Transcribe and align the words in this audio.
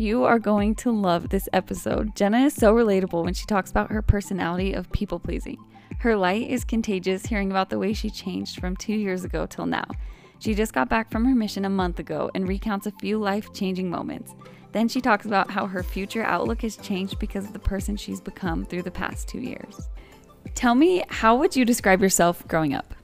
You 0.00 0.22
are 0.22 0.38
going 0.38 0.76
to 0.76 0.92
love 0.92 1.28
this 1.28 1.48
episode. 1.52 2.14
Jenna 2.14 2.44
is 2.44 2.54
so 2.54 2.72
relatable 2.72 3.24
when 3.24 3.34
she 3.34 3.46
talks 3.46 3.72
about 3.72 3.90
her 3.90 4.00
personality 4.00 4.72
of 4.72 4.92
people 4.92 5.18
pleasing. 5.18 5.58
Her 5.98 6.14
light 6.14 6.48
is 6.48 6.62
contagious 6.62 7.26
hearing 7.26 7.50
about 7.50 7.68
the 7.68 7.80
way 7.80 7.92
she 7.92 8.08
changed 8.08 8.60
from 8.60 8.76
two 8.76 8.94
years 8.94 9.24
ago 9.24 9.44
till 9.44 9.66
now. 9.66 9.86
She 10.38 10.54
just 10.54 10.72
got 10.72 10.88
back 10.88 11.10
from 11.10 11.24
her 11.24 11.34
mission 11.34 11.64
a 11.64 11.68
month 11.68 11.98
ago 11.98 12.30
and 12.36 12.46
recounts 12.46 12.86
a 12.86 12.92
few 12.92 13.18
life 13.18 13.52
changing 13.52 13.90
moments. 13.90 14.36
Then 14.70 14.86
she 14.86 15.00
talks 15.00 15.26
about 15.26 15.50
how 15.50 15.66
her 15.66 15.82
future 15.82 16.22
outlook 16.22 16.62
has 16.62 16.76
changed 16.76 17.18
because 17.18 17.46
of 17.46 17.52
the 17.52 17.58
person 17.58 17.96
she's 17.96 18.20
become 18.20 18.64
through 18.66 18.82
the 18.82 18.92
past 18.92 19.26
two 19.26 19.40
years. 19.40 19.88
Tell 20.54 20.76
me, 20.76 21.02
how 21.08 21.34
would 21.34 21.56
you 21.56 21.64
describe 21.64 22.00
yourself 22.00 22.46
growing 22.46 22.72
up? 22.72 22.94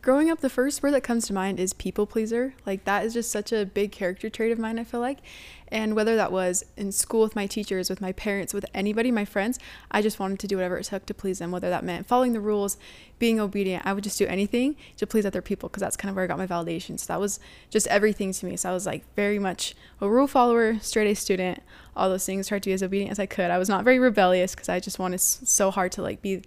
Growing 0.00 0.30
up, 0.30 0.40
the 0.40 0.48
first 0.48 0.80
word 0.80 0.92
that 0.92 1.02
comes 1.02 1.26
to 1.26 1.32
mind 1.32 1.58
is 1.58 1.72
people 1.72 2.06
pleaser. 2.06 2.54
Like, 2.64 2.84
that 2.84 3.04
is 3.04 3.14
just 3.14 3.32
such 3.32 3.52
a 3.52 3.66
big 3.66 3.90
character 3.90 4.30
trait 4.30 4.52
of 4.52 4.58
mine, 4.58 4.78
I 4.78 4.84
feel 4.84 5.00
like. 5.00 5.18
And 5.66 5.96
whether 5.96 6.14
that 6.14 6.30
was 6.30 6.64
in 6.76 6.92
school 6.92 7.22
with 7.22 7.34
my 7.34 7.46
teachers, 7.46 7.90
with 7.90 8.00
my 8.00 8.12
parents, 8.12 8.54
with 8.54 8.64
anybody, 8.72 9.10
my 9.10 9.24
friends, 9.24 9.58
I 9.90 10.00
just 10.00 10.20
wanted 10.20 10.38
to 10.38 10.46
do 10.46 10.56
whatever 10.56 10.78
it 10.78 10.84
took 10.84 11.04
to 11.06 11.14
please 11.14 11.40
them, 11.40 11.50
whether 11.50 11.68
that 11.68 11.84
meant 11.84 12.06
following 12.06 12.32
the 12.32 12.40
rules, 12.40 12.78
being 13.18 13.40
obedient. 13.40 13.84
I 13.84 13.92
would 13.92 14.04
just 14.04 14.18
do 14.18 14.26
anything 14.26 14.76
to 14.98 15.06
please 15.06 15.26
other 15.26 15.42
people 15.42 15.68
because 15.68 15.80
that's 15.80 15.96
kind 15.96 16.10
of 16.10 16.16
where 16.16 16.24
I 16.24 16.28
got 16.28 16.38
my 16.38 16.46
validation. 16.46 16.98
So 16.98 17.12
that 17.12 17.20
was 17.20 17.40
just 17.68 17.88
everything 17.88 18.32
to 18.32 18.46
me. 18.46 18.56
So 18.56 18.70
I 18.70 18.72
was 18.72 18.86
like 18.86 19.02
very 19.16 19.40
much 19.40 19.74
a 20.00 20.08
rule 20.08 20.28
follower, 20.28 20.78
straight 20.78 21.10
A 21.10 21.14
student, 21.14 21.60
all 21.96 22.08
those 22.08 22.24
things, 22.24 22.46
tried 22.46 22.62
to 22.62 22.70
be 22.70 22.72
as 22.72 22.84
obedient 22.84 23.10
as 23.10 23.18
I 23.18 23.26
could. 23.26 23.50
I 23.50 23.58
was 23.58 23.68
not 23.68 23.82
very 23.82 23.98
rebellious 23.98 24.54
because 24.54 24.68
I 24.68 24.78
just 24.78 25.00
wanted 25.00 25.20
so 25.20 25.72
hard 25.72 25.90
to 25.92 26.02
like 26.02 26.22
be 26.22 26.42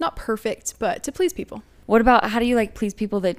not 0.00 0.16
perfect, 0.16 0.74
but 0.78 1.02
to 1.04 1.12
please 1.12 1.34
people. 1.34 1.62
What 1.86 2.00
about 2.00 2.30
how 2.30 2.38
do 2.38 2.46
you 2.46 2.56
like 2.56 2.74
please 2.74 2.94
people 2.94 3.20
that 3.20 3.36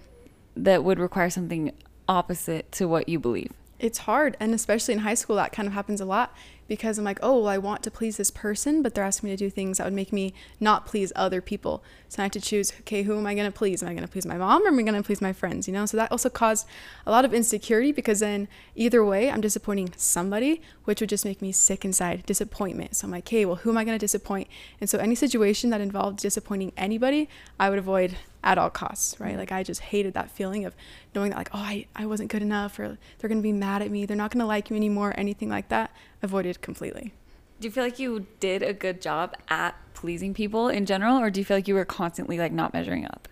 that 0.55 0.83
would 0.83 0.99
require 0.99 1.29
something 1.29 1.71
opposite 2.07 2.71
to 2.73 2.87
what 2.87 3.09
you 3.09 3.19
believe? 3.19 3.51
It's 3.77 3.99
hard, 3.99 4.37
and 4.39 4.53
especially 4.53 4.93
in 4.93 5.01
high 5.01 5.15
school, 5.15 5.35
that 5.35 5.51
kind 5.51 5.67
of 5.67 5.73
happens 5.73 5.99
a 5.99 6.05
lot 6.05 6.33
because 6.67 6.97
I'm 6.97 7.03
like, 7.03 7.19
oh, 7.21 7.39
well, 7.39 7.47
I 7.47 7.57
want 7.57 7.83
to 7.83 7.91
please 7.91 8.17
this 8.17 8.31
person, 8.31 8.81
but 8.81 8.95
they're 8.95 9.03
asking 9.03 9.29
me 9.29 9.35
to 9.35 9.45
do 9.45 9.49
things 9.49 9.77
that 9.77 9.83
would 9.83 9.93
make 9.93 10.13
me 10.13 10.33
not 10.59 10.85
please 10.85 11.11
other 11.15 11.41
people. 11.41 11.83
So 12.07 12.21
I 12.21 12.23
have 12.23 12.31
to 12.31 12.41
choose, 12.41 12.71
okay, 12.81 13.03
who 13.03 13.17
am 13.17 13.27
I 13.27 13.35
going 13.35 13.51
to 13.51 13.55
please? 13.55 13.83
Am 13.83 13.89
I 13.89 13.93
going 13.93 14.05
to 14.05 14.11
please 14.11 14.25
my 14.25 14.37
mom 14.37 14.63
or 14.63 14.69
am 14.69 14.79
I 14.79 14.83
going 14.83 14.95
to 14.95 15.03
please 15.03 15.21
my 15.21 15.33
friends? 15.33 15.67
You 15.67 15.73
know, 15.73 15.85
so 15.85 15.97
that 15.97 16.11
also 16.11 16.29
caused 16.29 16.67
a 17.05 17.11
lot 17.11 17.25
of 17.25 17.33
insecurity 17.33 17.91
because 17.91 18.21
then 18.21 18.47
either 18.75 19.03
way, 19.03 19.29
I'm 19.29 19.41
disappointing 19.41 19.93
somebody, 19.97 20.61
which 20.85 21.01
would 21.01 21.09
just 21.09 21.25
make 21.25 21.41
me 21.41 21.51
sick 21.51 21.85
inside, 21.85 22.25
disappointment. 22.25 22.95
So 22.95 23.05
I'm 23.05 23.11
like, 23.11 23.27
okay, 23.27 23.45
well, 23.45 23.57
who 23.57 23.69
am 23.69 23.77
I 23.77 23.83
going 23.83 23.97
to 23.97 24.03
disappoint? 24.03 24.47
And 24.79 24.89
so 24.89 24.97
any 24.97 25.15
situation 25.15 25.69
that 25.69 25.81
involved 25.81 26.19
disappointing 26.19 26.71
anybody, 26.77 27.29
I 27.59 27.69
would 27.69 27.79
avoid 27.79 28.15
at 28.45 28.59
all 28.59 28.69
costs, 28.69 29.19
right? 29.19 29.35
Like 29.35 29.51
I 29.51 29.63
just 29.63 29.81
hated 29.81 30.13
that 30.13 30.29
feeling 30.29 30.63
of 30.65 30.75
knowing 31.13 31.31
that 31.31 31.37
like, 31.37 31.49
oh, 31.53 31.59
I, 31.59 31.87
I 31.95 32.05
wasn't 32.05 32.29
good 32.29 32.43
enough 32.43 32.79
or 32.79 32.97
they're 33.17 33.27
going 33.27 33.39
to 33.39 33.43
be 33.43 33.51
mad 33.51 33.81
at 33.81 33.91
me. 33.91 34.05
They're 34.05 34.15
not 34.15 34.31
going 34.31 34.39
to 34.39 34.45
like 34.45 34.69
me 34.69 34.77
anymore, 34.77 35.13
anything 35.17 35.49
like 35.49 35.67
that. 35.69 35.91
Avoided 36.21 36.61
completely. 36.61 37.11
Do 37.59 37.67
you 37.67 37.71
feel 37.71 37.83
like 37.83 37.99
you 37.99 38.27
did 38.39 38.61
a 38.61 38.73
good 38.73 39.01
job 39.01 39.35
at 39.49 39.75
pleasing 39.93 40.33
people 40.33 40.69
in 40.69 40.85
general 40.85 41.17
or 41.17 41.29
do 41.31 41.41
you 41.41 41.45
feel 41.45 41.57
like 41.57 41.67
you 41.67 41.73
were 41.73 41.85
constantly 41.85 42.37
like 42.37 42.51
not 42.51 42.71
measuring 42.71 43.05
up? 43.05 43.27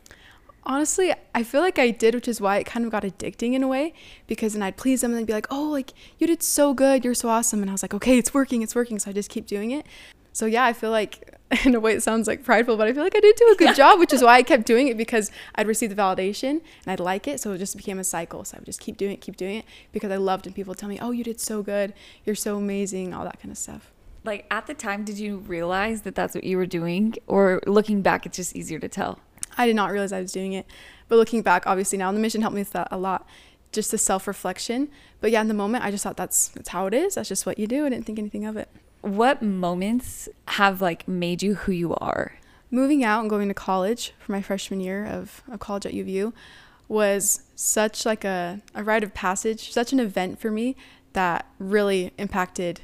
Honestly, 0.66 1.14
I 1.36 1.44
feel 1.44 1.60
like 1.60 1.78
I 1.78 1.92
did, 1.92 2.16
which 2.16 2.28
is 2.28 2.40
why 2.40 2.58
it 2.58 2.64
kind 2.64 2.86
of 2.86 2.92
got 2.92 3.04
addicting 3.04 3.54
in 3.54 3.64
a 3.64 3.68
way 3.68 3.94
because 4.28 4.54
then 4.54 4.64
I'd 4.64 4.78
please 4.78 5.02
them 5.02 5.12
and 5.12 5.20
they'd 5.20 5.28
be 5.28 5.34
like, 5.34 5.48
oh, 5.52 5.70
like 5.70 5.94
you 6.18 6.26
did 6.26 6.42
so 6.42 6.74
good. 6.74 7.06
You're 7.06 7.14
so 7.14 7.30
awesome. 7.30 7.62
And 7.62 7.70
I 7.70 7.74
was 7.74 7.84
like, 7.84 7.94
okay, 7.94 8.18
it's 8.18 8.34
working. 8.34 8.62
It's 8.62 8.74
working. 8.74 8.98
So 8.98 9.12
I 9.12 9.14
just 9.14 9.30
keep 9.30 9.46
doing 9.46 9.72
it. 9.72 9.86
So 10.34 10.48
yeah, 10.48 10.66
I 10.66 10.74
feel 10.74 10.92
like 10.92 11.40
in 11.66 11.76
a 11.76 11.80
way 11.80 11.94
it 11.94 12.04
sounds 12.04 12.28
like 12.28 12.44
prideful, 12.44 12.76
but 12.78 12.88
I 12.88 12.94
feel 12.94 13.04
like 13.04 13.16
I 13.16 13.20
did 13.20 13.36
do 13.36 13.52
a 13.52 13.56
good 13.56 13.70
yeah. 13.70 13.74
job, 13.74 14.00
which 14.00 14.12
is 14.14 14.24
why 14.24 14.36
I 14.36 14.44
kept 14.44 14.66
doing 14.66 14.88
it 14.88 14.98
because 14.98 15.32
I'd 15.56 15.68
receive 15.68 15.90
the 15.90 15.96
validation 15.96 16.50
and 16.50 16.88
I'd 16.88 17.00
like 17.00 17.28
it. 17.28 17.40
So 17.40 17.52
it 17.54 17.60
just 17.60 17.78
became 17.78 18.00
a 18.00 18.04
cycle. 18.04 18.44
So 18.44 18.58
I 18.58 18.60
would 18.60 18.66
just 18.66 18.80
keep 18.80 18.98
doing 18.98 19.12
it, 19.12 19.22
keep 19.22 19.38
doing 19.38 19.58
it 19.58 19.66
because 19.92 20.12
I 20.12 20.18
loved 20.18 20.48
and 20.48 20.56
people 20.56 20.74
tell 20.74 20.90
me, 20.90 21.00
oh, 21.00 21.12
you 21.12 21.24
did 21.24 21.40
so 21.40 21.62
good. 21.62 21.94
You're 22.26 22.36
so 22.36 22.58
amazing, 22.58 23.14
all 23.14 23.24
that 23.24 23.40
kind 23.40 23.52
of 23.52 23.58
stuff. 23.58 23.92
Like 24.24 24.46
at 24.50 24.68
the 24.68 24.74
time, 24.74 25.04
did 25.04 25.20
you 25.20 25.38
realize 25.38 26.02
that 26.02 26.16
that's 26.16 26.34
what 26.34 26.44
you 26.44 26.58
were 26.58 26.66
doing? 26.66 27.14
Or 27.28 27.62
looking 27.68 28.02
back, 28.02 28.26
it's 28.26 28.38
just 28.38 28.56
easier 28.56 28.80
to 28.80 28.88
tell? 28.88 29.20
I 29.58 29.68
did 29.68 29.76
not 29.76 29.92
realize 29.92 30.12
I 30.12 30.22
was 30.22 30.32
doing 30.32 30.54
it. 30.54 30.66
But 31.10 31.18
looking 31.18 31.44
back, 31.44 31.68
obviously 31.68 31.98
now 31.98 32.12
the 32.12 32.20
mission 32.20 32.42
helped 32.42 32.56
me 32.56 32.62
with 32.62 32.72
that 32.72 32.88
a 32.90 32.98
lot. 32.98 33.28
Just 33.72 33.92
the 33.92 33.98
self 33.98 34.28
reflection. 34.28 34.90
But 35.22 35.32
yeah, 35.32 35.42
in 35.42 35.48
the 35.48 35.54
moment 35.54 35.84
I 35.84 35.92
just 35.92 36.04
thought 36.04 36.18
that's 36.18 36.48
that's 36.50 36.70
how 36.70 36.88
it 36.88 36.94
is. 36.94 37.16
That's 37.16 37.30
just 37.30 37.46
what 37.46 37.60
you 37.60 37.68
do. 37.68 37.86
I 37.86 37.90
didn't 37.90 38.06
think 38.06 38.18
anything 38.18 38.46
of 38.46 38.58
it. 38.58 38.70
What 39.04 39.42
moments 39.42 40.30
have 40.48 40.82
like 40.82 41.10
made 41.10 41.44
you 41.44 41.56
who 41.56 41.74
you 41.74 41.94
are? 41.96 42.40
Moving 42.72 43.04
out 43.04 43.20
and 43.20 43.30
going 43.30 43.50
to 43.50 43.54
college 43.54 44.14
for 44.18 44.32
my 44.32 44.42
freshman 44.42 44.80
year 44.80 45.06
of, 45.06 45.44
of 45.52 45.60
college 45.60 45.86
at 45.86 45.92
UVU 45.92 46.32
was 46.88 47.42
such 47.54 48.06
like 48.06 48.24
a, 48.24 48.62
a 48.74 48.82
rite 48.82 49.04
of 49.04 49.14
passage, 49.14 49.74
such 49.74 49.92
an 49.92 50.00
event 50.00 50.40
for 50.40 50.50
me 50.50 50.78
that 51.12 51.46
really 51.60 52.14
impacted 52.18 52.80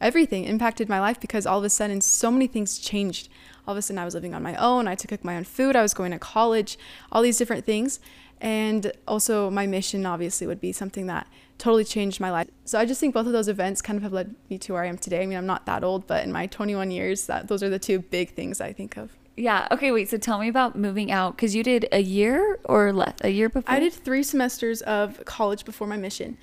everything, 0.00 0.42
impacted 0.42 0.88
my 0.88 0.98
life 0.98 1.20
because 1.20 1.46
all 1.46 1.58
of 1.58 1.64
a 1.64 1.70
sudden 1.70 2.00
so 2.00 2.32
many 2.32 2.48
things 2.48 2.76
changed 2.76 3.28
all 3.64 3.72
of 3.72 3.78
a 3.78 3.82
sudden 3.82 4.00
I 4.00 4.04
was 4.04 4.14
living 4.14 4.34
on 4.34 4.42
my 4.42 4.56
own. 4.56 4.88
I 4.88 4.96
took 4.96 5.10
cook 5.10 5.24
my 5.24 5.36
own 5.36 5.44
food. 5.44 5.76
I 5.76 5.82
was 5.82 5.94
going 5.94 6.10
to 6.10 6.18
college, 6.18 6.76
all 7.12 7.22
these 7.22 7.38
different 7.38 7.64
things. 7.64 8.00
And 8.40 8.92
also, 9.06 9.50
my 9.50 9.66
mission 9.68 10.04
obviously 10.04 10.48
would 10.48 10.60
be 10.60 10.72
something 10.72 11.06
that 11.06 11.28
totally 11.58 11.84
changed 11.84 12.20
my 12.20 12.30
life. 12.30 12.48
So 12.64 12.78
I 12.78 12.84
just 12.84 13.00
think 13.00 13.14
both 13.14 13.26
of 13.26 13.32
those 13.32 13.48
events 13.48 13.80
kind 13.80 13.96
of 13.96 14.02
have 14.02 14.12
led 14.12 14.34
me 14.50 14.58
to 14.58 14.72
where 14.72 14.82
I 14.82 14.86
am 14.86 14.98
today. 14.98 15.22
I 15.22 15.26
mean, 15.26 15.38
I'm 15.38 15.46
not 15.46 15.66
that 15.66 15.84
old, 15.84 16.06
but 16.06 16.24
in 16.24 16.32
my 16.32 16.46
21 16.46 16.90
years, 16.90 17.26
that 17.26 17.48
those 17.48 17.62
are 17.62 17.70
the 17.70 17.78
two 17.78 18.00
big 18.00 18.34
things 18.34 18.60
I 18.60 18.72
think 18.72 18.96
of. 18.96 19.16
Yeah. 19.36 19.66
Okay. 19.70 19.90
Wait. 19.90 20.08
So 20.08 20.16
tell 20.16 20.38
me 20.38 20.48
about 20.48 20.76
moving 20.76 21.10
out 21.10 21.36
because 21.36 21.54
you 21.54 21.62
did 21.62 21.88
a 21.90 22.00
year 22.00 22.58
or 22.64 22.92
less, 22.92 23.16
a 23.22 23.30
year 23.30 23.48
before. 23.48 23.72
I 23.72 23.80
did 23.80 23.92
three 23.92 24.22
semesters 24.22 24.82
of 24.82 25.24
college 25.24 25.64
before 25.64 25.86
my 25.86 25.96
mission, 25.96 26.38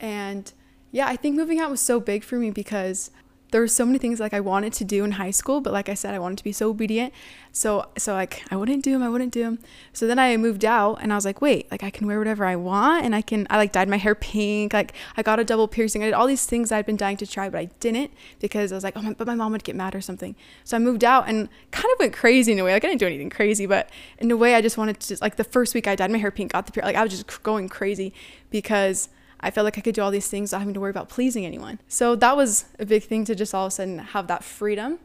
and 0.00 0.52
yeah, 0.90 1.06
I 1.06 1.16
think 1.16 1.36
moving 1.36 1.60
out 1.60 1.70
was 1.70 1.80
so 1.80 2.00
big 2.00 2.24
for 2.24 2.36
me 2.36 2.50
because 2.50 3.10
there 3.52 3.60
were 3.60 3.68
so 3.68 3.84
many 3.84 3.98
things 3.98 4.18
like 4.18 4.32
I 4.32 4.40
wanted 4.40 4.72
to 4.74 4.84
do 4.84 5.04
in 5.04 5.12
high 5.12 5.30
school, 5.30 5.60
but 5.60 5.74
like 5.74 5.90
I 5.90 5.94
said, 5.94 6.14
I 6.14 6.18
wanted 6.18 6.38
to 6.38 6.44
be 6.44 6.52
so 6.52 6.70
obedient. 6.70 7.12
So 7.52 7.86
so 7.98 8.14
like 8.14 8.42
I 8.50 8.56
wouldn't 8.56 8.82
do 8.82 8.92
them, 8.92 9.02
I 9.02 9.10
wouldn't 9.10 9.30
do 9.30 9.42
them. 9.42 9.58
So 9.92 10.06
then 10.06 10.18
I 10.18 10.34
moved 10.38 10.64
out 10.64 10.98
and 11.02 11.12
I 11.12 11.16
was 11.16 11.26
like, 11.26 11.42
wait, 11.42 11.70
like 11.70 11.82
I 11.82 11.90
can 11.90 12.06
wear 12.06 12.18
whatever 12.18 12.46
I 12.46 12.56
want 12.56 13.04
and 13.04 13.14
I 13.14 13.20
can 13.20 13.46
I 13.50 13.58
like 13.58 13.70
dyed 13.70 13.90
my 13.90 13.98
hair 13.98 14.14
pink, 14.14 14.72
like 14.72 14.94
I 15.18 15.22
got 15.22 15.38
a 15.38 15.44
double 15.44 15.68
piercing. 15.68 16.02
I 16.02 16.06
did 16.06 16.14
all 16.14 16.26
these 16.26 16.46
things 16.46 16.72
I'd 16.72 16.86
been 16.86 16.96
dying 16.96 17.18
to 17.18 17.26
try, 17.26 17.50
but 17.50 17.58
I 17.58 17.64
didn't 17.78 18.10
because 18.40 18.72
I 18.72 18.74
was 18.74 18.84
like, 18.84 18.96
oh, 18.96 19.02
my, 19.02 19.12
but 19.12 19.26
my 19.26 19.34
mom 19.34 19.52
would 19.52 19.64
get 19.64 19.76
mad 19.76 19.94
or 19.94 20.00
something. 20.00 20.34
So 20.64 20.76
I 20.76 20.80
moved 20.80 21.04
out 21.04 21.28
and 21.28 21.50
kind 21.72 21.92
of 21.92 21.98
went 21.98 22.14
crazy 22.14 22.52
in 22.52 22.58
a 22.58 22.64
way. 22.64 22.72
Like 22.72 22.84
I 22.84 22.88
didn't 22.88 23.00
do 23.00 23.06
anything 23.06 23.28
crazy, 23.28 23.66
but 23.66 23.90
in 24.18 24.30
a 24.30 24.36
way 24.36 24.54
I 24.54 24.62
just 24.62 24.78
wanted 24.78 24.98
to 24.98 25.08
just, 25.08 25.20
like 25.20 25.36
the 25.36 25.44
first 25.44 25.74
week 25.74 25.86
I 25.86 25.94
dyed 25.94 26.10
my 26.10 26.18
hair 26.18 26.30
pink, 26.30 26.52
got 26.52 26.72
the 26.72 26.80
like 26.80 26.96
I 26.96 27.02
was 27.02 27.12
just 27.12 27.42
going 27.42 27.68
crazy 27.68 28.14
because 28.50 29.10
I 29.42 29.50
felt 29.50 29.64
like 29.64 29.78
I 29.78 29.80
could 29.80 29.94
do 29.94 30.02
all 30.02 30.10
these 30.10 30.28
things 30.28 30.50
without 30.50 30.60
having 30.60 30.74
to 30.74 30.80
worry 30.80 30.90
about 30.90 31.08
pleasing 31.08 31.44
anyone. 31.44 31.80
So 31.88 32.14
that 32.16 32.36
was 32.36 32.66
a 32.78 32.86
big 32.86 33.04
thing 33.04 33.24
to 33.24 33.34
just 33.34 33.54
all 33.54 33.66
of 33.66 33.68
a 33.68 33.70
sudden 33.72 33.98
have 33.98 34.26
that 34.28 34.44
freedom. 34.44 34.98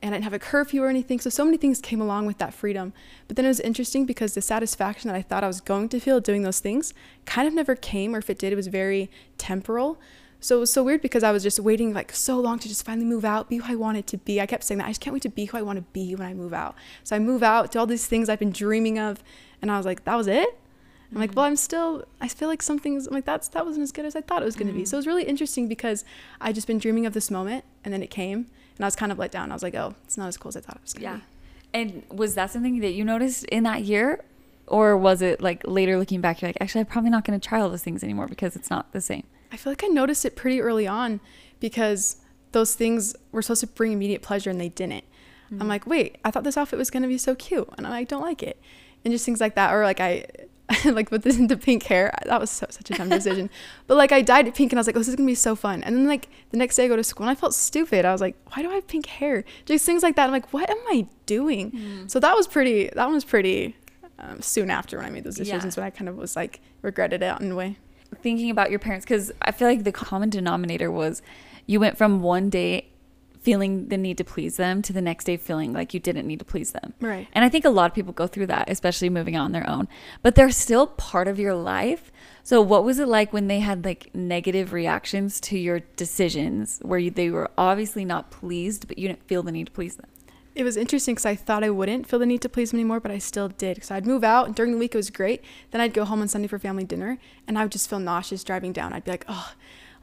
And 0.00 0.14
I 0.14 0.18
didn't 0.18 0.24
have 0.24 0.34
a 0.34 0.38
curfew 0.38 0.82
or 0.82 0.88
anything. 0.88 1.20
So, 1.20 1.30
so 1.30 1.44
many 1.44 1.56
things 1.56 1.80
came 1.80 2.00
along 2.00 2.26
with 2.26 2.38
that 2.38 2.52
freedom. 2.52 2.92
But 3.26 3.36
then 3.36 3.46
it 3.46 3.48
was 3.48 3.60
interesting 3.60 4.04
because 4.04 4.34
the 4.34 4.42
satisfaction 4.42 5.08
that 5.08 5.16
I 5.16 5.22
thought 5.22 5.44
I 5.44 5.46
was 5.46 5.60
going 5.60 5.88
to 5.90 6.00
feel 6.00 6.20
doing 6.20 6.42
those 6.42 6.60
things 6.60 6.92
kind 7.24 7.48
of 7.48 7.54
never 7.54 7.74
came, 7.74 8.14
or 8.14 8.18
if 8.18 8.28
it 8.28 8.38
did, 8.38 8.52
it 8.52 8.56
was 8.56 8.66
very 8.66 9.10
temporal. 9.38 9.98
So 10.40 10.58
it 10.58 10.60
was 10.60 10.70
so 10.70 10.82
weird 10.82 11.00
because 11.00 11.22
I 11.22 11.32
was 11.32 11.42
just 11.42 11.58
waiting 11.58 11.94
like 11.94 12.12
so 12.12 12.38
long 12.38 12.58
to 12.58 12.68
just 12.68 12.84
finally 12.84 13.06
move 13.06 13.24
out, 13.24 13.48
be 13.48 13.56
who 13.56 13.72
I 13.72 13.76
wanted 13.76 14.06
to 14.08 14.18
be. 14.18 14.42
I 14.42 14.46
kept 14.46 14.64
saying 14.64 14.76
that 14.76 14.84
I 14.84 14.90
just 14.90 15.00
can't 15.00 15.14
wait 15.14 15.22
to 15.22 15.30
be 15.30 15.46
who 15.46 15.56
I 15.56 15.62
want 15.62 15.78
to 15.78 15.84
be 15.94 16.14
when 16.14 16.28
I 16.28 16.34
move 16.34 16.52
out. 16.52 16.74
So 17.02 17.16
I 17.16 17.18
move 17.18 17.42
out, 17.42 17.70
do 17.70 17.78
all 17.78 17.86
these 17.86 18.06
things 18.06 18.28
I've 18.28 18.40
been 18.40 18.52
dreaming 18.52 18.98
of, 18.98 19.24
and 19.62 19.72
I 19.72 19.78
was 19.78 19.86
like, 19.86 20.04
that 20.04 20.16
was 20.16 20.26
it. 20.26 20.58
I'm 21.12 21.20
like, 21.20 21.34
well, 21.34 21.44
I'm 21.44 21.56
still, 21.56 22.04
I 22.20 22.28
feel 22.28 22.48
like 22.48 22.62
something's 22.62 23.06
I'm 23.06 23.14
like, 23.14 23.24
that's, 23.24 23.48
that 23.48 23.64
wasn't 23.64 23.84
as 23.84 23.92
good 23.92 24.04
as 24.04 24.16
I 24.16 24.20
thought 24.20 24.42
it 24.42 24.44
was 24.44 24.56
going 24.56 24.66
to 24.66 24.72
mm. 24.72 24.78
be. 24.78 24.84
So 24.84 24.96
it 24.96 24.98
was 24.98 25.06
really 25.06 25.24
interesting 25.24 25.68
because 25.68 26.04
I 26.40 26.52
just 26.52 26.66
been 26.66 26.78
dreaming 26.78 27.06
of 27.06 27.12
this 27.12 27.30
moment 27.30 27.64
and 27.84 27.94
then 27.94 28.02
it 28.02 28.10
came 28.10 28.46
and 28.76 28.84
I 28.84 28.86
was 28.86 28.96
kind 28.96 29.12
of 29.12 29.18
let 29.18 29.30
down. 29.30 29.50
I 29.50 29.54
was 29.54 29.62
like, 29.62 29.74
oh, 29.74 29.94
it's 30.04 30.16
not 30.16 30.28
as 30.28 30.36
cool 30.36 30.48
as 30.48 30.56
I 30.56 30.60
thought 30.60 30.76
it 30.76 30.82
was 30.82 30.92
going 30.92 31.02
to 31.02 31.08
yeah. 31.08 31.16
be. 31.16 31.22
And 31.74 32.02
was 32.18 32.34
that 32.34 32.50
something 32.50 32.80
that 32.80 32.92
you 32.92 33.04
noticed 33.04 33.44
in 33.44 33.64
that 33.64 33.82
year? 33.82 34.24
Or 34.66 34.96
was 34.96 35.20
it 35.22 35.40
like 35.40 35.62
later 35.66 35.98
looking 35.98 36.20
back, 36.20 36.40
you're 36.40 36.48
like, 36.48 36.58
actually, 36.60 36.80
I'm 36.80 36.86
probably 36.86 37.10
not 37.10 37.24
going 37.24 37.38
to 37.38 37.48
try 37.48 37.60
all 37.60 37.68
those 37.68 37.82
things 37.82 38.02
anymore 38.02 38.26
because 38.26 38.56
it's 38.56 38.70
not 38.70 38.92
the 38.92 39.00
same? 39.00 39.24
I 39.52 39.56
feel 39.56 39.70
like 39.72 39.84
I 39.84 39.88
noticed 39.88 40.24
it 40.24 40.36
pretty 40.36 40.60
early 40.60 40.86
on 40.86 41.20
because 41.60 42.16
those 42.52 42.74
things 42.74 43.14
were 43.30 43.42
supposed 43.42 43.60
to 43.60 43.66
bring 43.66 43.92
immediate 43.92 44.22
pleasure 44.22 44.50
and 44.50 44.60
they 44.60 44.70
didn't. 44.70 45.04
Mm. 45.52 45.60
I'm 45.60 45.68
like, 45.68 45.86
wait, 45.86 46.16
I 46.24 46.30
thought 46.30 46.44
this 46.44 46.56
outfit 46.56 46.78
was 46.78 46.90
going 46.90 47.02
to 47.02 47.08
be 47.08 47.18
so 47.18 47.34
cute 47.34 47.68
and 47.76 47.86
I 47.86 47.90
like, 47.90 48.08
don't 48.08 48.22
like 48.22 48.42
it. 48.42 48.60
And 49.04 49.12
just 49.12 49.26
things 49.26 49.40
like 49.40 49.54
that. 49.56 49.74
Or 49.74 49.84
like 49.84 50.00
I, 50.00 50.24
like 50.84 51.10
with 51.10 51.22
the, 51.22 51.32
the, 51.46 51.56
pink 51.56 51.82
hair. 51.84 52.12
That 52.24 52.40
was 52.40 52.50
so, 52.50 52.66
such 52.70 52.90
a 52.90 52.94
dumb 52.94 53.08
decision. 53.10 53.50
but 53.86 53.96
like 53.96 54.12
I 54.12 54.22
dyed 54.22 54.48
it 54.48 54.54
pink 54.54 54.72
and 54.72 54.78
I 54.78 54.80
was 54.80 54.86
like, 54.86 54.96
oh, 54.96 54.98
this 54.98 55.08
is 55.08 55.16
gonna 55.16 55.26
be 55.26 55.34
so 55.34 55.54
fun. 55.54 55.82
And 55.82 55.94
then 55.94 56.06
like 56.06 56.28
the 56.50 56.56
next 56.56 56.76
day 56.76 56.86
I 56.86 56.88
go 56.88 56.96
to 56.96 57.04
school 57.04 57.26
and 57.26 57.30
I 57.30 57.38
felt 57.38 57.54
stupid. 57.54 58.04
I 58.04 58.12
was 58.12 58.20
like, 58.20 58.36
why 58.46 58.62
do 58.62 58.70
I 58.70 58.74
have 58.74 58.86
pink 58.86 59.06
hair? 59.06 59.44
Just 59.66 59.84
things 59.84 60.02
like 60.02 60.16
that. 60.16 60.24
I'm 60.24 60.30
like, 60.30 60.52
what 60.52 60.70
am 60.70 60.78
I 60.88 61.06
doing? 61.26 61.70
Mm. 61.72 62.10
So 62.10 62.18
that 62.20 62.34
was 62.34 62.46
pretty. 62.46 62.90
That 62.94 63.04
one 63.04 63.14
was 63.14 63.24
pretty 63.24 63.76
um, 64.18 64.40
soon 64.40 64.70
after 64.70 64.96
when 64.96 65.06
I 65.06 65.10
made 65.10 65.24
those 65.24 65.36
decisions. 65.36 65.76
Yeah. 65.76 65.82
When 65.82 65.86
I 65.86 65.90
kind 65.90 66.08
of 66.08 66.16
was 66.16 66.34
like 66.34 66.60
regretted 66.82 67.22
it 67.22 67.40
in 67.40 67.52
a 67.52 67.54
way. 67.54 67.76
Thinking 68.22 68.48
about 68.48 68.70
your 68.70 68.78
parents, 68.78 69.04
because 69.04 69.32
I 69.42 69.50
feel 69.50 69.66
like 69.66 69.84
the 69.84 69.92
common 69.92 70.30
denominator 70.30 70.90
was 70.90 71.20
you 71.66 71.80
went 71.80 71.98
from 71.98 72.22
one 72.22 72.48
day 72.48 72.88
feeling 73.44 73.88
the 73.88 73.98
need 73.98 74.16
to 74.18 74.24
please 74.24 74.56
them 74.56 74.80
to 74.82 74.92
the 74.92 75.02
next 75.02 75.24
day 75.24 75.36
feeling 75.36 75.74
like 75.74 75.92
you 75.92 76.00
didn't 76.00 76.26
need 76.26 76.38
to 76.38 76.44
please 76.44 76.72
them. 76.72 76.94
Right. 77.00 77.28
And 77.34 77.44
I 77.44 77.50
think 77.50 77.66
a 77.66 77.70
lot 77.70 77.90
of 77.90 77.94
people 77.94 78.12
go 78.12 78.26
through 78.26 78.46
that, 78.46 78.70
especially 78.70 79.10
moving 79.10 79.36
on 79.36 79.52
their 79.52 79.68
own. 79.68 79.86
But 80.22 80.34
they're 80.34 80.50
still 80.50 80.86
part 80.86 81.28
of 81.28 81.38
your 81.38 81.54
life. 81.54 82.10
So, 82.42 82.60
what 82.62 82.84
was 82.84 82.98
it 82.98 83.06
like 83.06 83.32
when 83.32 83.46
they 83.46 83.60
had 83.60 83.84
like 83.84 84.14
negative 84.14 84.72
reactions 84.72 85.40
to 85.42 85.58
your 85.58 85.80
decisions 85.96 86.78
where 86.82 86.98
you, 86.98 87.10
they 87.10 87.30
were 87.30 87.50
obviously 87.56 88.04
not 88.04 88.30
pleased, 88.30 88.88
but 88.88 88.98
you 88.98 89.08
didn't 89.08 89.26
feel 89.28 89.42
the 89.42 89.52
need 89.52 89.66
to 89.66 89.72
please 89.72 89.96
them? 89.96 90.08
It 90.54 90.62
was 90.62 90.76
interesting 90.76 91.16
because 91.16 91.26
I 91.26 91.34
thought 91.34 91.64
I 91.64 91.70
wouldn't 91.70 92.06
feel 92.06 92.20
the 92.20 92.26
need 92.26 92.42
to 92.42 92.48
please 92.48 92.70
them 92.70 92.78
anymore, 92.78 93.00
but 93.00 93.10
I 93.10 93.18
still 93.18 93.48
did. 93.48 93.74
Because 93.74 93.90
I'd 93.90 94.06
move 94.06 94.22
out, 94.22 94.46
and 94.46 94.54
during 94.54 94.72
the 94.72 94.78
week 94.78 94.94
it 94.94 94.98
was 94.98 95.10
great. 95.10 95.42
Then 95.72 95.80
I'd 95.80 95.92
go 95.92 96.04
home 96.04 96.22
on 96.22 96.28
Sunday 96.28 96.46
for 96.46 96.58
family 96.58 96.84
dinner, 96.84 97.18
and 97.46 97.58
I 97.58 97.64
would 97.64 97.72
just 97.72 97.90
feel 97.90 97.98
nauseous 97.98 98.44
driving 98.44 98.72
down. 98.72 98.92
I'd 98.92 99.04
be 99.04 99.10
like, 99.10 99.24
oh, 99.28 99.52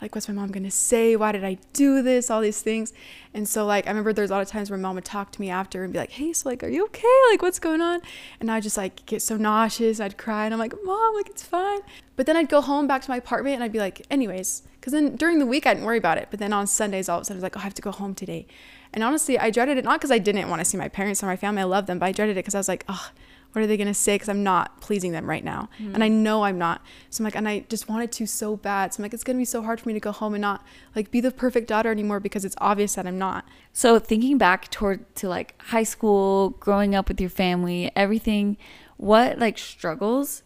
like 0.01 0.15
what's 0.15 0.27
my 0.27 0.33
mom 0.33 0.51
gonna 0.51 0.71
say? 0.71 1.15
Why 1.15 1.31
did 1.31 1.43
i 1.43 1.57
do 1.73 2.01
this? 2.01 2.29
All 2.29 2.41
these 2.41 2.61
things. 2.61 2.93
And 3.33 3.47
so 3.47 3.65
like 3.65 3.85
i 3.85 3.89
remember 3.89 4.13
there's 4.13 4.31
a 4.31 4.33
lot 4.33 4.41
of 4.41 4.47
times 4.47 4.69
where 4.69 4.79
mom 4.79 4.95
would 4.95 5.05
talk 5.05 5.31
to 5.33 5.41
me 5.41 5.49
after 5.49 5.83
and 5.83 5.93
be 5.93 5.99
like 5.99 6.11
hey 6.11 6.33
so 6.33 6.49
like 6.49 6.63
are 6.63 6.67
you 6.67 6.85
okay? 6.85 7.07
Like 7.29 7.41
what's 7.41 7.59
going 7.59 7.81
on? 7.81 8.01
And 8.39 8.51
i 8.51 8.59
just 8.59 8.77
like 8.77 9.05
get 9.05 9.21
so 9.21 9.37
nauseous. 9.37 9.99
I'd 9.99 10.17
cry 10.17 10.45
and 10.45 10.53
i'm 10.53 10.59
like 10.59 10.73
mom 10.83 11.15
like 11.15 11.29
it's 11.29 11.43
fine. 11.43 11.81
But 12.15 12.25
then 12.25 12.35
i'd 12.35 12.49
go 12.49 12.61
home 12.61 12.87
back 12.87 13.01
to 13.03 13.09
my 13.09 13.17
apartment 13.17 13.55
and 13.55 13.63
i'd 13.63 13.71
be 13.71 13.79
like 13.79 14.05
anyways 14.09 14.63
because 14.73 14.93
then 14.93 15.15
during 15.15 15.39
the 15.39 15.45
week 15.45 15.65
i 15.67 15.73
didn't 15.73 15.85
worry 15.85 15.97
about 15.97 16.17
it. 16.17 16.27
But 16.31 16.39
then 16.39 16.53
on 16.53 16.67
sundays 16.67 17.07
all 17.07 17.19
of 17.19 17.21
a 17.21 17.25
sudden 17.25 17.37
i 17.37 17.39
was 17.39 17.43
like 17.43 17.57
oh, 17.57 17.59
i 17.59 17.63
have 17.63 17.75
to 17.75 17.81
go 17.81 17.91
home 17.91 18.15
today. 18.15 18.47
And 18.93 19.03
honestly 19.03 19.37
i 19.37 19.51
dreaded 19.51 19.77
it. 19.77 19.85
Not 19.85 19.99
because 19.99 20.11
i 20.11 20.17
didn't 20.17 20.49
want 20.49 20.59
to 20.59 20.65
see 20.65 20.77
my 20.77 20.89
parents 20.89 21.21
or 21.21 21.27
my 21.27 21.37
family. 21.37 21.61
I 21.61 21.65
love 21.65 21.85
them 21.85 21.99
but 21.99 22.07
i 22.07 22.11
dreaded 22.11 22.37
it 22.37 22.39
because 22.39 22.55
i 22.55 22.59
was 22.59 22.67
like 22.67 22.85
oh 22.87 23.11
what 23.51 23.61
are 23.61 23.67
they 23.67 23.77
going 23.77 23.87
to 23.87 23.93
say? 23.93 24.15
Because 24.15 24.29
i'm 24.29 24.43
not 24.43 24.81
pleasing 24.81 25.11
them 25.11 25.29
right 25.29 25.43
now. 25.43 25.69
Mm-hmm. 25.79 25.95
and 25.95 26.03
i 26.03 26.07
know 26.07 26.43
i'm 26.43 26.57
not. 26.57 26.81
So 27.09 27.21
i'm 27.21 27.25
like 27.25 27.35
and 27.35 27.47
i 27.47 27.65
just 27.69 27.89
wanted 27.89 28.11
to 28.13 28.25
so 28.25 28.55
bad. 28.55 28.93
So 28.93 28.99
i'm 28.99 29.03
like 29.03 29.13
it's 29.13 29.23
going 29.23 29.37
to 29.37 29.41
be 29.41 29.45
so 29.45 29.61
hard 29.61 29.79
for 29.79 29.89
me 29.89 29.93
to 29.93 29.99
go 29.99 30.11
home 30.11 30.33
and 30.33 30.41
not 30.41 30.65
like 30.95 31.11
be 31.11 31.21
the 31.21 31.31
perfect 31.31 31.67
daughter 31.67 31.91
anymore 31.91 32.19
because 32.19 32.45
it's 32.45 32.55
obvious 32.59 32.95
that 32.95 33.07
i'm 33.07 33.17
not. 33.17 33.45
So 33.73 33.99
thinking 33.99 34.37
back 34.37 34.69
toward 34.69 35.15
to 35.17 35.29
like 35.29 35.61
high 35.61 35.83
school 35.83 36.51
growing 36.51 36.95
up 36.95 37.07
with 37.07 37.19
your 37.19 37.29
family 37.29 37.91
everything 37.95 38.57
what 38.97 39.39
like 39.39 39.57
struggles 39.57 40.43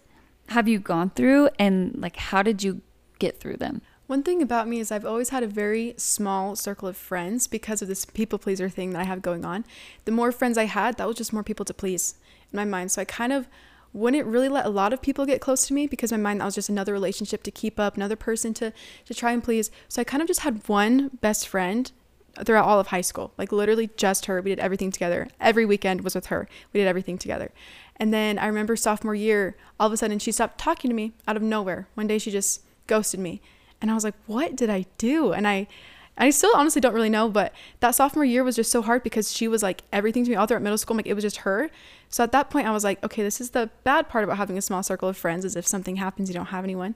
have 0.50 0.68
you 0.68 0.80
gone 0.80 1.10
through? 1.10 1.50
And 1.58 1.96
like 1.98 2.18
how 2.18 2.42
did 2.42 2.64
you 2.64 2.82
get 3.20 3.40
through 3.40 3.58
them? 3.58 3.82
One 4.08 4.22
thing 4.22 4.42
about 4.42 4.68
me 4.68 4.80
is 4.80 4.92
I've 4.92 5.06
always 5.06 5.30
had 5.30 5.42
a 5.42 5.48
very 5.48 5.96
small 5.98 6.56
circle 6.56 6.88
of 6.88 6.96
friends 6.96 7.48
because 7.48 7.82
of 7.82 7.88
this 7.88 8.06
people 8.06 8.38
pleaser 8.38 8.70
thing 8.70 8.92
that 8.92 9.02
I 9.02 9.06
have 9.06 9.24
going 9.24 9.44
on. 9.44 9.66
The 10.06 10.12
more 10.12 10.32
friends 10.32 10.60
I 10.60 10.66
had, 10.66 10.98
that 10.98 11.08
was 11.08 11.18
just 11.18 11.34
more 11.34 11.44
people 11.44 11.66
to 11.66 11.74
please 11.74 12.16
in 12.52 12.58
my 12.58 12.66
mind. 12.66 12.92
So 12.92 13.02
I 13.02 13.06
kind 13.06 13.34
of 13.34 13.48
wouldn't 13.94 14.28
really 14.28 14.50
let 14.50 14.66
a 14.66 14.70
lot 14.70 14.92
of 14.92 15.02
people 15.02 15.26
get 15.26 15.40
close 15.40 15.66
to 15.68 15.74
me 15.74 15.88
because 15.88 16.12
my 16.12 16.18
mind 16.18 16.42
that 16.42 16.46
was 16.46 16.56
just 16.56 16.68
another 16.68 16.92
relationship 16.92 17.44
to 17.44 17.52
keep 17.52 17.80
up, 17.80 17.96
another 17.96 18.18
person 18.18 18.54
to 18.56 18.74
to 19.06 19.14
try 19.14 19.32
and 19.32 19.44
please. 19.44 19.72
So 19.88 20.02
I 20.02 20.04
kind 20.04 20.22
of 20.22 20.28
just 20.28 20.42
had 20.42 20.68
one 20.68 21.12
best 21.22 21.48
friend 21.48 21.92
throughout 22.44 22.66
all 22.66 22.80
of 22.80 22.88
high 22.88 23.02
school. 23.02 23.32
Like 23.38 23.54
literally 23.54 23.90
just 23.96 24.26
her. 24.26 24.42
We 24.42 24.52
did 24.52 24.60
everything 24.60 24.92
together. 24.92 25.30
Every 25.40 25.66
weekend 25.66 26.02
was 26.02 26.14
with 26.14 26.26
her. 26.26 26.50
We 26.74 26.82
did 26.82 26.88
everything 26.88 27.18
together. 27.18 27.52
And 27.96 28.14
then 28.14 28.38
I 28.38 28.48
remember 28.48 28.76
sophomore 28.76 29.16
year, 29.16 29.56
all 29.80 29.88
of 29.88 29.94
a 29.94 29.98
sudden 29.98 30.20
she 30.20 30.34
stopped 30.34 30.58
talking 30.58 30.90
to 30.90 30.96
me 30.96 31.14
out 31.28 31.38
of 31.38 31.42
nowhere. 31.42 31.88
One 31.94 32.08
day 32.08 32.18
she 32.18 32.32
just 32.32 32.64
ghosted 32.88 33.22
me. 33.22 33.42
And 33.82 33.90
I 33.90 33.94
was 33.94 34.04
like, 34.04 34.16
"What 34.26 34.56
did 34.56 34.70
I 34.70 34.86
do?" 34.98 35.32
And 35.32 35.48
I 35.48 35.68
I 36.18 36.30
still 36.30 36.52
honestly 36.56 36.80
don't 36.80 36.94
really 36.94 37.10
know, 37.10 37.30
but 37.30 37.54
that 37.82 37.92
sophomore 37.92 38.24
year 38.24 38.44
was 38.44 38.56
just 38.56 38.72
so 38.72 38.82
hard 38.82 39.04
because 39.04 39.34
she 39.34 39.48
was 39.48 39.62
like 39.62 39.84
everything 39.92 40.24
to 40.24 40.30
me 40.30 40.36
all 40.36 40.46
throughout 40.46 40.62
middle 40.62 40.78
school. 40.78 40.96
Like 40.96 41.08
it 41.08 41.14
was 41.14 41.24
just 41.24 41.38
her. 41.38 41.70
So 42.10 42.24
at 42.24 42.32
that 42.32 42.50
point, 42.50 42.68
I 42.68 42.72
was 42.72 42.84
like, 42.84 43.04
okay, 43.04 43.24
this 43.24 43.42
is 43.42 43.52
the 43.52 43.70
bad 43.84 44.10
part 44.10 44.24
about 44.24 44.38
having 44.38 44.58
a 44.58 44.62
small 44.62 44.84
circle 44.84 45.10
of 45.10 45.18
friends 45.18 45.46
is 45.46 45.56
if 45.56 45.68
something 45.68 45.98
happens, 45.98 46.30
you 46.30 46.36
don't 46.36 46.48
have 46.48 46.64
anyone. 46.64 46.96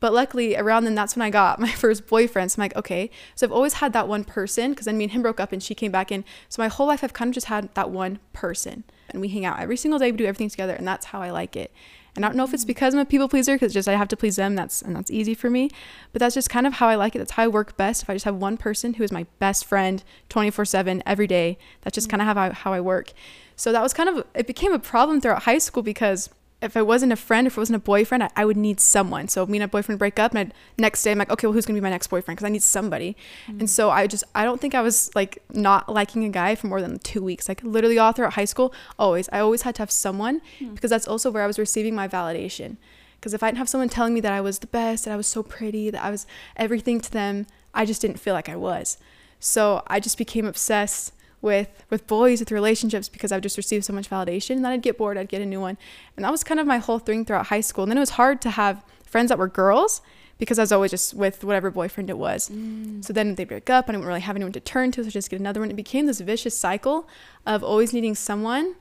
But 0.00 0.14
luckily, 0.14 0.56
around 0.56 0.84
then, 0.84 0.94
that's 0.94 1.14
when 1.14 1.22
I 1.22 1.30
got 1.30 1.60
my 1.60 1.70
first 1.70 2.06
boyfriend. 2.06 2.50
So 2.50 2.56
I'm 2.56 2.64
like, 2.64 2.76
okay. 2.76 3.10
So 3.34 3.46
I've 3.46 3.52
always 3.52 3.74
had 3.74 3.92
that 3.92 4.08
one 4.08 4.24
person 4.24 4.70
because 4.70 4.86
then 4.86 4.98
me 4.98 5.04
and 5.04 5.12
him 5.12 5.22
broke 5.22 5.40
up 5.40 5.52
and 5.52 5.62
she 5.62 5.74
came 5.74 5.92
back 5.92 6.10
in. 6.10 6.24
So 6.48 6.62
my 6.62 6.68
whole 6.68 6.86
life, 6.86 7.04
I've 7.04 7.12
kind 7.12 7.28
of 7.28 7.34
just 7.34 7.46
had 7.46 7.72
that 7.74 7.90
one 7.90 8.18
person. 8.32 8.84
And 9.10 9.20
we 9.20 9.28
hang 9.28 9.44
out 9.44 9.60
every 9.60 9.76
single 9.76 9.98
day, 9.98 10.10
we 10.10 10.16
do 10.16 10.24
everything 10.24 10.48
together. 10.48 10.74
And 10.74 10.86
that's 10.86 11.06
how 11.06 11.20
I 11.20 11.30
like 11.30 11.56
it. 11.56 11.72
And 12.16 12.24
I 12.24 12.28
don't 12.28 12.36
know 12.36 12.44
if 12.44 12.54
it's 12.54 12.64
mm. 12.64 12.68
because 12.68 12.94
I'm 12.94 13.00
a 13.00 13.04
people 13.04 13.28
pleaser, 13.28 13.54
because 13.54 13.72
just 13.72 13.88
I 13.88 13.92
have 13.92 14.08
to 14.08 14.16
please 14.16 14.36
them. 14.36 14.54
That's 14.54 14.82
and 14.82 14.96
that's 14.96 15.10
easy 15.10 15.34
for 15.34 15.50
me. 15.50 15.70
But 16.12 16.20
that's 16.20 16.34
just 16.34 16.50
kind 16.50 16.66
of 16.66 16.74
how 16.74 16.88
I 16.88 16.96
like 16.96 17.14
it. 17.14 17.18
That's 17.18 17.32
how 17.32 17.44
I 17.44 17.48
work 17.48 17.76
best. 17.76 18.02
If 18.02 18.10
I 18.10 18.14
just 18.14 18.24
have 18.24 18.36
one 18.36 18.56
person 18.56 18.94
who 18.94 19.04
is 19.04 19.12
my 19.12 19.26
best 19.38 19.64
friend, 19.64 20.02
24/7 20.28 21.02
every 21.06 21.26
day. 21.26 21.58
That's 21.82 21.94
just 21.94 22.08
mm. 22.08 22.10
kind 22.10 22.22
of 22.22 22.36
how 22.36 22.42
I, 22.42 22.50
how 22.50 22.72
I 22.72 22.80
work. 22.80 23.12
So 23.60 23.72
that 23.72 23.82
was 23.82 23.92
kind 23.92 24.08
of 24.08 24.26
it 24.34 24.46
became 24.46 24.72
a 24.72 24.78
problem 24.78 25.20
throughout 25.20 25.42
high 25.42 25.58
school 25.58 25.82
because 25.82 26.30
if 26.62 26.78
I 26.78 26.82
wasn't 26.82 27.12
a 27.12 27.16
friend, 27.16 27.46
if 27.46 27.58
it 27.58 27.60
wasn't 27.60 27.76
a 27.76 27.80
boyfriend, 27.80 28.22
I, 28.22 28.30
I, 28.34 28.46
would 28.46 28.56
need 28.56 28.80
someone. 28.80 29.28
So 29.28 29.44
me 29.44 29.58
and 29.58 29.64
a 29.64 29.68
boyfriend 29.68 29.98
break 29.98 30.18
up, 30.18 30.32
and 30.32 30.38
I'd, 30.38 30.54
next 30.78 31.02
day 31.02 31.12
I'm 31.12 31.18
like, 31.18 31.30
okay, 31.30 31.46
well, 31.46 31.52
who's 31.52 31.66
gonna 31.66 31.76
be 31.76 31.82
my 31.82 31.90
next 31.90 32.06
boyfriend? 32.06 32.38
Because 32.38 32.46
I 32.46 32.50
need 32.50 32.62
somebody. 32.62 33.18
Mm-hmm. 33.46 33.60
And 33.60 33.68
so 33.68 33.90
I 33.90 34.06
just, 34.06 34.24
I 34.34 34.44
don't 34.44 34.62
think 34.62 34.74
I 34.74 34.80
was 34.80 35.14
like 35.14 35.42
not 35.52 35.90
liking 35.92 36.24
a 36.24 36.30
guy 36.30 36.54
for 36.54 36.68
more 36.68 36.80
than 36.80 37.00
two 37.00 37.22
weeks. 37.22 37.50
Like 37.50 37.62
literally 37.62 37.98
all 37.98 38.12
throughout 38.12 38.32
high 38.32 38.46
school, 38.46 38.72
always, 38.98 39.28
I 39.30 39.40
always 39.40 39.60
had 39.62 39.74
to 39.74 39.82
have 39.82 39.90
someone 39.90 40.40
mm-hmm. 40.58 40.72
because 40.72 40.88
that's 40.88 41.06
also 41.06 41.30
where 41.30 41.42
I 41.42 41.46
was 41.46 41.58
receiving 41.58 41.94
my 41.94 42.08
validation. 42.08 42.78
Because 43.16 43.34
if 43.34 43.42
I 43.42 43.48
didn't 43.48 43.58
have 43.58 43.68
someone 43.68 43.90
telling 43.90 44.14
me 44.14 44.20
that 44.20 44.32
I 44.32 44.40
was 44.40 44.60
the 44.60 44.68
best, 44.68 45.04
that 45.04 45.12
I 45.12 45.16
was 45.18 45.26
so 45.26 45.42
pretty, 45.42 45.90
that 45.90 46.02
I 46.02 46.10
was 46.10 46.26
everything 46.56 46.98
to 47.02 47.12
them, 47.12 47.46
I 47.74 47.84
just 47.84 48.00
didn't 48.00 48.20
feel 48.20 48.32
like 48.32 48.48
I 48.48 48.56
was. 48.56 48.96
So 49.38 49.82
I 49.86 50.00
just 50.00 50.16
became 50.16 50.46
obsessed 50.46 51.12
with 51.42 51.68
with 51.88 52.06
boys 52.06 52.40
with 52.40 52.50
relationships 52.50 53.08
because 53.08 53.32
I've 53.32 53.40
just 53.40 53.56
received 53.56 53.84
so 53.84 53.92
much 53.92 54.10
validation 54.10 54.56
and 54.56 54.64
then 54.64 54.72
I'd 54.72 54.82
get 54.82 54.98
bored 54.98 55.16
I'd 55.16 55.28
get 55.28 55.40
a 55.40 55.46
new 55.46 55.60
one 55.60 55.78
and 56.16 56.24
that 56.24 56.30
was 56.30 56.44
kind 56.44 56.60
of 56.60 56.66
my 56.66 56.78
whole 56.78 56.98
thing 56.98 57.24
throughout 57.24 57.46
high 57.46 57.62
school 57.62 57.84
and 57.84 57.90
then 57.90 57.96
it 57.96 58.00
was 58.00 58.10
hard 58.10 58.42
to 58.42 58.50
have 58.50 58.84
friends 59.04 59.28
that 59.30 59.38
were 59.38 59.48
girls 59.48 60.02
because 60.40 60.58
I 60.58 60.62
was 60.62 60.72
always 60.72 60.90
just 60.90 61.14
with 61.14 61.44
whatever 61.44 61.70
boyfriend 61.70 62.10
it 62.10 62.18
was. 62.18 62.48
Mm. 62.48 63.04
So 63.04 63.12
then 63.12 63.34
they 63.34 63.44
break 63.44 63.68
up. 63.68 63.84
I 63.88 63.92
didn't 63.92 64.06
really 64.06 64.22
have 64.22 64.36
anyone 64.36 64.52
to 64.52 64.60
turn 64.60 64.90
to, 64.92 65.04
so 65.04 65.10
just 65.10 65.30
get 65.30 65.38
another 65.38 65.60
one. 65.60 65.70
It 65.70 65.76
became 65.76 66.06
this 66.06 66.20
vicious 66.20 66.56
cycle 66.56 67.06
of 67.46 67.62
always 67.62 67.92
needing 67.92 68.14
someone, 68.14 68.74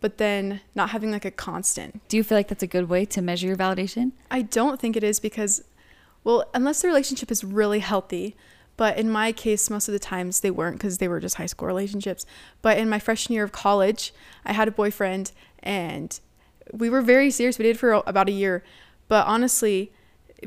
but 0.00 0.18
then 0.18 0.60
not 0.74 0.90
having 0.90 1.12
like 1.12 1.24
a 1.24 1.30
constant. 1.30 2.06
Do 2.08 2.16
you 2.16 2.24
feel 2.24 2.36
like 2.36 2.48
that's 2.48 2.64
a 2.64 2.66
good 2.66 2.88
way 2.88 3.04
to 3.06 3.22
measure 3.22 3.46
your 3.46 3.56
validation? 3.56 4.12
I 4.30 4.42
don't 4.42 4.80
think 4.80 4.96
it 4.96 5.04
is 5.04 5.20
because, 5.20 5.62
well, 6.24 6.44
unless 6.52 6.82
the 6.82 6.88
relationship 6.88 7.30
is 7.30 7.44
really 7.44 7.78
healthy, 7.78 8.36
but 8.76 8.98
in 8.98 9.10
my 9.10 9.32
case, 9.32 9.70
most 9.70 9.88
of 9.88 9.92
the 9.92 9.98
times 9.98 10.40
they 10.40 10.50
weren't 10.50 10.76
because 10.76 10.98
they 10.98 11.08
were 11.08 11.20
just 11.20 11.36
high 11.36 11.46
school 11.46 11.66
relationships. 11.66 12.26
But 12.62 12.78
in 12.78 12.88
my 12.88 12.98
freshman 12.98 13.34
year 13.34 13.44
of 13.44 13.52
college, 13.52 14.12
I 14.44 14.52
had 14.52 14.68
a 14.68 14.72
boyfriend 14.72 15.32
and 15.60 16.18
we 16.72 16.90
were 16.90 17.02
very 17.02 17.30
serious. 17.30 17.58
We 17.58 17.64
did 17.64 17.78
for 17.78 17.92
about 18.06 18.28
a 18.28 18.32
year. 18.32 18.62
But 19.08 19.26
honestly, 19.26 19.92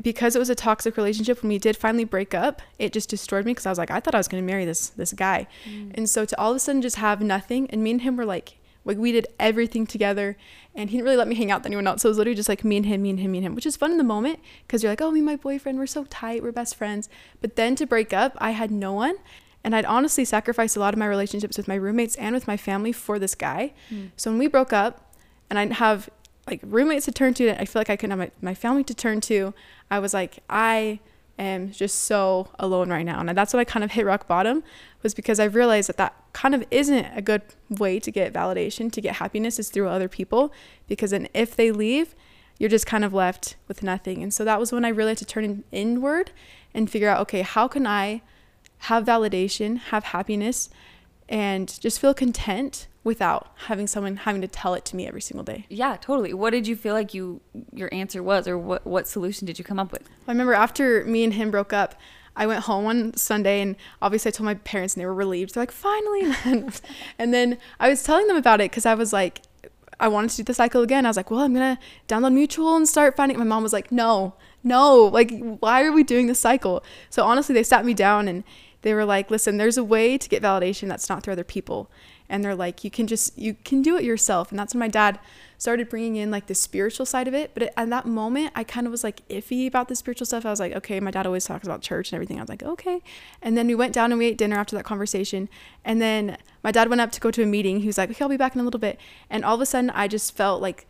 because 0.02 0.36
it 0.36 0.38
was 0.38 0.50
a 0.50 0.54
toxic 0.54 0.96
relationship 0.96 1.42
when 1.42 1.48
we 1.48 1.58
did 1.58 1.76
finally 1.76 2.04
break 2.04 2.32
up 2.32 2.62
it 2.78 2.92
just 2.92 3.08
destroyed 3.08 3.44
me 3.44 3.50
because 3.50 3.66
i 3.66 3.70
was 3.70 3.78
like 3.78 3.90
i 3.90 3.98
thought 3.98 4.14
i 4.14 4.18
was 4.18 4.28
going 4.28 4.40
to 4.40 4.46
marry 4.46 4.64
this 4.64 4.90
this 4.90 5.12
guy 5.12 5.46
mm. 5.68 5.90
and 5.94 6.08
so 6.08 6.24
to 6.24 6.38
all 6.38 6.50
of 6.50 6.56
a 6.56 6.60
sudden 6.60 6.80
just 6.80 6.96
have 6.96 7.20
nothing 7.20 7.68
and 7.70 7.82
me 7.82 7.90
and 7.90 8.02
him 8.02 8.16
were 8.16 8.24
like 8.24 8.59
like 8.84 8.96
we 8.96 9.12
did 9.12 9.26
everything 9.38 9.86
together 9.86 10.36
and 10.74 10.90
he 10.90 10.96
didn't 10.96 11.04
really 11.04 11.16
let 11.16 11.28
me 11.28 11.34
hang 11.34 11.50
out 11.50 11.60
with 11.60 11.66
anyone 11.66 11.86
else. 11.86 12.02
So 12.02 12.08
it 12.08 12.10
was 12.10 12.18
literally 12.18 12.36
just 12.36 12.48
like 12.48 12.64
me 12.64 12.76
and 12.78 12.86
him, 12.86 13.02
me 13.02 13.10
and 13.10 13.20
him, 13.20 13.32
me 13.32 13.38
and 13.38 13.46
him, 13.46 13.54
which 13.54 13.66
is 13.66 13.76
fun 13.76 13.90
in 13.90 13.98
the 13.98 14.04
moment 14.04 14.40
because 14.66 14.82
you're 14.82 14.92
like, 14.92 15.00
oh, 15.00 15.10
me 15.10 15.20
and 15.20 15.26
my 15.26 15.36
boyfriend, 15.36 15.78
we're 15.78 15.86
so 15.86 16.04
tight, 16.04 16.42
we're 16.42 16.52
best 16.52 16.76
friends. 16.76 17.08
But 17.40 17.56
then 17.56 17.76
to 17.76 17.86
break 17.86 18.12
up, 18.12 18.36
I 18.38 18.52
had 18.52 18.70
no 18.70 18.92
one. 18.92 19.16
And 19.62 19.76
I'd 19.76 19.84
honestly 19.84 20.24
sacrificed 20.24 20.76
a 20.76 20.80
lot 20.80 20.94
of 20.94 20.98
my 20.98 21.06
relationships 21.06 21.58
with 21.58 21.68
my 21.68 21.74
roommates 21.74 22.16
and 22.16 22.34
with 22.34 22.46
my 22.46 22.56
family 22.56 22.92
for 22.92 23.18
this 23.18 23.34
guy. 23.34 23.74
Mm. 23.90 24.10
So 24.16 24.30
when 24.30 24.38
we 24.38 24.46
broke 24.46 24.72
up 24.72 25.12
and 25.50 25.58
I 25.58 25.64
didn't 25.64 25.76
have 25.76 26.08
like 26.46 26.60
roommates 26.64 27.04
to 27.04 27.12
turn 27.12 27.34
to, 27.34 27.48
and 27.48 27.60
I 27.60 27.66
feel 27.66 27.80
like 27.80 27.90
I 27.90 27.96
couldn't 27.96 28.18
have 28.18 28.30
my, 28.30 28.30
my 28.40 28.54
family 28.54 28.84
to 28.84 28.94
turn 28.94 29.20
to, 29.22 29.52
I 29.90 29.98
was 29.98 30.14
like, 30.14 30.38
I 30.48 31.00
am 31.38 31.72
just 31.72 32.00
so 32.00 32.48
alone 32.58 32.90
right 32.90 33.04
now. 33.04 33.20
And 33.20 33.28
that's 33.36 33.52
when 33.52 33.60
I 33.60 33.64
kind 33.64 33.84
of 33.84 33.92
hit 33.92 34.06
rock 34.06 34.26
bottom 34.26 34.62
was 35.02 35.14
because 35.14 35.40
I 35.40 35.44
realized 35.44 35.88
that 35.88 35.96
that 35.96 36.14
kind 36.32 36.54
of 36.54 36.64
isn't 36.70 37.06
a 37.14 37.22
good 37.22 37.42
way 37.68 37.98
to 38.00 38.10
get 38.10 38.32
validation, 38.32 38.92
to 38.92 39.00
get 39.00 39.16
happiness 39.16 39.58
is 39.58 39.70
through 39.70 39.88
other 39.88 40.08
people. 40.08 40.52
Because 40.86 41.10
then 41.10 41.28
if 41.34 41.56
they 41.56 41.70
leave, 41.70 42.14
you're 42.58 42.70
just 42.70 42.86
kind 42.86 43.04
of 43.04 43.14
left 43.14 43.56
with 43.68 43.82
nothing. 43.82 44.22
And 44.22 44.32
so 44.32 44.44
that 44.44 44.60
was 44.60 44.72
when 44.72 44.84
I 44.84 44.88
really 44.88 45.10
had 45.10 45.18
to 45.18 45.24
turn 45.24 45.64
inward 45.72 46.32
and 46.74 46.90
figure 46.90 47.08
out, 47.08 47.20
okay, 47.20 47.42
how 47.42 47.66
can 47.68 47.86
I 47.86 48.22
have 48.84 49.04
validation, 49.04 49.78
have 49.78 50.04
happiness, 50.04 50.68
and 51.28 51.80
just 51.80 52.00
feel 52.00 52.12
content 52.12 52.88
without 53.04 53.52
having 53.66 53.86
someone 53.86 54.16
having 54.16 54.42
to 54.42 54.48
tell 54.48 54.74
it 54.74 54.84
to 54.84 54.96
me 54.96 55.06
every 55.06 55.22
single 55.22 55.44
day. 55.44 55.64
Yeah, 55.68 55.96
totally. 55.96 56.34
What 56.34 56.50
did 56.50 56.66
you 56.66 56.76
feel 56.76 56.92
like 56.94 57.14
you 57.14 57.40
your 57.72 57.88
answer 57.92 58.22
was 58.22 58.46
or 58.46 58.58
what 58.58 58.86
what 58.86 59.08
solution 59.08 59.46
did 59.46 59.58
you 59.58 59.64
come 59.64 59.78
up 59.78 59.92
with? 59.92 60.08
I 60.26 60.32
remember 60.32 60.54
after 60.54 61.04
me 61.04 61.24
and 61.24 61.34
him 61.34 61.50
broke 61.50 61.72
up, 61.72 61.94
I 62.36 62.46
went 62.46 62.64
home 62.64 62.84
one 62.84 63.16
Sunday 63.16 63.60
and 63.60 63.76
obviously 64.00 64.30
I 64.30 64.32
told 64.32 64.46
my 64.46 64.54
parents 64.54 64.94
and 64.94 65.02
they 65.02 65.06
were 65.06 65.14
relieved. 65.14 65.54
They're 65.54 65.62
like, 65.62 65.72
finally. 65.72 66.32
and 67.18 67.34
then 67.34 67.58
I 67.78 67.88
was 67.88 68.02
telling 68.02 68.26
them 68.26 68.36
about 68.36 68.60
it 68.60 68.70
because 68.70 68.86
I 68.86 68.94
was 68.94 69.12
like, 69.12 69.42
I 69.98 70.08
wanted 70.08 70.30
to 70.30 70.36
do 70.38 70.42
the 70.44 70.54
cycle 70.54 70.82
again. 70.82 71.04
I 71.04 71.10
was 71.10 71.16
like, 71.16 71.30
well, 71.30 71.40
I'm 71.40 71.52
going 71.52 71.76
to 71.76 71.82
download 72.08 72.32
Mutual 72.32 72.76
and 72.76 72.88
start 72.88 73.16
finding. 73.16 73.38
My 73.38 73.44
mom 73.44 73.62
was 73.62 73.72
like, 73.72 73.92
no, 73.92 74.34
no, 74.64 75.04
like, 75.04 75.30
why 75.60 75.84
are 75.84 75.92
we 75.92 76.02
doing 76.02 76.26
this 76.26 76.38
cycle? 76.38 76.82
So 77.10 77.24
honestly, 77.24 77.54
they 77.54 77.62
sat 77.62 77.84
me 77.84 77.92
down 77.92 78.26
and 78.26 78.44
they 78.82 78.94
were 78.94 79.04
like, 79.04 79.30
listen, 79.30 79.58
there's 79.58 79.76
a 79.76 79.84
way 79.84 80.16
to 80.16 80.28
get 80.28 80.42
validation 80.42 80.88
that's 80.88 81.08
not 81.08 81.22
through 81.22 81.32
other 81.32 81.44
people 81.44 81.90
and 82.30 82.44
they're 82.44 82.54
like 82.54 82.84
you 82.84 82.90
can 82.90 83.06
just 83.06 83.38
you 83.38 83.54
can 83.64 83.82
do 83.82 83.96
it 83.96 84.04
yourself. 84.04 84.50
And 84.50 84.58
that's 84.58 84.72
when 84.72 84.78
my 84.78 84.88
dad 84.88 85.18
started 85.58 85.90
bringing 85.90 86.16
in 86.16 86.30
like 86.30 86.46
the 86.46 86.54
spiritual 86.54 87.04
side 87.04 87.28
of 87.28 87.34
it. 87.34 87.50
But 87.52 87.72
at 87.76 87.90
that 87.90 88.06
moment 88.06 88.52
i 88.54 88.64
kind 88.64 88.86
of 88.86 88.90
was 88.90 89.04
like 89.04 89.26
iffy 89.28 89.66
about 89.66 89.88
the 89.88 89.94
spiritual 89.94 90.26
stuff. 90.26 90.46
I 90.46 90.50
was 90.50 90.60
like 90.60 90.72
okay 90.72 91.00
my 91.00 91.10
dad 91.10 91.26
always 91.26 91.44
talks 91.44 91.66
about 91.66 91.82
church 91.82 92.10
and 92.10 92.16
everything. 92.16 92.38
I 92.38 92.42
was 92.42 92.48
like 92.48 92.62
okay. 92.62 93.02
And 93.42 93.58
then 93.58 93.66
we 93.66 93.74
went 93.74 93.92
down 93.92 94.12
and 94.12 94.18
we 94.18 94.26
ate 94.26 94.38
dinner 94.38 94.56
after 94.56 94.76
that 94.76 94.84
conversation. 94.84 95.48
And 95.84 96.00
then 96.00 96.38
my 96.62 96.70
dad 96.70 96.88
went 96.88 97.00
up 97.00 97.12
to 97.12 97.20
go 97.20 97.30
to 97.30 97.42
a 97.42 97.46
meeting. 97.46 97.80
He 97.80 97.86
was 97.86 97.98
like 97.98 98.10
okay 98.10 98.24
i'll 98.24 98.30
be 98.30 98.36
back 98.36 98.54
in 98.54 98.60
a 98.60 98.64
little 98.64 98.80
bit. 98.80 98.98
And 99.28 99.44
all 99.44 99.56
of 99.56 99.60
a 99.60 99.66
sudden 99.66 99.90
i 99.90 100.08
just 100.08 100.36
felt 100.36 100.62
like 100.62 100.86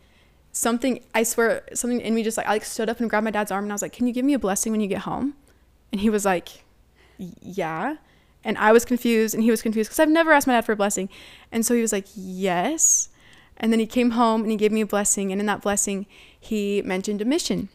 something 0.51 1.03
I 1.15 1.23
swear 1.23 1.63
something 1.73 2.01
in 2.01 2.13
me 2.13 2.23
just 2.23 2.37
like 2.37 2.47
I 2.47 2.51
like 2.53 2.65
stood 2.65 2.89
up 2.89 2.99
and 2.99 3.09
grabbed 3.09 3.25
my 3.25 3.31
dad's 3.31 3.51
arm 3.51 3.65
and 3.65 3.71
I 3.71 3.75
was 3.75 3.81
like, 3.81 3.93
"Can 3.93 4.07
you 4.07 4.13
give 4.13 4.25
me 4.25 4.33
a 4.33 4.39
blessing 4.39 4.71
when 4.71 4.81
you 4.81 4.87
get 4.87 4.99
home?" 4.99 5.35
And 5.91 6.01
he 6.01 6.09
was 6.09 6.25
like, 6.25 6.65
"Yeah." 7.17 7.97
And 8.43 8.57
I 8.57 8.71
was 8.71 8.85
confused 8.85 9.35
and 9.35 9.43
he 9.43 9.51
was 9.51 9.61
confused 9.61 9.89
because 9.89 9.99
I've 9.99 10.09
never 10.09 10.31
asked 10.31 10.47
my 10.47 10.53
dad 10.53 10.65
for 10.65 10.71
a 10.71 10.75
blessing. 10.75 11.09
And 11.51 11.65
so 11.65 11.75
he 11.75 11.81
was 11.81 11.91
like, 11.91 12.07
"Yes." 12.15 13.09
And 13.57 13.71
then 13.71 13.79
he 13.79 13.85
came 13.85 14.11
home 14.11 14.41
and 14.41 14.51
he 14.51 14.57
gave 14.57 14.71
me 14.71 14.81
a 14.81 14.85
blessing 14.85 15.31
and 15.31 15.39
in 15.39 15.45
that 15.45 15.61
blessing 15.61 16.07
he 16.39 16.81
mentioned 16.81 17.21
a 17.21 17.25
mission. 17.25 17.69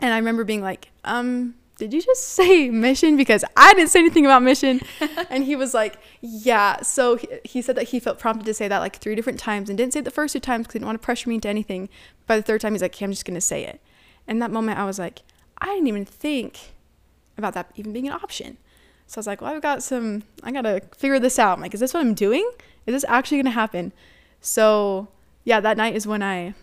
And 0.00 0.12
I 0.12 0.18
remember 0.18 0.44
being 0.44 0.62
like, 0.62 0.90
"Um, 1.04 1.54
did 1.78 1.94
you 1.94 2.02
just 2.02 2.28
say 2.28 2.68
mission? 2.68 3.16
Because 3.16 3.44
I 3.56 3.72
didn't 3.72 3.90
say 3.90 4.00
anything 4.00 4.26
about 4.26 4.42
mission. 4.42 4.80
and 5.30 5.44
he 5.44 5.56
was 5.56 5.72
like, 5.72 5.98
yeah. 6.20 6.82
So 6.82 7.16
he, 7.16 7.28
he, 7.44 7.62
said 7.62 7.76
that 7.76 7.88
he 7.88 8.00
felt 8.00 8.18
prompted 8.18 8.44
to 8.44 8.54
say 8.54 8.68
that 8.68 8.80
like 8.80 8.96
three 8.96 9.14
different 9.14 9.38
times 9.38 9.70
and 9.70 9.78
didn't 9.78 9.94
say 9.94 10.00
it 10.00 10.04
the 10.04 10.10
first 10.10 10.34
two 10.34 10.40
times 10.40 10.66
because 10.66 10.74
he 10.74 10.78
didn't 10.80 10.88
want 10.88 11.00
to 11.00 11.04
pressure 11.04 11.28
me 11.28 11.36
into 11.36 11.48
anything. 11.48 11.88
By 12.26 12.36
the 12.36 12.42
third 12.42 12.60
time, 12.60 12.74
he's 12.74 12.82
like, 12.82 12.94
okay, 12.94 13.04
I'm 13.04 13.12
just 13.12 13.24
going 13.24 13.34
to 13.34 13.40
say 13.40 13.64
it. 13.64 13.80
And 14.26 14.42
that 14.42 14.50
moment, 14.50 14.78
I 14.78 14.84
was 14.84 14.98
like, 14.98 15.22
I 15.58 15.66
didn't 15.66 15.86
even 15.86 16.04
think 16.04 16.72
about 17.38 17.54
that 17.54 17.70
even 17.76 17.92
being 17.92 18.08
an 18.08 18.12
option. 18.12 18.58
So 19.08 19.18
I 19.18 19.20
was 19.20 19.26
like, 19.26 19.40
well, 19.40 19.54
I've 19.54 19.62
got 19.62 19.82
some, 19.82 20.22
I 20.42 20.52
got 20.52 20.62
to 20.62 20.80
figure 20.96 21.18
this 21.18 21.38
out. 21.38 21.54
I'm 21.54 21.60
like, 21.60 21.74
is 21.74 21.80
this 21.80 21.92
what 21.92 22.00
I'm 22.00 22.14
doing? 22.14 22.48
Is 22.86 22.94
this 22.94 23.04
actually 23.08 23.42
to 23.42 23.50
happen? 23.50 23.92
So 24.40 25.08
yeah, 25.44 25.60
that 25.60 25.76
night 25.76 25.96
is 25.96 26.06
when 26.06 26.22
I 26.22 26.54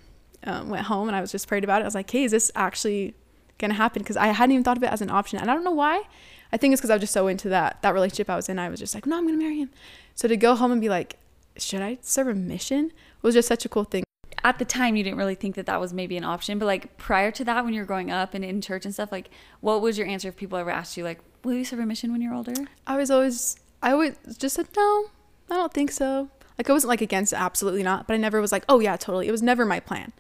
um, 0.44 0.70
went 0.70 0.86
home 0.86 1.08
and 1.08 1.16
I 1.16 1.22
was 1.22 1.32
just 1.32 1.48
prayed 1.48 1.64
about 1.64 1.82
it. 1.82 1.84
I 1.84 1.88
was 1.88 1.96
like, 1.96 2.10
hey, 2.10 2.24
is 2.24 2.32
this 2.32 2.52
actually 2.56 3.16
gonna 3.58 3.74
happen 3.74 4.02
because 4.02 4.18
I 4.18 4.28
hadn't 4.28 4.54
even 4.54 4.64
thought 4.64 4.78
of 4.78 4.84
it 4.84 4.92
as 4.92 5.02
an 5.02 5.10
option. 5.10 5.40
And 5.40 5.50
I 5.50 5.54
don't 5.54 5.64
know 5.64 5.72
why. 5.72 6.04
I 6.52 6.58
think 6.58 6.74
it's 6.74 6.82
because 6.82 6.90
I 6.90 6.96
was 6.96 7.02
just 7.02 7.14
so 7.14 7.28
into 7.28 7.50
that 7.50 7.82
that 7.82 7.94
relationship 7.94 8.30
I 8.30 8.36
was 8.36 8.50
in. 8.50 8.60
I 8.60 8.70
was 8.70 8.80
just 8.80 8.94
like, 8.94 9.06
no, 9.06 9.18
I'm 9.18 9.26
gonna 9.26 9.38
marry 9.38 9.60
him. 9.60 9.72
So 10.14 10.28
to 10.28 10.38
go 10.38 10.56
home 10.56 10.72
and 10.72 10.82
be 10.82 10.90
like, 10.90 11.18
should 11.58 11.82
I 11.82 11.98
serve 12.02 12.28
a 12.28 12.36
mission 12.36 12.92
was 13.22 13.34
just 13.34 13.48
such 13.48 13.66
a 13.66 13.70
cool 13.70 13.86
thing. 13.86 14.04
At 14.44 14.60
the 14.60 14.66
time, 14.66 14.96
you 14.96 15.04
didn't 15.04 15.18
really 15.18 15.36
think 15.36 15.56
that 15.56 15.66
that 15.66 15.80
was 15.80 15.92
maybe 15.92 16.18
an 16.18 16.24
option, 16.24 16.60
but 16.60 16.66
like 16.66 16.98
prior 16.98 17.32
to 17.32 17.44
that, 17.46 17.66
when 17.66 17.74
you 17.74 17.82
were 17.82 17.86
growing 17.86 18.12
up 18.12 18.36
and 18.36 18.46
in 18.46 18.62
church 18.62 18.86
and 18.86 18.94
stuff, 18.94 19.12
like 19.12 19.30
what 19.62 19.82
was 19.82 19.98
your 19.98 20.06
answer 20.06 20.28
if 20.28 20.36
people 20.36 20.58
ever 20.58 20.70
asked 20.70 20.98
you, 20.98 21.04
like, 21.04 21.20
will 21.46 21.54
you 21.54 21.64
serve 21.64 21.80
a 21.80 21.86
mission 21.86 22.12
when 22.12 22.22
you're 22.22 22.34
older? 22.34 22.54
I 22.86 22.98
was 22.98 23.12
always, 23.12 23.58
I 23.82 23.92
always 23.92 24.16
just 24.38 24.56
said, 24.56 24.68
no, 24.76 25.06
I 25.50 25.56
don't 25.56 25.74
think 25.74 25.92
so. 25.92 26.30
Like 26.58 26.70
I 26.70 26.74
wasn't 26.74 26.90
like 26.90 27.02
against 27.02 27.34
it, 27.34 27.40
absolutely 27.40 27.84
not, 27.84 28.08
but 28.08 28.14
I 28.14 28.18
never 28.18 28.42
was 28.42 28.52
like, 28.52 28.66
oh 28.68 28.80
yeah, 28.80 28.98
totally. 28.98 29.28
It 29.28 29.32
was 29.32 29.42
never 29.42 29.66
my 29.66 29.80
plan. 29.80 30.12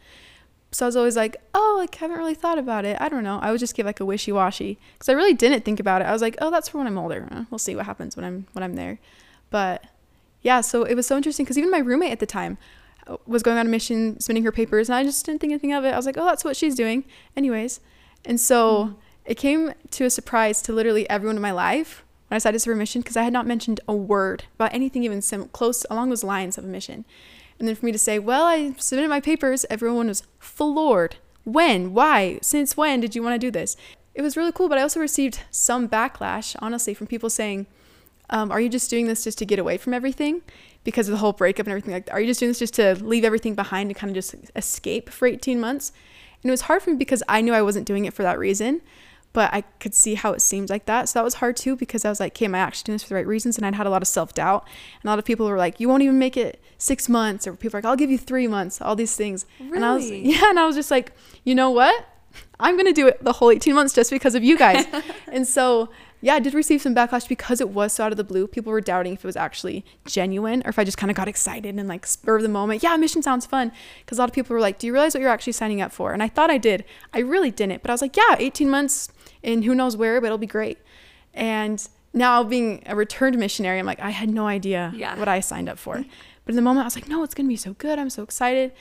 So 0.71 0.85
I 0.85 0.87
was 0.87 0.95
always 0.97 1.15
like, 1.15 1.37
oh, 1.53 1.75
like 1.79 1.95
I 1.95 1.99
haven't 1.99 2.17
really 2.17 2.35
thought 2.35 2.57
about 2.57 2.83
it. 2.83 2.97
I 2.99 3.07
don't 3.07 3.23
know. 3.23 3.39
I 3.41 3.51
would 3.51 3.59
just 3.59 3.75
give 3.75 3.85
like 3.85 4.01
a 4.01 4.05
wishy 4.05 4.31
washy 4.31 4.77
because 4.93 5.07
I 5.07 5.13
really 5.13 5.33
didn't 5.33 5.63
think 5.63 5.79
about 5.79 6.01
it. 6.01 6.05
I 6.05 6.11
was 6.11 6.21
like, 6.21 6.35
oh, 6.41 6.51
that's 6.51 6.69
for 6.69 6.77
when 6.77 6.87
I'm 6.87 6.97
older. 6.97 7.27
Uh, 7.31 7.45
we'll 7.49 7.59
see 7.59 7.75
what 7.75 7.85
happens 7.85 8.15
when 8.15 8.25
I'm 8.25 8.47
when 8.51 8.63
I'm 8.63 8.75
there. 8.75 8.99
But 9.49 9.85
yeah, 10.41 10.61
so 10.61 10.83
it 10.83 10.95
was 10.95 11.07
so 11.07 11.15
interesting 11.15 11.45
because 11.45 11.57
even 11.57 11.71
my 11.71 11.79
roommate 11.79 12.11
at 12.11 12.19
the 12.19 12.25
time 12.25 12.57
uh, 13.07 13.15
was 13.25 13.41
going 13.41 13.57
on 13.57 13.65
a 13.65 13.69
mission, 13.69 14.19
submitting 14.19 14.43
her 14.43 14.51
papers, 14.51 14.89
and 14.89 14.97
I 14.97 15.03
just 15.03 15.25
didn't 15.25 15.39
think 15.39 15.51
anything 15.51 15.71
of 15.71 15.85
it. 15.85 15.93
I 15.93 15.95
was 15.95 16.05
like, 16.05 16.17
oh, 16.17 16.25
that's 16.25 16.43
what 16.43 16.57
she's 16.57 16.75
doing, 16.75 17.05
anyways. 17.37 17.79
And 18.25 18.39
so 18.39 18.85
mm. 18.85 18.95
It 19.25 19.35
came 19.35 19.73
to 19.91 20.05
a 20.05 20.09
surprise 20.09 20.61
to 20.63 20.73
literally 20.73 21.09
everyone 21.09 21.35
in 21.35 21.41
my 21.41 21.51
life 21.51 22.03
when 22.27 22.35
I 22.35 22.37
decided 22.37 22.61
to 22.61 22.75
mission 22.75 23.01
because 23.01 23.17
I 23.17 23.23
had 23.23 23.33
not 23.33 23.47
mentioned 23.47 23.79
a 23.87 23.95
word 23.95 24.45
about 24.55 24.73
anything 24.73 25.03
even 25.03 25.21
sim- 25.21 25.49
close 25.49 25.85
along 25.89 26.09
those 26.09 26.23
lines 26.23 26.57
of 26.57 26.63
a 26.63 26.67
mission. 26.67 27.05
And 27.57 27.67
then 27.67 27.75
for 27.75 27.85
me 27.85 27.91
to 27.91 27.97
say, 27.97 28.19
well, 28.19 28.43
I 28.45 28.73
submitted 28.77 29.09
my 29.09 29.21
papers, 29.21 29.65
everyone 29.69 30.07
was 30.07 30.23
floored. 30.39 31.15
When? 31.43 31.93
Why? 31.93 32.39
Since 32.41 32.75
when 32.75 32.99
did 32.99 33.15
you 33.15 33.23
want 33.23 33.33
to 33.33 33.47
do 33.47 33.51
this? 33.51 33.77
It 34.13 34.21
was 34.21 34.37
really 34.37 34.51
cool, 34.51 34.69
but 34.69 34.77
I 34.77 34.81
also 34.81 34.99
received 34.99 35.41
some 35.51 35.87
backlash, 35.87 36.55
honestly, 36.59 36.93
from 36.93 37.07
people 37.07 37.29
saying, 37.29 37.67
um, 38.29 38.51
Are 38.51 38.59
you 38.59 38.69
just 38.69 38.89
doing 38.89 39.07
this 39.07 39.23
just 39.23 39.37
to 39.39 39.45
get 39.45 39.59
away 39.59 39.77
from 39.77 39.93
everything? 39.93 40.41
Because 40.83 41.07
of 41.07 41.11
the 41.13 41.17
whole 41.17 41.33
breakup 41.33 41.65
and 41.65 41.71
everything 41.71 41.93
like 41.93 42.05
that. 42.05 42.13
Are 42.13 42.21
you 42.21 42.27
just 42.27 42.39
doing 42.39 42.49
this 42.49 42.59
just 42.59 42.75
to 42.75 42.95
leave 42.95 43.23
everything 43.23 43.55
behind 43.55 43.89
and 43.89 43.97
kind 43.97 44.09
of 44.09 44.15
just 44.15 44.35
escape 44.55 45.09
for 45.09 45.27
18 45.27 45.59
months? 45.59 45.91
And 46.41 46.49
it 46.49 46.51
was 46.51 46.61
hard 46.61 46.81
for 46.81 46.91
me 46.91 46.97
because 46.97 47.23
I 47.27 47.41
knew 47.41 47.53
I 47.53 47.61
wasn't 47.61 47.87
doing 47.87 48.05
it 48.05 48.13
for 48.13 48.23
that 48.23 48.39
reason 48.39 48.81
but 49.35 49.53
I 49.53 49.61
could 49.81 49.93
see 49.93 50.15
how 50.15 50.31
it 50.31 50.41
seemed 50.41 50.69
like 50.69 50.85
that. 50.85 51.09
So 51.09 51.19
that 51.19 51.23
was 51.25 51.35
hard 51.35 51.57
too 51.57 51.75
because 51.75 52.05
I 52.05 52.09
was 52.09 52.21
like, 52.21 52.31
okay, 52.31 52.45
am 52.45 52.55
I 52.55 52.59
actually 52.59 52.85
doing 52.85 52.95
this 52.95 53.03
for 53.03 53.09
the 53.09 53.15
right 53.15 53.27
reasons? 53.27 53.57
And 53.57 53.65
I'd 53.65 53.75
had 53.75 53.85
a 53.85 53.89
lot 53.89 54.01
of 54.01 54.07
self 54.07 54.33
doubt. 54.33 54.65
And 55.01 55.09
a 55.09 55.11
lot 55.11 55.19
of 55.19 55.25
people 55.25 55.45
were 55.45 55.57
like, 55.57 55.77
you 55.77 55.89
won't 55.89 56.03
even 56.03 56.17
make 56.17 56.37
it 56.37 56.63
six 56.77 57.09
months. 57.09 57.45
Or 57.45 57.53
people 57.53 57.77
were 57.77 57.79
like, 57.79 57.85
I'll 57.85 57.97
give 57.97 58.09
you 58.09 58.17
three 58.17 58.47
months, 58.47 58.79
all 58.79 58.95
these 58.95 59.13
things. 59.17 59.45
Really? 59.59 59.75
And 59.75 59.85
I 59.85 59.93
was, 59.93 60.09
yeah. 60.09 60.49
And 60.49 60.57
I 60.57 60.65
was 60.65 60.77
just 60.77 60.89
like, 60.89 61.11
you 61.43 61.53
know 61.53 61.69
what? 61.69 62.07
I'm 62.61 62.75
going 62.75 62.85
to 62.85 62.93
do 62.93 63.07
it 63.07 63.21
the 63.21 63.33
whole 63.33 63.51
18 63.51 63.75
months 63.75 63.93
just 63.93 64.09
because 64.09 64.35
of 64.35 64.43
you 64.43 64.57
guys. 64.57 64.85
and 65.31 65.45
so, 65.45 65.89
yeah, 66.21 66.35
I 66.35 66.39
did 66.39 66.53
receive 66.53 66.81
some 66.81 66.95
backlash 66.95 67.27
because 67.27 67.59
it 67.59 67.69
was 67.69 67.91
so 67.91 68.05
out 68.05 68.13
of 68.13 68.17
the 68.17 68.23
blue. 68.23 68.47
People 68.47 68.71
were 68.71 68.79
doubting 68.79 69.13
if 69.13 69.25
it 69.25 69.27
was 69.27 69.35
actually 69.35 69.83
genuine 70.05 70.61
or 70.65 70.69
if 70.69 70.79
I 70.79 70.85
just 70.85 70.97
kind 70.97 71.11
of 71.11 71.17
got 71.17 71.27
excited 71.27 71.77
and 71.77 71.89
like 71.89 72.05
spur 72.05 72.37
of 72.37 72.43
the 72.43 72.49
moment. 72.49 72.83
Yeah, 72.83 72.95
mission 72.95 73.21
sounds 73.21 73.45
fun. 73.45 73.73
Because 73.99 74.17
a 74.17 74.21
lot 74.21 74.29
of 74.29 74.33
people 74.33 74.53
were 74.53 74.61
like, 74.61 74.79
do 74.79 74.87
you 74.87 74.93
realize 74.93 75.13
what 75.13 75.19
you're 75.19 75.29
actually 75.29 75.53
signing 75.53 75.81
up 75.81 75.91
for? 75.91 76.13
And 76.13 76.23
I 76.23 76.29
thought 76.29 76.49
I 76.49 76.57
did. 76.57 76.85
I 77.13 77.19
really 77.19 77.51
didn't. 77.51 77.81
But 77.81 77.91
I 77.91 77.93
was 77.93 78.01
like, 78.01 78.15
yeah, 78.15 78.37
18 78.39 78.69
months 78.69 79.09
in 79.45 79.61
who 79.61 79.75
knows 79.75 79.95
where, 79.95 80.19
but 80.19 80.27
it'll 80.27 80.37
be 80.37 80.47
great. 80.47 80.79
And 81.33 81.87
now 82.13 82.43
being 82.43 82.83
a 82.85 82.95
returned 82.95 83.37
missionary, 83.37 83.79
I'm 83.79 83.85
like, 83.85 83.99
I 83.99 84.09
had 84.09 84.29
no 84.29 84.47
idea 84.47 84.91
yeah. 84.95 85.17
what 85.17 85.27
I 85.27 85.39
signed 85.39 85.69
up 85.69 85.77
for. 85.77 86.03
but 86.45 86.51
in 86.51 86.55
the 86.55 86.61
moment, 86.61 86.83
I 86.83 86.87
was 86.87 86.95
like, 86.95 87.07
no, 87.07 87.23
it's 87.23 87.33
gonna 87.33 87.47
be 87.47 87.55
so 87.55 87.73
good. 87.73 87.99
I'm 87.99 88.09
so 88.09 88.23
excited. 88.23 88.73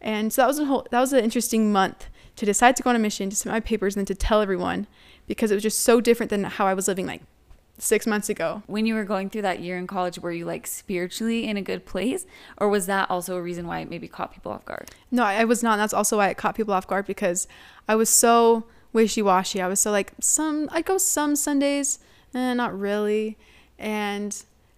And 0.00 0.32
so 0.32 0.42
that 0.42 0.48
was 0.48 0.58
a 0.58 0.64
whole 0.64 0.86
that 0.90 1.00
was 1.00 1.12
an 1.12 1.22
interesting 1.22 1.72
month 1.72 2.06
to 2.36 2.46
decide 2.46 2.76
to 2.76 2.82
go 2.82 2.90
on 2.90 2.96
a 2.96 2.98
mission, 2.98 3.30
to 3.30 3.36
submit 3.36 3.54
my 3.54 3.60
papers, 3.60 3.96
and 3.96 4.00
then 4.00 4.06
to 4.06 4.14
tell 4.14 4.40
everyone 4.40 4.86
because 5.26 5.50
it 5.50 5.54
was 5.54 5.62
just 5.62 5.80
so 5.80 6.00
different 6.00 6.30
than 6.30 6.44
how 6.44 6.66
I 6.66 6.74
was 6.74 6.86
living 6.88 7.06
like 7.06 7.22
six 7.78 8.06
months 8.06 8.28
ago. 8.28 8.62
When 8.66 8.86
you 8.86 8.94
were 8.94 9.04
going 9.04 9.30
through 9.30 9.42
that 9.42 9.60
year 9.60 9.76
in 9.76 9.86
college, 9.86 10.18
were 10.18 10.32
you 10.32 10.44
like 10.44 10.66
spiritually 10.66 11.46
in 11.46 11.56
a 11.56 11.62
good 11.62 11.84
place? 11.84 12.26
Or 12.58 12.68
was 12.68 12.86
that 12.86 13.10
also 13.10 13.36
a 13.36 13.42
reason 13.42 13.66
why 13.66 13.80
it 13.80 13.90
maybe 13.90 14.08
caught 14.08 14.32
people 14.32 14.52
off 14.52 14.64
guard? 14.64 14.90
No, 15.10 15.24
I 15.24 15.44
was 15.44 15.62
not. 15.62 15.72
And 15.72 15.80
that's 15.80 15.92
also 15.92 16.18
why 16.18 16.28
it 16.28 16.36
caught 16.36 16.54
people 16.54 16.72
off 16.72 16.86
guard 16.86 17.06
because 17.06 17.46
I 17.88 17.96
was 17.96 18.08
so 18.08 18.64
wishy 18.96 19.20
washy. 19.20 19.60
I 19.60 19.68
was 19.68 19.78
so 19.78 19.90
like 19.92 20.14
some 20.20 20.68
I'd 20.72 20.86
go 20.86 20.96
some 20.96 21.36
Sundays, 21.36 22.00
eh, 22.34 22.54
not 22.54 22.76
really, 22.76 23.36
and 23.78 24.32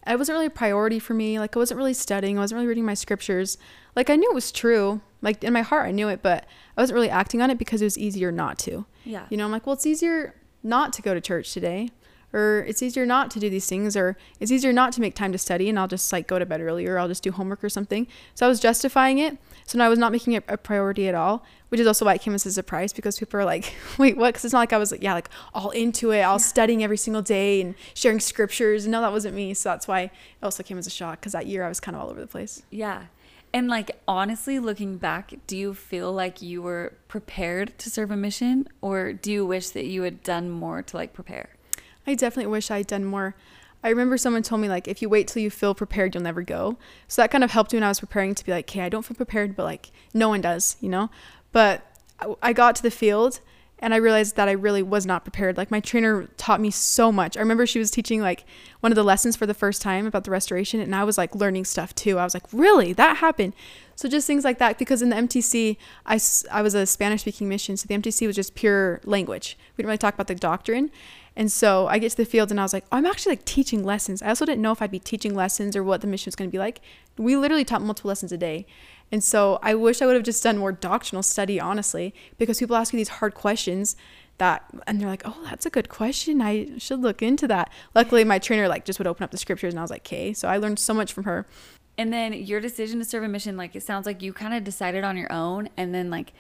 it 0.06 0.18
wasn't 0.18 0.34
really 0.34 0.46
a 0.46 0.50
priority 0.50 0.98
for 0.98 1.14
me. 1.14 1.38
Like 1.38 1.56
I 1.56 1.58
wasn't 1.60 1.78
really 1.78 1.94
studying. 1.94 2.36
I 2.36 2.40
wasn't 2.40 2.56
really 2.56 2.66
reading 2.66 2.84
my 2.84 2.94
scriptures. 2.94 3.56
Like 3.94 4.10
I 4.10 4.16
knew 4.16 4.28
it 4.30 4.34
was 4.34 4.50
true. 4.50 5.00
Like 5.22 5.44
in 5.44 5.52
my 5.52 5.62
heart, 5.62 5.86
I 5.86 5.92
knew 5.92 6.08
it, 6.08 6.20
but 6.20 6.46
I 6.76 6.80
wasn't 6.80 6.96
really 6.96 7.10
acting 7.10 7.40
on 7.40 7.50
it 7.50 7.58
because 7.58 7.80
it 7.80 7.86
was 7.86 7.96
easier 7.96 8.32
not 8.32 8.58
to. 8.60 8.86
Yeah. 9.04 9.26
You 9.30 9.36
know, 9.36 9.44
I'm 9.44 9.52
like, 9.52 9.66
well, 9.66 9.74
it's 9.74 9.86
easier 9.86 10.34
not 10.64 10.92
to 10.94 11.02
go 11.02 11.14
to 11.14 11.20
church 11.20 11.54
today 11.54 11.90
or 12.32 12.64
it's 12.68 12.82
easier 12.82 13.06
not 13.06 13.30
to 13.30 13.40
do 13.40 13.48
these 13.48 13.66
things 13.66 13.96
or 13.96 14.16
it's 14.40 14.50
easier 14.50 14.72
not 14.72 14.92
to 14.92 15.00
make 15.00 15.14
time 15.14 15.32
to 15.32 15.38
study 15.38 15.68
and 15.68 15.78
I'll 15.78 15.88
just 15.88 16.12
like 16.12 16.26
go 16.26 16.38
to 16.38 16.46
bed 16.46 16.60
earlier 16.60 16.94
or 16.94 16.98
I'll 16.98 17.08
just 17.08 17.22
do 17.22 17.32
homework 17.32 17.64
or 17.64 17.68
something. 17.68 18.06
So 18.34 18.44
I 18.44 18.48
was 18.48 18.60
justifying 18.60 19.18
it. 19.18 19.38
So 19.66 19.78
now 19.78 19.86
I 19.86 19.88
was 19.88 19.98
not 19.98 20.12
making 20.12 20.34
it 20.34 20.44
a 20.48 20.56
priority 20.56 21.08
at 21.08 21.14
all, 21.14 21.44
which 21.70 21.80
is 21.80 21.86
also 21.86 22.04
why 22.04 22.14
it 22.14 22.20
came 22.20 22.34
as 22.34 22.44
a 22.46 22.52
surprise 22.52 22.92
because 22.92 23.18
people 23.18 23.40
are 23.40 23.44
like, 23.44 23.74
wait, 23.98 24.16
what? 24.16 24.28
Because 24.28 24.44
it's 24.44 24.52
not 24.52 24.60
like 24.60 24.72
I 24.72 24.78
was 24.78 24.90
like, 24.90 25.02
yeah, 25.02 25.14
like 25.14 25.30
all 25.54 25.70
into 25.70 26.10
it, 26.10 26.22
all 26.22 26.34
yeah. 26.34 26.38
studying 26.38 26.84
every 26.84 26.98
single 26.98 27.22
day 27.22 27.60
and 27.60 27.74
sharing 27.94 28.20
scriptures. 28.20 28.86
No, 28.86 29.00
that 29.00 29.12
wasn't 29.12 29.34
me. 29.34 29.54
So 29.54 29.70
that's 29.70 29.88
why 29.88 30.02
it 30.02 30.10
also 30.42 30.62
came 30.62 30.78
as 30.78 30.86
a 30.86 30.90
shock 30.90 31.20
because 31.20 31.32
that 31.32 31.46
year 31.46 31.64
I 31.64 31.68
was 31.68 31.80
kind 31.80 31.96
of 31.96 32.02
all 32.02 32.10
over 32.10 32.20
the 32.20 32.26
place. 32.26 32.62
Yeah. 32.70 33.04
And 33.52 33.68
like 33.68 33.90
honestly, 34.06 34.58
looking 34.58 34.98
back, 34.98 35.32
do 35.46 35.56
you 35.56 35.72
feel 35.72 36.12
like 36.12 36.42
you 36.42 36.60
were 36.60 36.92
prepared 37.08 37.78
to 37.78 37.90
serve 37.90 38.10
a 38.10 38.16
mission 38.16 38.68
or 38.82 39.14
do 39.14 39.32
you 39.32 39.46
wish 39.46 39.70
that 39.70 39.86
you 39.86 40.02
had 40.02 40.22
done 40.22 40.50
more 40.50 40.82
to 40.82 40.96
like 40.96 41.14
prepare? 41.14 41.48
I 42.08 42.14
definitely 42.14 42.50
wish 42.50 42.70
I'd 42.70 42.86
done 42.86 43.04
more. 43.04 43.34
I 43.84 43.90
remember 43.90 44.16
someone 44.16 44.42
told 44.42 44.62
me 44.62 44.68
like 44.68 44.88
if 44.88 45.02
you 45.02 45.10
wait 45.10 45.28
till 45.28 45.42
you 45.42 45.50
feel 45.50 45.74
prepared, 45.74 46.14
you'll 46.14 46.24
never 46.24 46.40
go. 46.42 46.78
So 47.06 47.20
that 47.20 47.30
kind 47.30 47.44
of 47.44 47.50
helped 47.50 47.72
me 47.72 47.76
when 47.76 47.84
I 47.84 47.88
was 47.88 48.00
preparing 48.00 48.34
to 48.34 48.44
be 48.44 48.50
like, 48.50 48.64
"Okay, 48.64 48.80
I 48.80 48.88
don't 48.88 49.04
feel 49.04 49.14
prepared, 49.14 49.54
but 49.54 49.64
like 49.64 49.90
no 50.14 50.30
one 50.30 50.40
does, 50.40 50.78
you 50.80 50.88
know?" 50.88 51.10
But 51.52 51.82
I 52.42 52.54
got 52.54 52.76
to 52.76 52.82
the 52.82 52.90
field 52.90 53.40
and 53.78 53.92
I 53.92 53.98
realized 53.98 54.36
that 54.36 54.48
I 54.48 54.52
really 54.52 54.82
was 54.82 55.04
not 55.04 55.22
prepared. 55.22 55.58
Like 55.58 55.70
my 55.70 55.80
trainer 55.80 56.28
taught 56.38 56.60
me 56.60 56.70
so 56.70 57.12
much. 57.12 57.36
I 57.36 57.40
remember 57.40 57.66
she 57.66 57.78
was 57.78 57.90
teaching 57.90 58.22
like 58.22 58.44
one 58.80 58.90
of 58.90 58.96
the 58.96 59.04
lessons 59.04 59.36
for 59.36 59.46
the 59.46 59.54
first 59.54 59.82
time 59.82 60.06
about 60.06 60.24
the 60.24 60.30
restoration 60.30 60.80
and 60.80 60.94
I 60.94 61.04
was 61.04 61.18
like 61.18 61.34
learning 61.34 61.66
stuff 61.66 61.94
too. 61.94 62.18
I 62.18 62.24
was 62.24 62.32
like, 62.32 62.44
"Really? 62.52 62.94
That 62.94 63.18
happened?" 63.18 63.52
So 63.96 64.08
just 64.08 64.26
things 64.26 64.44
like 64.44 64.58
that 64.58 64.78
because 64.78 65.02
in 65.02 65.10
the 65.10 65.16
MTC, 65.16 65.76
I 66.06 66.18
I 66.50 66.62
was 66.62 66.74
a 66.74 66.86
Spanish 66.86 67.20
speaking 67.20 67.48
mission, 67.50 67.76
so 67.76 67.86
the 67.86 67.94
MTC 67.94 68.26
was 68.26 68.34
just 68.34 68.54
pure 68.54 69.00
language. 69.04 69.58
We 69.76 69.82
didn't 69.82 69.88
really 69.88 69.98
talk 69.98 70.14
about 70.14 70.26
the 70.26 70.34
doctrine. 70.34 70.90
And 71.38 71.52
so 71.52 71.86
I 71.86 71.98
get 71.98 72.10
to 72.10 72.16
the 72.16 72.24
field 72.24 72.50
and 72.50 72.58
I 72.58 72.64
was 72.64 72.72
like, 72.72 72.84
oh, 72.90 72.96
I'm 72.96 73.06
actually 73.06 73.32
like 73.36 73.44
teaching 73.44 73.84
lessons. 73.84 74.22
I 74.22 74.28
also 74.28 74.44
didn't 74.44 74.60
know 74.60 74.72
if 74.72 74.82
I'd 74.82 74.90
be 74.90 74.98
teaching 74.98 75.36
lessons 75.36 75.76
or 75.76 75.84
what 75.84 76.00
the 76.00 76.08
mission 76.08 76.26
was 76.26 76.34
going 76.34 76.50
to 76.50 76.52
be 76.52 76.58
like. 76.58 76.80
We 77.16 77.36
literally 77.36 77.64
taught 77.64 77.80
multiple 77.80 78.08
lessons 78.08 78.32
a 78.32 78.36
day. 78.36 78.66
And 79.12 79.22
so 79.22 79.60
I 79.62 79.76
wish 79.76 80.02
I 80.02 80.06
would 80.06 80.16
have 80.16 80.24
just 80.24 80.42
done 80.42 80.58
more 80.58 80.72
doctrinal 80.72 81.22
study, 81.22 81.60
honestly, 81.60 82.12
because 82.38 82.58
people 82.58 82.74
ask 82.74 82.92
me 82.92 82.98
these 82.98 83.08
hard 83.08 83.34
questions 83.34 83.94
that 84.38 84.64
and 84.86 85.00
they're 85.00 85.08
like, 85.08 85.22
"Oh, 85.24 85.40
that's 85.44 85.64
a 85.64 85.70
good 85.70 85.88
question. 85.88 86.42
I 86.42 86.76
should 86.78 87.00
look 87.00 87.22
into 87.22 87.46
that." 87.48 87.70
Luckily, 87.94 88.24
my 88.24 88.40
trainer 88.40 88.68
like 88.68 88.84
just 88.84 88.98
would 88.98 89.06
open 89.06 89.22
up 89.22 89.30
the 89.30 89.38
scriptures 89.38 89.72
and 89.72 89.78
I 89.78 89.82
was 89.82 89.90
like, 89.90 90.06
"Okay." 90.06 90.32
So 90.32 90.48
I 90.48 90.58
learned 90.58 90.80
so 90.80 90.92
much 90.92 91.12
from 91.12 91.24
her. 91.24 91.46
And 91.96 92.12
then 92.12 92.32
your 92.32 92.60
decision 92.60 92.98
to 92.98 93.04
serve 93.04 93.22
a 93.22 93.28
mission 93.28 93.56
like 93.56 93.74
it 93.76 93.84
sounds 93.84 94.06
like 94.06 94.22
you 94.22 94.32
kind 94.32 94.54
of 94.54 94.64
decided 94.64 95.04
on 95.04 95.16
your 95.16 95.32
own 95.32 95.68
and 95.76 95.94
then 95.94 96.10
like 96.10 96.32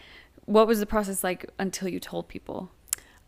what 0.44 0.66
was 0.66 0.80
the 0.80 0.86
process 0.86 1.22
like 1.22 1.48
until 1.58 1.88
you 1.88 2.00
told 2.00 2.28
people? 2.28 2.70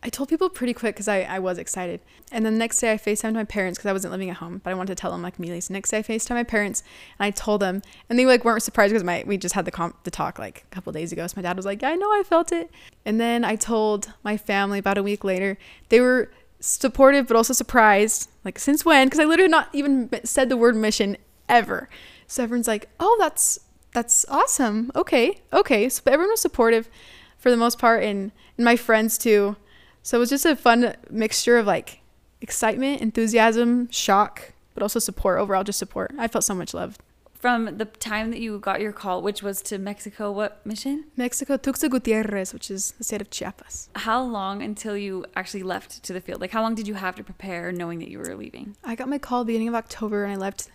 I 0.02 0.08
told 0.08 0.30
people 0.30 0.48
pretty 0.48 0.72
quick 0.72 0.94
because 0.94 1.08
I, 1.08 1.22
I 1.22 1.38
was 1.38 1.58
excited. 1.58 2.00
And 2.32 2.44
then 2.44 2.54
the 2.54 2.58
next 2.58 2.80
day 2.80 2.92
I 2.92 2.96
FaceTimed 2.96 3.34
my 3.34 3.44
parents 3.44 3.78
because 3.78 3.90
I 3.90 3.92
wasn't 3.92 4.12
living 4.12 4.30
at 4.30 4.36
home, 4.36 4.60
but 4.64 4.70
I 4.70 4.74
wanted 4.74 4.96
to 4.96 5.00
tell 5.00 5.10
them 5.10 5.20
like 5.20 5.38
immediately. 5.38 5.60
So 5.60 5.74
next 5.74 5.90
day 5.90 5.98
I 5.98 6.02
FaceTimed 6.02 6.36
my 6.36 6.44
parents 6.44 6.82
and 7.18 7.26
I 7.26 7.30
told 7.30 7.60
them, 7.60 7.82
and 8.08 8.18
they 8.18 8.24
like 8.24 8.44
weren't 8.44 8.62
surprised 8.62 8.92
because 8.92 9.04
my 9.04 9.24
we 9.26 9.36
just 9.36 9.54
had 9.54 9.66
the 9.66 9.70
comp 9.70 10.02
the 10.04 10.10
talk 10.10 10.38
like 10.38 10.64
a 10.70 10.74
couple 10.74 10.92
days 10.92 11.12
ago. 11.12 11.26
So 11.26 11.34
my 11.36 11.42
dad 11.42 11.56
was 11.56 11.66
like, 11.66 11.82
yeah, 11.82 11.90
I 11.90 11.96
know, 11.96 12.08
I 12.08 12.22
felt 12.24 12.50
it. 12.50 12.70
And 13.04 13.20
then 13.20 13.44
I 13.44 13.56
told 13.56 14.12
my 14.22 14.38
family 14.38 14.78
about 14.78 14.96
a 14.96 15.02
week 15.02 15.22
later. 15.22 15.58
They 15.90 16.00
were 16.00 16.30
supportive 16.60 17.26
but 17.26 17.36
also 17.36 17.52
surprised. 17.52 18.30
Like 18.42 18.58
since 18.58 18.84
when? 18.84 19.06
Because 19.06 19.20
I 19.20 19.24
literally 19.24 19.50
not 19.50 19.68
even 19.74 20.08
said 20.24 20.48
the 20.48 20.56
word 20.56 20.76
mission 20.76 21.18
ever. 21.48 21.90
So 22.26 22.42
everyone's 22.42 22.68
like, 22.68 22.88
oh, 22.98 23.16
that's 23.20 23.58
that's 23.92 24.24
awesome. 24.28 24.90
Okay, 24.96 25.42
okay. 25.52 25.90
So 25.90 26.02
everyone 26.06 26.30
was 26.30 26.40
supportive 26.40 26.88
for 27.36 27.50
the 27.50 27.56
most 27.56 27.78
part, 27.78 28.02
and, 28.02 28.32
and 28.56 28.64
my 28.64 28.76
friends 28.76 29.18
too 29.18 29.56
so 30.02 30.18
it 30.18 30.20
was 30.20 30.30
just 30.30 30.46
a 30.46 30.56
fun 30.56 30.94
mixture 31.10 31.58
of 31.58 31.66
like 31.66 32.00
excitement, 32.40 33.00
enthusiasm, 33.00 33.90
shock, 33.90 34.52
but 34.74 34.82
also 34.82 34.98
support, 34.98 35.38
overall 35.38 35.64
just 35.64 35.78
support. 35.78 36.12
I 36.18 36.28
felt 36.28 36.44
so 36.44 36.54
much 36.54 36.74
love. 36.74 36.98
From 37.34 37.78
the 37.78 37.86
time 37.86 38.30
that 38.32 38.40
you 38.40 38.58
got 38.58 38.82
your 38.82 38.92
call, 38.92 39.22
which 39.22 39.42
was 39.42 39.62
to 39.62 39.78
Mexico, 39.78 40.30
what 40.30 40.64
mission? 40.66 41.06
Mexico, 41.16 41.56
Tuxtla 41.56 41.88
Gutierrez, 41.88 42.52
which 42.52 42.70
is 42.70 42.92
the 42.92 43.04
state 43.04 43.22
of 43.22 43.30
Chiapas. 43.30 43.88
How 43.96 44.22
long 44.22 44.60
until 44.60 44.94
you 44.94 45.24
actually 45.34 45.62
left 45.62 46.02
to 46.02 46.12
the 46.12 46.20
field? 46.20 46.42
Like, 46.42 46.50
how 46.50 46.60
long 46.60 46.74
did 46.74 46.86
you 46.86 46.94
have 46.94 47.16
to 47.16 47.24
prepare 47.24 47.72
knowing 47.72 47.98
that 48.00 48.10
you 48.10 48.18
were 48.18 48.36
leaving? 48.36 48.76
I 48.84 48.94
got 48.94 49.08
my 49.08 49.16
call 49.16 49.44
beginning 49.44 49.68
of 49.68 49.74
October 49.74 50.24
and 50.24 50.34
I 50.34 50.36
left 50.36 50.68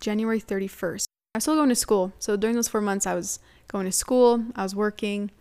January 0.00 0.40
31st. 0.40 1.06
I 1.34 1.38
was 1.38 1.44
still 1.44 1.56
going 1.56 1.68
to 1.68 1.74
school. 1.74 2.12
So 2.20 2.36
during 2.36 2.54
those 2.54 2.68
four 2.68 2.80
months, 2.80 3.04
I 3.04 3.14
was 3.14 3.40
going 3.66 3.86
to 3.86 3.92
school, 3.92 4.44
I 4.54 4.62
was 4.62 4.76
working, 4.76 5.32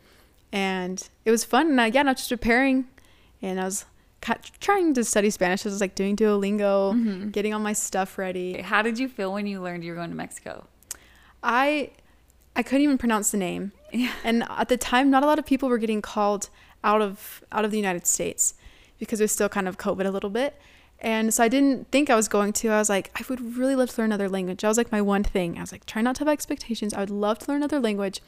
and 0.55 1.09
it 1.25 1.31
was 1.31 1.43
fun. 1.43 1.67
And 1.67 1.79
again, 1.81 2.07
I 2.07 2.13
was 2.13 2.19
just 2.19 2.29
preparing, 2.29 2.87
and 3.41 3.59
I 3.59 3.65
was 3.65 3.85
trying 4.61 4.93
to 4.93 5.03
study 5.03 5.29
Spanish. 5.29 5.65
I 5.65 5.69
was 5.69 5.81
like 5.81 5.95
doing 5.95 6.15
Duolingo, 6.15 6.93
mm-hmm. 6.93 7.29
getting 7.29 7.53
all 7.53 7.59
my 7.59 7.73
stuff 7.73 8.17
ready. 8.17 8.61
How 8.61 8.81
did 8.81 8.97
you 8.97 9.09
feel 9.09 9.33
when 9.33 9.45
you 9.45 9.61
learned 9.61 9.83
you 9.83 9.91
were 9.91 9.97
going 9.97 10.09
to 10.09 10.15
Mexico? 10.15 10.65
I 11.43 11.91
I 12.55 12.63
couldn't 12.63 12.83
even 12.83 12.97
pronounce 12.97 13.31
the 13.31 13.37
name. 13.37 13.73
Yeah. 13.91 14.13
And 14.23 14.43
at 14.49 14.69
the 14.69 14.77
time, 14.77 15.11
not 15.11 15.23
a 15.23 15.25
lot 15.25 15.39
of 15.39 15.45
people 15.45 15.67
were 15.67 15.77
getting 15.77 16.01
called 16.01 16.49
out 16.85 17.01
of 17.01 17.43
out 17.51 17.65
of 17.65 17.71
the 17.71 17.77
United 17.77 18.07
States 18.07 18.53
because 18.97 19.19
it 19.19 19.25
was 19.25 19.33
still 19.33 19.49
kind 19.49 19.67
of 19.67 19.77
COVID 19.77 20.05
a 20.05 20.11
little 20.11 20.29
bit. 20.29 20.55
And 20.99 21.33
so 21.33 21.43
I 21.43 21.49
didn't 21.49 21.91
think 21.91 22.09
I 22.09 22.15
was 22.15 22.29
going 22.29 22.53
to. 22.53 22.69
I 22.69 22.79
was 22.79 22.87
like, 22.87 23.11
I 23.13 23.25
would 23.27 23.57
really 23.57 23.75
love 23.75 23.89
to 23.89 24.01
learn 24.01 24.11
another 24.11 24.29
language. 24.29 24.61
That 24.61 24.69
was 24.69 24.77
like 24.77 24.91
my 24.91 25.01
one 25.01 25.25
thing. 25.25 25.57
I 25.57 25.61
was 25.61 25.73
like, 25.73 25.85
try 25.85 26.01
not 26.01 26.15
to 26.15 26.19
have 26.21 26.29
expectations. 26.29 26.93
I 26.93 27.01
would 27.01 27.09
love 27.09 27.39
to 27.39 27.51
learn 27.51 27.57
another 27.57 27.81
language, 27.81 28.21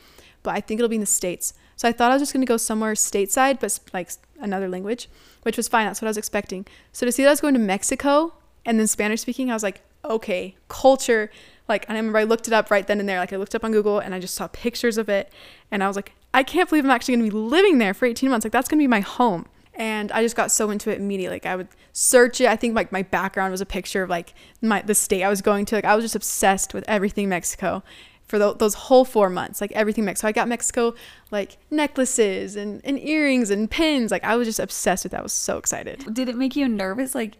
but 0.43 0.53
I 0.53 0.60
think 0.60 0.79
it'll 0.79 0.89
be 0.89 0.98
in 0.98 1.01
the 1.01 1.07
States. 1.07 1.53
So 1.77 1.88
I 1.88 1.91
thought 1.91 2.12
I 2.12 2.15
was 2.15 2.22
just 2.22 2.34
going 2.34 2.41
to 2.41 2.48
go 2.48 2.57
somewhere 2.57 2.93
stateside, 2.93 3.60
but 3.60 3.79
like 3.93 4.10
another 4.39 4.67
language, 4.67 5.07
which 5.43 5.55
was 5.55 5.67
fine. 5.67 5.86
That's 5.86 6.01
what 6.01 6.07
I 6.07 6.10
was 6.10 6.17
expecting. 6.17 6.65
So 6.91 7.05
to 7.05 7.12
see 7.12 7.24
that 7.24 7.29
I 7.29 7.31
was 7.31 7.39
going 7.39 7.53
to 7.53 7.60
Mexico 7.60 8.34
and 8.65 8.79
then 8.79 8.88
Spanish 8.88 9.22
speaking, 9.22 9.50
I 9.50 9.53
was 9.53 9.63
like, 9.63 9.81
okay, 10.03 10.55
culture. 10.67 11.31
Like, 11.69 11.86
I 11.89 11.93
remember 11.93 12.17
I 12.17 12.24
looked 12.24 12.48
it 12.48 12.53
up 12.53 12.72
right 12.72 12.86
then 12.86 13.00
and 13.00 13.07
there. 13.07 13.19
Like, 13.19 13.31
I 13.31 13.38
looked 13.38 13.53
up 13.53 13.63
on 13.63 13.72
Google 13.72 14.00
and 14.00 14.15
I 14.15 14.19
just 14.19 14.34
saw 14.34 14.48
pictures 14.48 14.98
of 14.98 15.07
it. 15.07 15.31
And 15.69 15.84
I 15.84 15.88
was 15.88 15.96
like, 15.96 16.13
I 16.34 16.43
can't 16.43 16.67
believe 16.67 16.84
I'm 16.84 16.91
actually 16.91 17.15
going 17.15 17.29
to 17.29 17.31
be 17.31 17.38
living 17.38 17.77
there 17.77 17.93
for 17.93 18.05
18 18.05 18.29
months. 18.29 18.43
Like, 18.43 18.53
that's 18.53 18.67
going 18.67 18.79
to 18.79 18.84
be 18.84 18.88
my 18.88 19.01
home. 19.01 19.46
And 19.75 20.12
I 20.12 20.24
just 20.24 20.36
got 20.36 20.50
so 20.50 20.72
into 20.72 20.89
it 20.89 20.98
immediately. 20.98 21.36
Like, 21.36 21.46
I 21.46 21.55
would 21.55 21.67
search 21.93 22.41
it. 22.41 22.48
I 22.48 22.55
think 22.55 22.75
like 22.75 22.91
my 22.91 23.03
background 23.03 23.51
was 23.51 23.62
a 23.62 23.65
picture 23.65 24.01
of 24.01 24.10
like 24.10 24.34
my 24.62 24.81
the 24.81 24.96
state 24.96 25.22
I 25.22 25.29
was 25.29 25.43
going 25.43 25.65
to. 25.65 25.75
Like, 25.75 25.86
I 25.86 25.96
was 25.96 26.03
just 26.03 26.15
obsessed 26.15 26.74
with 26.74 26.84
everything 26.88 27.29
Mexico 27.29 27.84
for 28.27 28.38
the, 28.38 28.53
those 28.53 28.74
whole 28.74 29.05
four 29.05 29.29
months, 29.29 29.62
like 29.62 29.72
everything 29.72 30.05
Mexico. 30.05 30.27
So 30.27 30.29
I 30.29 30.31
got 30.34 30.48
Mexico 30.48 30.93
like 31.31 31.57
necklaces 31.72 32.55
and, 32.55 32.81
and 32.84 33.00
earrings 33.00 33.50
and 33.50 33.69
pins. 33.69 34.12
Like 34.12 34.24
I 34.24 34.36
was 34.36 34.48
just 34.48 34.60
obsessed 34.60 35.05
with 35.05 35.12
that. 35.12 35.19
I 35.19 35.24
was 35.24 35.34
so 35.34 35.57
excited. 35.57 36.13
Did 36.13 36.29
it 36.29 36.36
make 36.36 36.55
you 36.55 36.67
nervous? 36.67 37.15
Like 37.15 37.38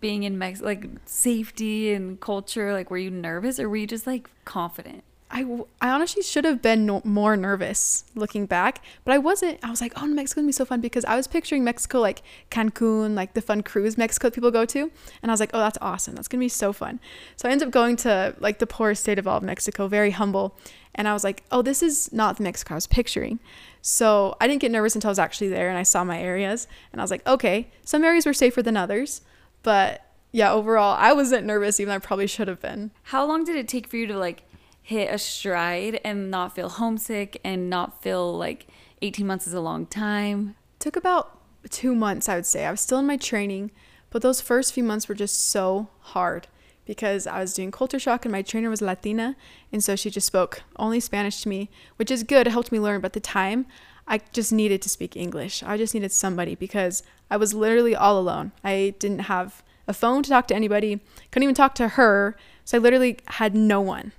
being 0.00 0.22
in 0.22 0.38
Mexico, 0.38 0.66
like 0.66 0.86
safety 1.04 1.92
and 1.92 2.20
culture, 2.20 2.72
like 2.72 2.90
were 2.90 2.98
you 2.98 3.10
nervous 3.10 3.58
or 3.58 3.68
were 3.68 3.76
you 3.76 3.86
just 3.86 4.06
like 4.06 4.30
confident? 4.44 5.04
I, 5.28 5.44
I 5.80 5.90
honestly 5.90 6.22
should 6.22 6.44
have 6.44 6.62
been 6.62 6.86
no, 6.86 7.02
more 7.04 7.36
nervous 7.36 8.04
looking 8.14 8.46
back, 8.46 8.82
but 9.04 9.12
I 9.12 9.18
wasn't. 9.18 9.58
I 9.62 9.70
was 9.70 9.80
like, 9.80 9.92
oh, 9.96 10.06
Mexico's 10.06 10.34
gonna 10.34 10.46
be 10.46 10.52
so 10.52 10.64
fun 10.64 10.80
because 10.80 11.04
I 11.04 11.16
was 11.16 11.26
picturing 11.26 11.64
Mexico 11.64 12.00
like 12.00 12.22
Cancun, 12.50 13.14
like 13.14 13.34
the 13.34 13.42
fun 13.42 13.62
cruise 13.62 13.98
Mexico 13.98 14.30
people 14.30 14.52
go 14.52 14.64
to. 14.66 14.90
And 15.22 15.30
I 15.30 15.32
was 15.32 15.40
like, 15.40 15.50
oh, 15.52 15.58
that's 15.58 15.78
awesome. 15.80 16.14
That's 16.14 16.28
gonna 16.28 16.40
be 16.40 16.48
so 16.48 16.72
fun. 16.72 17.00
So 17.36 17.48
I 17.48 17.52
ended 17.52 17.66
up 17.66 17.72
going 17.72 17.96
to 17.96 18.36
like 18.38 18.60
the 18.60 18.66
poorest 18.66 19.02
state 19.02 19.18
of 19.18 19.26
all 19.26 19.38
of 19.38 19.42
Mexico, 19.42 19.88
very 19.88 20.12
humble. 20.12 20.56
And 20.94 21.08
I 21.08 21.12
was 21.12 21.24
like, 21.24 21.42
oh, 21.50 21.60
this 21.60 21.82
is 21.82 22.12
not 22.12 22.36
the 22.36 22.44
Mexico 22.44 22.74
I 22.74 22.76
was 22.76 22.86
picturing. 22.86 23.40
So 23.82 24.36
I 24.40 24.46
didn't 24.46 24.62
get 24.62 24.70
nervous 24.70 24.94
until 24.94 25.08
I 25.08 25.12
was 25.12 25.18
actually 25.18 25.48
there 25.48 25.68
and 25.68 25.78
I 25.78 25.82
saw 25.82 26.04
my 26.04 26.20
areas. 26.20 26.68
And 26.92 27.00
I 27.00 27.04
was 27.04 27.10
like, 27.10 27.26
okay, 27.26 27.68
some 27.84 28.04
areas 28.04 28.26
were 28.26 28.32
safer 28.32 28.62
than 28.62 28.76
others. 28.76 29.20
But 29.62 30.02
yeah, 30.32 30.52
overall, 30.52 30.96
I 30.98 31.12
wasn't 31.12 31.46
nervous, 31.46 31.80
even 31.80 31.90
though 31.90 31.96
I 31.96 31.98
probably 31.98 32.26
should 32.26 32.48
have 32.48 32.60
been. 32.60 32.90
How 33.04 33.24
long 33.24 33.44
did 33.44 33.56
it 33.56 33.68
take 33.68 33.88
for 33.88 33.96
you 33.96 34.06
to 34.08 34.18
like 34.18 34.42
hit 34.86 35.12
a 35.12 35.18
stride 35.18 36.00
and 36.04 36.30
not 36.30 36.54
feel 36.54 36.68
homesick 36.68 37.40
and 37.42 37.68
not 37.68 38.00
feel 38.02 38.38
like 38.38 38.68
18 39.02 39.26
months 39.26 39.48
is 39.48 39.52
a 39.52 39.60
long 39.60 39.84
time? 39.84 40.54
took 40.78 40.94
about 40.94 41.40
two 41.68 41.92
months, 41.96 42.28
I 42.28 42.36
would 42.36 42.46
say. 42.46 42.64
I 42.64 42.70
was 42.70 42.80
still 42.80 43.00
in 43.00 43.06
my 43.06 43.16
training, 43.16 43.72
but 44.10 44.22
those 44.22 44.40
first 44.40 44.72
few 44.72 44.84
months 44.84 45.08
were 45.08 45.16
just 45.16 45.48
so 45.48 45.88
hard 45.98 46.46
because 46.84 47.26
I 47.26 47.40
was 47.40 47.54
doing 47.54 47.72
culture 47.72 47.98
shock 47.98 48.24
and 48.24 48.30
my 48.30 48.42
trainer 48.42 48.70
was 48.70 48.80
Latina. 48.80 49.34
And 49.72 49.82
so 49.82 49.96
she 49.96 50.08
just 50.08 50.28
spoke 50.28 50.62
only 50.76 51.00
Spanish 51.00 51.42
to 51.42 51.48
me, 51.48 51.68
which 51.96 52.12
is 52.12 52.22
good. 52.22 52.46
It 52.46 52.52
helped 52.52 52.70
me 52.70 52.78
learn. 52.78 53.00
But 53.00 53.06
at 53.06 53.12
the 53.14 53.20
time, 53.20 53.66
I 54.06 54.20
just 54.32 54.52
needed 54.52 54.80
to 54.82 54.88
speak 54.88 55.16
English. 55.16 55.64
I 55.64 55.76
just 55.76 55.92
needed 55.92 56.12
somebody 56.12 56.54
because 56.54 57.02
I 57.28 57.36
was 57.36 57.52
literally 57.52 57.96
all 57.96 58.20
alone. 58.20 58.52
I 58.62 58.94
didn't 59.00 59.22
have 59.22 59.64
a 59.88 59.92
phone 59.92 60.22
to 60.22 60.30
talk 60.30 60.46
to 60.48 60.54
anybody, 60.54 61.00
couldn't 61.32 61.42
even 61.42 61.56
talk 61.56 61.74
to 61.76 61.88
her. 61.88 62.36
So 62.64 62.78
I 62.78 62.80
literally 62.80 63.18
had 63.26 63.56
no 63.56 63.80
one. 63.80 64.12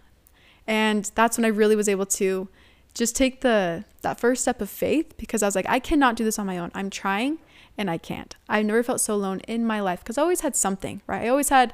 And 0.67 1.09
that's 1.15 1.37
when 1.37 1.45
I 1.45 1.49
really 1.49 1.75
was 1.75 1.87
able 1.87 2.05
to 2.05 2.49
just 2.93 3.15
take 3.15 3.41
the 3.41 3.85
that 4.01 4.19
first 4.19 4.41
step 4.41 4.61
of 4.61 4.69
faith 4.69 5.15
because 5.17 5.43
I 5.43 5.47
was 5.47 5.55
like, 5.55 5.69
I 5.69 5.79
cannot 5.79 6.15
do 6.15 6.23
this 6.23 6.39
on 6.39 6.45
my 6.45 6.57
own. 6.57 6.71
I'm 6.73 6.89
trying 6.89 7.39
and 7.77 7.89
I 7.89 7.97
can't. 7.97 8.35
I've 8.49 8.65
never 8.65 8.83
felt 8.83 9.01
so 9.01 9.13
alone 9.13 9.39
in 9.41 9.65
my 9.65 9.79
life 9.79 9.99
because 9.99 10.17
I 10.17 10.21
always 10.23 10.41
had 10.41 10.55
something, 10.55 11.01
right? 11.07 11.23
I 11.23 11.27
always 11.29 11.49
had 11.49 11.73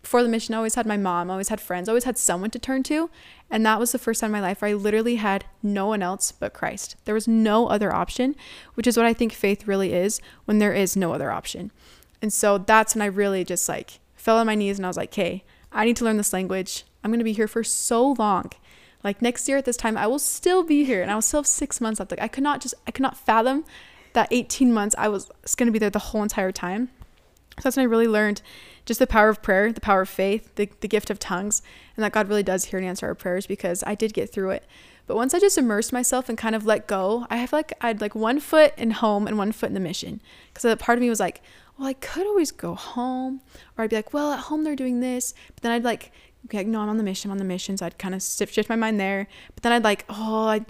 before 0.00 0.22
the 0.22 0.28
mission, 0.28 0.54
I 0.54 0.58
always 0.58 0.74
had 0.74 0.86
my 0.86 0.96
mom, 0.96 1.30
I 1.30 1.34
always 1.34 1.48
had 1.48 1.60
friends, 1.60 1.88
I 1.88 1.92
always 1.92 2.04
had 2.04 2.18
someone 2.18 2.50
to 2.50 2.58
turn 2.58 2.82
to. 2.84 3.08
And 3.48 3.64
that 3.64 3.78
was 3.78 3.92
the 3.92 3.98
first 3.98 4.20
time 4.20 4.28
in 4.28 4.32
my 4.32 4.40
life 4.40 4.60
where 4.60 4.70
I 4.70 4.74
literally 4.74 5.16
had 5.16 5.44
no 5.62 5.86
one 5.86 6.02
else 6.02 6.32
but 6.32 6.52
Christ. 6.52 6.96
There 7.04 7.14
was 7.14 7.28
no 7.28 7.68
other 7.68 7.92
option, 7.92 8.34
which 8.74 8.86
is 8.86 8.96
what 8.96 9.06
I 9.06 9.12
think 9.12 9.32
faith 9.32 9.68
really 9.68 9.92
is 9.92 10.20
when 10.44 10.58
there 10.58 10.72
is 10.72 10.96
no 10.96 11.12
other 11.12 11.30
option. 11.30 11.70
And 12.20 12.32
so 12.32 12.58
that's 12.58 12.94
when 12.94 13.02
I 13.02 13.06
really 13.06 13.44
just 13.44 13.68
like 13.68 14.00
fell 14.16 14.38
on 14.38 14.46
my 14.46 14.54
knees 14.54 14.78
and 14.78 14.86
I 14.86 14.88
was 14.88 14.96
like, 14.96 15.10
okay, 15.10 15.44
I 15.70 15.84
need 15.84 15.96
to 15.96 16.04
learn 16.04 16.16
this 16.16 16.32
language. 16.32 16.84
I'm 17.02 17.10
going 17.10 17.18
to 17.18 17.24
be 17.24 17.32
here 17.32 17.48
for 17.48 17.64
so 17.64 18.12
long. 18.12 18.50
Like 19.02 19.20
next 19.20 19.48
year 19.48 19.58
at 19.58 19.64
this 19.64 19.76
time, 19.76 19.96
I 19.96 20.06
will 20.06 20.18
still 20.18 20.62
be 20.62 20.84
here 20.84 21.02
and 21.02 21.10
I 21.10 21.14
will 21.14 21.22
still 21.22 21.40
have 21.40 21.46
six 21.46 21.80
months 21.80 21.98
left. 21.98 22.12
Like 22.12 22.20
I 22.20 22.28
could 22.28 22.44
not 22.44 22.60
just, 22.60 22.74
I 22.86 22.90
could 22.90 23.02
not 23.02 23.16
fathom 23.16 23.64
that 24.12 24.28
18 24.30 24.72
months 24.72 24.94
I 24.98 25.08
was 25.08 25.30
going 25.56 25.66
to 25.66 25.72
be 25.72 25.78
there 25.78 25.90
the 25.90 25.98
whole 25.98 26.22
entire 26.22 26.52
time. 26.52 26.90
So 27.58 27.64
that's 27.64 27.76
when 27.76 27.84
I 27.84 27.88
really 27.88 28.08
learned 28.08 28.42
just 28.86 28.98
the 28.98 29.06
power 29.06 29.28
of 29.28 29.42
prayer, 29.42 29.72
the 29.72 29.80
power 29.80 30.02
of 30.02 30.08
faith, 30.08 30.54
the, 30.54 30.68
the 30.80 30.88
gift 30.88 31.10
of 31.10 31.18
tongues, 31.18 31.62
and 31.96 32.04
that 32.04 32.12
God 32.12 32.28
really 32.28 32.42
does 32.42 32.66
hear 32.66 32.78
and 32.78 32.88
answer 32.88 33.06
our 33.06 33.14
prayers 33.14 33.46
because 33.46 33.84
I 33.86 33.94
did 33.94 34.14
get 34.14 34.32
through 34.32 34.50
it. 34.50 34.64
But 35.06 35.16
once 35.16 35.34
I 35.34 35.40
just 35.40 35.58
immersed 35.58 35.92
myself 35.92 36.28
and 36.28 36.38
kind 36.38 36.54
of 36.54 36.64
let 36.64 36.86
go, 36.86 37.26
I 37.28 37.36
have 37.36 37.52
like, 37.52 37.72
I 37.80 37.88
had 37.88 38.00
like 38.00 38.14
one 38.14 38.40
foot 38.40 38.72
in 38.78 38.92
home 38.92 39.26
and 39.26 39.36
one 39.36 39.52
foot 39.52 39.68
in 39.68 39.74
the 39.74 39.80
mission. 39.80 40.20
Because 40.48 40.64
a 40.64 40.76
part 40.76 40.98
of 40.98 41.02
me 41.02 41.10
was 41.10 41.20
like, 41.20 41.42
well, 41.76 41.88
I 41.88 41.94
could 41.94 42.26
always 42.26 42.52
go 42.52 42.74
home. 42.74 43.40
Or 43.76 43.84
I'd 43.84 43.90
be 43.90 43.96
like, 43.96 44.14
well, 44.14 44.32
at 44.32 44.40
home 44.40 44.64
they're 44.64 44.76
doing 44.76 45.00
this. 45.00 45.34
But 45.54 45.62
then 45.62 45.72
I'd 45.72 45.84
like 45.84 46.12
okay, 46.46 46.64
no, 46.64 46.80
I'm 46.80 46.88
on 46.88 46.96
the 46.96 47.02
mission, 47.02 47.30
I'm 47.30 47.32
on 47.32 47.38
the 47.38 47.44
mission. 47.44 47.76
So 47.76 47.86
I'd 47.86 47.98
kind 47.98 48.14
of 48.14 48.22
shift 48.22 48.68
my 48.68 48.76
mind 48.76 48.98
there. 48.98 49.26
But 49.54 49.62
then 49.62 49.72
I'd 49.72 49.84
like, 49.84 50.04
oh, 50.08 50.46
I, 50.48 50.64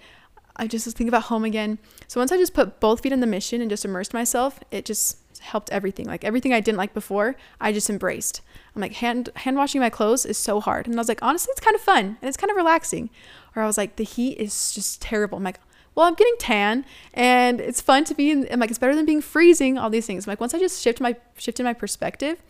I 0.56 0.66
just 0.66 0.96
think 0.96 1.08
about 1.08 1.24
home 1.24 1.44
again. 1.44 1.78
So 2.08 2.20
once 2.20 2.32
I 2.32 2.36
just 2.36 2.54
put 2.54 2.80
both 2.80 3.00
feet 3.00 3.12
in 3.12 3.20
the 3.20 3.26
mission 3.26 3.60
and 3.60 3.70
just 3.70 3.84
immersed 3.84 4.12
myself, 4.12 4.60
it 4.70 4.84
just 4.84 5.18
helped 5.42 5.70
everything. 5.70 6.06
Like 6.06 6.24
everything 6.24 6.52
I 6.52 6.60
didn't 6.60 6.78
like 6.78 6.94
before, 6.94 7.36
I 7.60 7.72
just 7.72 7.90
embraced. 7.90 8.40
I'm 8.74 8.80
like 8.80 8.94
hand 8.94 9.30
hand 9.36 9.56
washing 9.56 9.80
my 9.80 9.90
clothes 9.90 10.24
is 10.24 10.38
so 10.38 10.60
hard, 10.60 10.86
and 10.86 10.96
I 10.96 11.00
was 11.00 11.08
like, 11.08 11.22
honestly, 11.22 11.50
it's 11.52 11.60
kind 11.60 11.74
of 11.74 11.82
fun 11.82 12.16
and 12.20 12.28
it's 12.28 12.36
kind 12.36 12.50
of 12.50 12.56
relaxing. 12.56 13.10
Or 13.54 13.62
I 13.62 13.66
was 13.66 13.76
like, 13.76 13.96
the 13.96 14.04
heat 14.04 14.38
is 14.38 14.72
just 14.72 15.02
terrible. 15.02 15.36
I'm 15.36 15.44
like, 15.44 15.60
well, 15.94 16.06
I'm 16.06 16.14
getting 16.14 16.36
tan 16.38 16.86
and 17.12 17.60
it's 17.60 17.80
fun 17.80 18.04
to 18.04 18.14
be 18.14 18.30
in. 18.30 18.48
I'm 18.50 18.60
like, 18.60 18.70
it's 18.70 18.78
better 18.78 18.94
than 18.94 19.04
being 19.04 19.20
freezing. 19.20 19.76
All 19.76 19.90
these 19.90 20.06
things. 20.06 20.26
I'm 20.26 20.30
like 20.30 20.40
once 20.40 20.54
I 20.54 20.58
just 20.58 20.82
shifted 20.82 21.02
my 21.02 21.16
shifted 21.36 21.64
my 21.64 21.74
perspective 21.74 22.42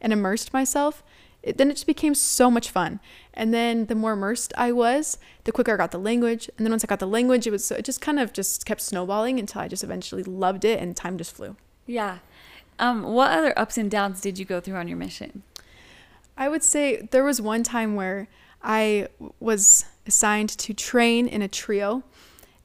and 0.00 0.12
immersed 0.12 0.52
myself, 0.52 1.02
it, 1.42 1.56
then 1.56 1.70
it 1.70 1.74
just 1.74 1.86
became 1.86 2.14
so 2.14 2.50
much 2.50 2.70
fun. 2.70 3.00
And 3.34 3.54
then 3.54 3.86
the 3.86 3.94
more 3.94 4.12
immersed 4.12 4.52
I 4.56 4.72
was, 4.72 5.18
the 5.44 5.52
quicker 5.52 5.74
I 5.74 5.76
got 5.76 5.90
the 5.90 5.98
language. 5.98 6.50
And 6.56 6.66
then 6.66 6.72
once 6.72 6.84
I 6.84 6.86
got 6.86 6.98
the 6.98 7.06
language, 7.06 7.46
it 7.46 7.50
was 7.50 7.64
so 7.64 7.76
it 7.76 7.84
just 7.84 8.00
kind 8.00 8.18
of 8.18 8.32
just 8.32 8.66
kept 8.66 8.80
snowballing 8.80 9.38
until 9.38 9.62
I 9.62 9.68
just 9.68 9.84
eventually 9.84 10.22
loved 10.22 10.64
it 10.64 10.80
and 10.80 10.96
time 10.96 11.16
just 11.16 11.34
flew. 11.34 11.56
Yeah. 11.86 12.18
Um, 12.78 13.02
what 13.02 13.30
other 13.30 13.58
ups 13.58 13.76
and 13.78 13.90
downs 13.90 14.20
did 14.20 14.38
you 14.38 14.44
go 14.44 14.60
through 14.60 14.76
on 14.76 14.88
your 14.88 14.96
mission? 14.96 15.42
I 16.36 16.48
would 16.48 16.62
say 16.62 17.08
there 17.10 17.24
was 17.24 17.40
one 17.40 17.62
time 17.62 17.94
where 17.94 18.28
I 18.62 19.08
was 19.38 19.84
assigned 20.06 20.48
to 20.50 20.72
train 20.72 21.28
in 21.28 21.42
a 21.42 21.48
trio, 21.48 22.02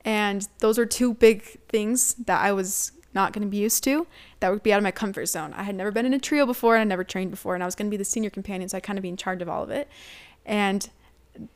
and 0.04 0.48
those 0.60 0.80
are 0.80 0.86
two 0.86 1.14
big 1.14 1.44
things 1.68 2.14
that 2.14 2.42
I 2.42 2.54
was 2.54 2.92
not 3.16 3.34
going 3.34 3.42
to 3.42 3.50
be 3.50 3.58
used 3.58 3.84
to. 3.86 4.06
That 4.42 4.52
would 4.52 4.62
be 4.62 4.74
out 4.74 4.78
of 4.78 4.84
my 4.84 4.92
comfort 4.92 5.26
zone. 5.28 5.54
I 5.54 5.64
had 5.64 5.76
never 5.76 5.92
been 5.92 6.06
in 6.06 6.14
a 6.14 6.20
trio 6.20 6.46
before 6.46 6.76
and 6.76 6.82
I 6.82 6.84
never 6.84 7.04
trained 7.04 7.32
before, 7.32 7.56
and 7.56 7.64
I 7.64 7.66
was 7.66 7.76
going 7.76 7.88
to 7.88 7.92
be 7.92 7.98
the 7.98 8.06
senior 8.06 8.30
companion, 8.30 8.70
so 8.70 8.78
I 8.78 8.82
kind 8.82 9.00
of 9.00 9.04
be 9.04 9.10
in 9.10 9.18
charge 9.18 9.42
of 9.42 9.50
all 9.50 9.64
of 9.64 9.70
it. 9.70 9.88
And 10.46 10.90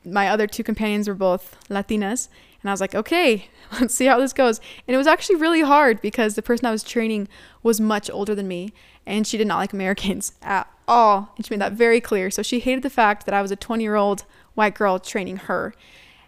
my 0.03 0.27
other 0.27 0.47
two 0.47 0.63
companions 0.63 1.07
were 1.07 1.13
both 1.13 1.57
Latinas, 1.69 2.29
and 2.61 2.69
I 2.69 2.73
was 2.73 2.81
like, 2.81 2.95
okay, 2.95 3.47
let's 3.79 3.95
see 3.95 4.05
how 4.05 4.19
this 4.19 4.33
goes. 4.33 4.59
And 4.87 4.95
it 4.95 4.97
was 4.97 5.07
actually 5.07 5.35
really 5.35 5.61
hard 5.61 6.01
because 6.01 6.35
the 6.35 6.41
person 6.41 6.65
I 6.65 6.71
was 6.71 6.83
training 6.83 7.27
was 7.63 7.79
much 7.79 8.09
older 8.09 8.35
than 8.35 8.47
me, 8.47 8.73
and 9.05 9.25
she 9.25 9.37
did 9.37 9.47
not 9.47 9.57
like 9.57 9.73
Americans 9.73 10.33
at 10.41 10.67
all. 10.87 11.33
And 11.37 11.45
she 11.45 11.53
made 11.53 11.61
that 11.61 11.73
very 11.73 12.01
clear. 12.01 12.31
So 12.31 12.41
she 12.41 12.59
hated 12.59 12.83
the 12.83 12.89
fact 12.89 13.25
that 13.25 13.33
I 13.33 13.41
was 13.41 13.51
a 13.51 13.55
20 13.55 13.83
year 13.83 13.95
old 13.95 14.25
white 14.55 14.75
girl 14.75 14.99
training 14.99 15.37
her. 15.37 15.73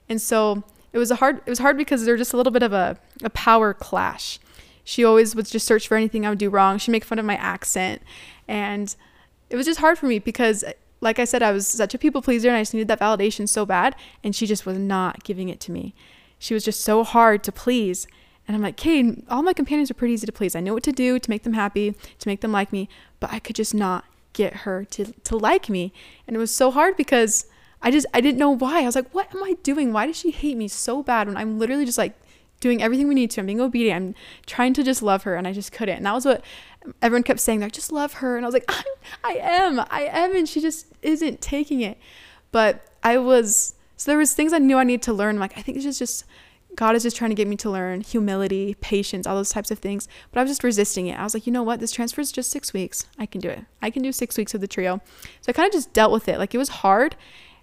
And 0.08 0.22
so 0.22 0.63
it 0.94 0.98
was 0.98 1.12
a 1.12 1.15
hard 1.15 1.38
it 1.46 1.50
was 1.50 1.60
hard 1.60 1.78
because 1.78 2.06
there 2.06 2.13
was 2.13 2.22
just 2.22 2.34
a 2.34 2.38
little 2.38 2.52
bit 2.52 2.63
of 2.63 2.74
a, 2.74 2.98
a 3.24 3.30
power 3.30 3.74
clash. 3.74 4.39
She 4.91 5.06
always 5.06 5.38
would 5.38 5.45
just 5.45 5.65
search 5.65 5.88
for 5.88 5.95
anything 5.95 6.25
I 6.25 6.30
would 6.30 6.38
do 6.38 6.49
wrong. 6.49 6.77
She'd 6.77 6.91
make 6.91 7.06
fun 7.06 7.17
of 7.17 7.23
my 7.23 7.38
accent. 7.38 8.01
And 8.45 8.93
it 9.49 9.56
was 9.56 9.65
just 9.65 9.80
hard 9.80 9.97
for 9.97 10.06
me 10.06 10.19
because 10.19 10.65
like 10.99 11.17
I 11.17 11.23
said, 11.23 11.41
I 11.41 11.54
was 11.54 11.65
such 11.65 11.93
a 11.93 11.97
people 11.97 12.21
pleaser 12.21 12.49
and 12.49 12.58
I 12.58 12.62
just 12.62 12.73
needed 12.73 12.89
that 12.89 12.99
validation 12.99 13.47
so 13.47 13.65
bad. 13.65 13.95
And 14.21 14.36
she 14.36 14.45
just 14.45 14.65
was 14.65 14.77
not 14.77 15.23
giving 15.23 15.47
it 15.47 15.62
to 15.62 15.71
me. 15.71 15.95
She 16.39 16.54
was 16.54 16.65
just 16.65 16.82
so 16.82 17.06
hard 17.06 17.41
to 17.45 17.54
please. 17.54 18.06
And 18.45 18.54
I'm 18.54 18.62
like, 18.62 18.75
Kate, 18.75 19.23
all 19.30 19.41
my 19.43 19.54
companions 19.54 19.89
are 19.89 19.93
pretty 19.93 20.13
easy 20.13 20.25
to 20.25 20.32
please. 20.34 20.58
I 20.58 20.60
know 20.60 20.73
what 20.73 20.84
to 20.84 20.91
do 20.91 21.19
to 21.19 21.30
make 21.30 21.43
them 21.43 21.54
happy, 21.54 21.95
to 22.19 22.27
make 22.27 22.41
them 22.41 22.51
like 22.51 22.73
me, 22.73 22.89
but 23.21 23.32
I 23.32 23.39
could 23.39 23.56
just 23.56 23.73
not 23.73 24.04
get 24.34 24.58
her 24.67 24.84
to, 24.84 25.06
to 25.06 25.38
like 25.38 25.69
me. 25.69 25.93
And 26.27 26.36
it 26.36 26.39
was 26.39 26.54
so 26.54 26.69
hard 26.69 26.97
because 26.97 27.45
I 27.82 27.91
just, 27.91 28.08
I 28.13 28.19
didn't 28.19 28.39
know 28.39 28.51
why. 28.51 28.82
I 28.82 28.86
was 28.88 28.95
like, 28.95 29.13
what 29.13 29.34
am 29.34 29.41
I 29.41 29.54
doing? 29.63 29.93
Why 29.93 30.06
does 30.06 30.17
she 30.17 30.32
hate 30.32 30.58
me 30.58 30.67
so 30.67 31.01
bad 31.01 31.30
when 31.30 31.38
I'm 31.38 31.60
literally 31.60 31.86
just 31.86 31.97
like 31.97 32.20
doing 32.62 32.82
everything 32.82 33.10
we 33.10 33.15
need 33.15 33.32
to? 33.32 33.41
I'm 33.41 33.47
being 33.47 33.60
obedient. 33.60 33.97
I'm 33.97 34.15
trying 34.45 34.74
to 34.76 34.84
just 34.84 35.04
love 35.04 35.24
her. 35.24 35.36
And 35.36 35.45
I 35.45 35.52
just 35.52 35.74
couldn't. 35.74 35.97
And 35.97 36.06
that 36.06 36.13
was 36.13 36.26
what 36.26 36.43
everyone 37.02 37.24
kept 37.24 37.41
saying. 37.41 37.60
Like, 37.60 37.74
just 37.74 37.91
love 37.91 38.13
her. 38.13 38.38
And 38.38 38.45
I 38.45 38.47
was 38.47 38.54
like, 38.54 38.65
I, 38.69 38.84
I 39.26 39.34
am, 39.34 39.80
I 39.89 40.10
am. 40.12 40.36
And 40.36 40.47
she 40.47 40.62
just 40.62 40.88
isn't 41.02 41.41
taking 41.41 41.82
it. 41.82 41.97
But 42.54 42.88
I 43.04 43.17
was, 43.17 43.76
so 43.97 44.12
there 44.12 44.17
was 44.17 44.34
things 44.34 44.54
I 44.54 44.60
knew 44.60 44.78
I 44.78 44.86
needed 44.86 45.04
to 45.04 45.13
learn. 45.13 45.38
Like, 45.39 45.58
I 45.58 45.62
think 45.62 45.78
this 45.78 45.86
is 45.86 46.00
just 46.00 46.26
God 46.76 46.95
is 46.95 47.04
just 47.04 47.17
trying 47.17 47.32
to 47.32 47.36
get 47.36 47.47
me 47.47 47.58
to 47.58 47.69
learn 47.69 48.02
humility, 48.02 48.76
patience, 48.76 49.28
all 49.28 49.36
those 49.36 49.50
types 49.50 49.71
of 49.71 49.80
things. 49.80 50.08
But 50.32 50.39
I 50.39 50.43
was 50.43 50.52
just 50.52 50.63
resisting 50.63 51.08
it. 51.08 51.19
I 51.19 51.24
was 51.24 51.34
like, 51.34 51.45
you 51.45 51.52
know 51.52 51.63
what? 51.63 51.80
This 51.80 51.91
transfer 51.91 52.21
is 52.21 52.32
just 52.32 52.50
six 52.50 52.74
weeks. 52.74 53.08
I 53.19 53.26
can 53.26 53.41
do 53.41 53.50
it. 53.50 53.65
I 53.82 53.89
can 53.89 54.02
do 54.02 54.12
six 54.12 54.38
weeks 54.38 54.54
of 54.54 54.62
the 54.62 54.67
trio. 54.67 55.02
So 55.41 55.50
I 55.50 55.54
kind 55.54 55.67
of 55.67 55.74
just 55.74 55.93
dealt 55.93 56.12
with 56.12 56.28
it. 56.28 56.38
Like 56.38 56.56
it 56.56 56.58
was 56.58 56.69
hard. 56.69 57.15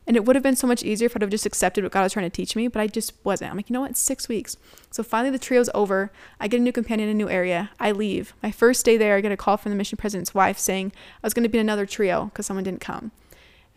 And 0.08 0.16
it 0.16 0.24
would 0.24 0.36
have 0.36 0.42
been 0.42 0.56
so 0.56 0.66
much 0.66 0.82
easier 0.82 1.04
if 1.04 1.14
I'd 1.14 1.20
have 1.20 1.30
just 1.30 1.44
accepted 1.44 1.84
what 1.84 1.92
God 1.92 2.02
was 2.02 2.14
trying 2.14 2.28
to 2.28 2.34
teach 2.34 2.56
me, 2.56 2.66
but 2.66 2.80
I 2.80 2.86
just 2.86 3.12
wasn't. 3.24 3.50
I'm 3.50 3.58
like, 3.58 3.68
you 3.68 3.74
know 3.74 3.82
what? 3.82 3.90
It's 3.90 4.00
six 4.00 4.26
weeks. 4.26 4.56
So 4.90 5.02
finally, 5.02 5.30
the 5.30 5.38
trio's 5.38 5.68
over. 5.74 6.10
I 6.40 6.48
get 6.48 6.60
a 6.60 6.62
new 6.62 6.72
companion 6.72 7.10
in 7.10 7.14
a 7.14 7.18
new 7.18 7.28
area. 7.28 7.70
I 7.78 7.92
leave. 7.92 8.32
My 8.42 8.50
first 8.50 8.86
day 8.86 8.96
there, 8.96 9.16
I 9.16 9.20
get 9.20 9.32
a 9.32 9.36
call 9.36 9.58
from 9.58 9.70
the 9.70 9.76
mission 9.76 9.98
president's 9.98 10.34
wife 10.34 10.58
saying 10.58 10.92
I 11.22 11.26
was 11.26 11.34
going 11.34 11.42
to 11.42 11.50
be 11.50 11.58
in 11.58 11.66
another 11.66 11.84
trio 11.84 12.24
because 12.24 12.46
someone 12.46 12.64
didn't 12.64 12.80
come. 12.80 13.12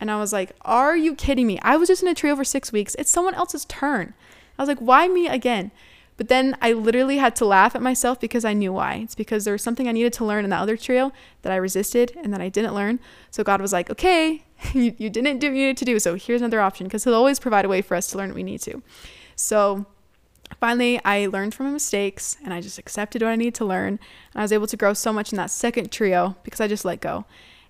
And 0.00 0.10
I 0.10 0.16
was 0.16 0.32
like, 0.32 0.52
are 0.62 0.96
you 0.96 1.14
kidding 1.14 1.46
me? 1.46 1.60
I 1.60 1.76
was 1.76 1.88
just 1.88 2.02
in 2.02 2.08
a 2.08 2.14
trio 2.14 2.34
for 2.34 2.44
six 2.44 2.72
weeks. 2.72 2.96
It's 2.98 3.10
someone 3.10 3.34
else's 3.34 3.66
turn. 3.66 4.14
I 4.58 4.62
was 4.62 4.68
like, 4.68 4.78
why 4.78 5.08
me 5.08 5.28
again? 5.28 5.70
But 6.16 6.28
then 6.28 6.56
I 6.62 6.72
literally 6.72 7.18
had 7.18 7.36
to 7.36 7.44
laugh 7.44 7.74
at 7.74 7.82
myself 7.82 8.20
because 8.20 8.44
I 8.44 8.52
knew 8.52 8.72
why. 8.72 8.94
It's 8.96 9.14
because 9.14 9.44
there 9.44 9.52
was 9.52 9.62
something 9.62 9.86
I 9.86 9.92
needed 9.92 10.12
to 10.14 10.24
learn 10.24 10.44
in 10.44 10.50
that 10.50 10.60
other 10.60 10.76
trio 10.76 11.12
that 11.42 11.52
I 11.52 11.56
resisted 11.56 12.16
and 12.22 12.32
that 12.32 12.40
I 12.40 12.48
didn't 12.48 12.74
learn. 12.74 13.00
So 13.30 13.44
God 13.44 13.60
was 13.60 13.72
like, 13.72 13.90
okay, 13.90 14.44
you, 14.74 14.94
you 14.98 15.10
didn't 15.10 15.38
do 15.38 15.48
what 15.48 15.56
you 15.56 15.62
needed 15.62 15.76
to 15.78 15.84
do. 15.84 15.98
So 15.98 16.14
here's 16.14 16.40
another 16.40 16.60
option 16.60 16.86
because 16.86 17.04
He'll 17.04 17.14
always 17.14 17.38
provide 17.38 17.64
a 17.64 17.68
way 17.68 17.82
for 17.82 17.94
us 17.94 18.06
to 18.08 18.18
learn 18.18 18.30
what 18.30 18.36
we 18.36 18.42
need 18.42 18.60
to. 18.62 18.82
So 19.36 19.86
finally, 20.60 21.00
I 21.04 21.26
learned 21.26 21.54
from 21.54 21.66
my 21.66 21.72
mistakes 21.72 22.36
and 22.44 22.52
I 22.52 22.60
just 22.60 22.78
accepted 22.78 23.22
what 23.22 23.30
I 23.30 23.36
needed 23.36 23.54
to 23.56 23.64
learn. 23.64 23.98
And 24.32 24.40
I 24.40 24.42
was 24.42 24.52
able 24.52 24.66
to 24.66 24.76
grow 24.76 24.94
so 24.94 25.12
much 25.12 25.32
in 25.32 25.36
that 25.36 25.50
second 25.50 25.90
trio 25.90 26.36
because 26.42 26.60
I 26.60 26.68
just 26.68 26.84
let 26.84 27.00
go. 27.00 27.24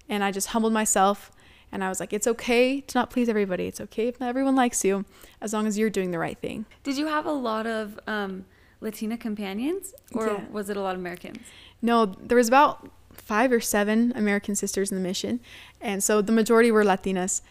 And 0.09 0.23
I 0.25 0.31
just 0.31 0.49
humbled 0.49 0.73
myself 0.73 1.31
and 1.73 1.83
I 1.83 1.89
was 1.89 2.01
like, 2.01 2.13
it's 2.13 2.27
okay 2.27 2.83
to 2.83 2.99
not 2.99 3.11
please 3.11 3.31
everybody. 3.31 3.67
It's 3.67 3.81
okay 3.81 4.07
if 4.07 4.21
not 4.21 4.29
everyone 4.29 4.55
likes 4.55 4.85
you, 4.85 5.07
as 5.41 5.55
long 5.55 5.67
as 5.67 5.79
you're 5.79 5.91
doing 5.91 6.11
the 6.11 6.19
right 6.19 6.39
thing. 6.39 6.67
Did 6.83 6.99
you 6.99 7.07
have 7.07 7.25
a 7.25 7.33
lot 7.33 7.67
of 7.67 7.99
um, 8.07 8.45
Latina 8.83 9.17
companions, 9.17 9.95
or 10.13 10.27
yeah. 10.27 10.45
was 10.51 10.69
it 10.69 10.77
a 10.77 10.83
lot 10.83 10.95
of 10.95 11.01
Americans? 11.01 11.39
No, 11.81 12.05
there 12.05 12.37
was 12.37 12.47
about 12.49 12.91
five 13.25 13.53
or 13.53 13.61
seven 13.61 14.13
American 14.17 14.55
sisters 14.55 14.91
in 14.91 14.97
the 14.97 15.03
mission, 15.03 15.41
and 15.81 16.03
so 16.03 16.21
the 16.23 16.33
majority 16.33 16.71
were 16.71 16.85
Latinas, 16.85 17.43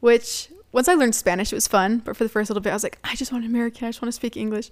which 0.00 0.48
once 0.72 0.88
I 0.88 0.94
learned 0.94 1.14
Spanish, 1.14 1.52
it 1.52 1.56
was 1.56 1.66
fun. 1.66 1.98
But 1.98 2.16
for 2.16 2.24
the 2.24 2.30
first 2.30 2.50
little 2.50 2.60
bit, 2.60 2.70
I 2.70 2.74
was 2.74 2.82
like, 2.82 2.98
I 3.02 3.14
just 3.16 3.32
want 3.32 3.44
American. 3.44 3.86
I 3.86 3.88
just 3.90 4.02
want 4.02 4.08
to 4.08 4.16
speak 4.16 4.36
English. 4.36 4.70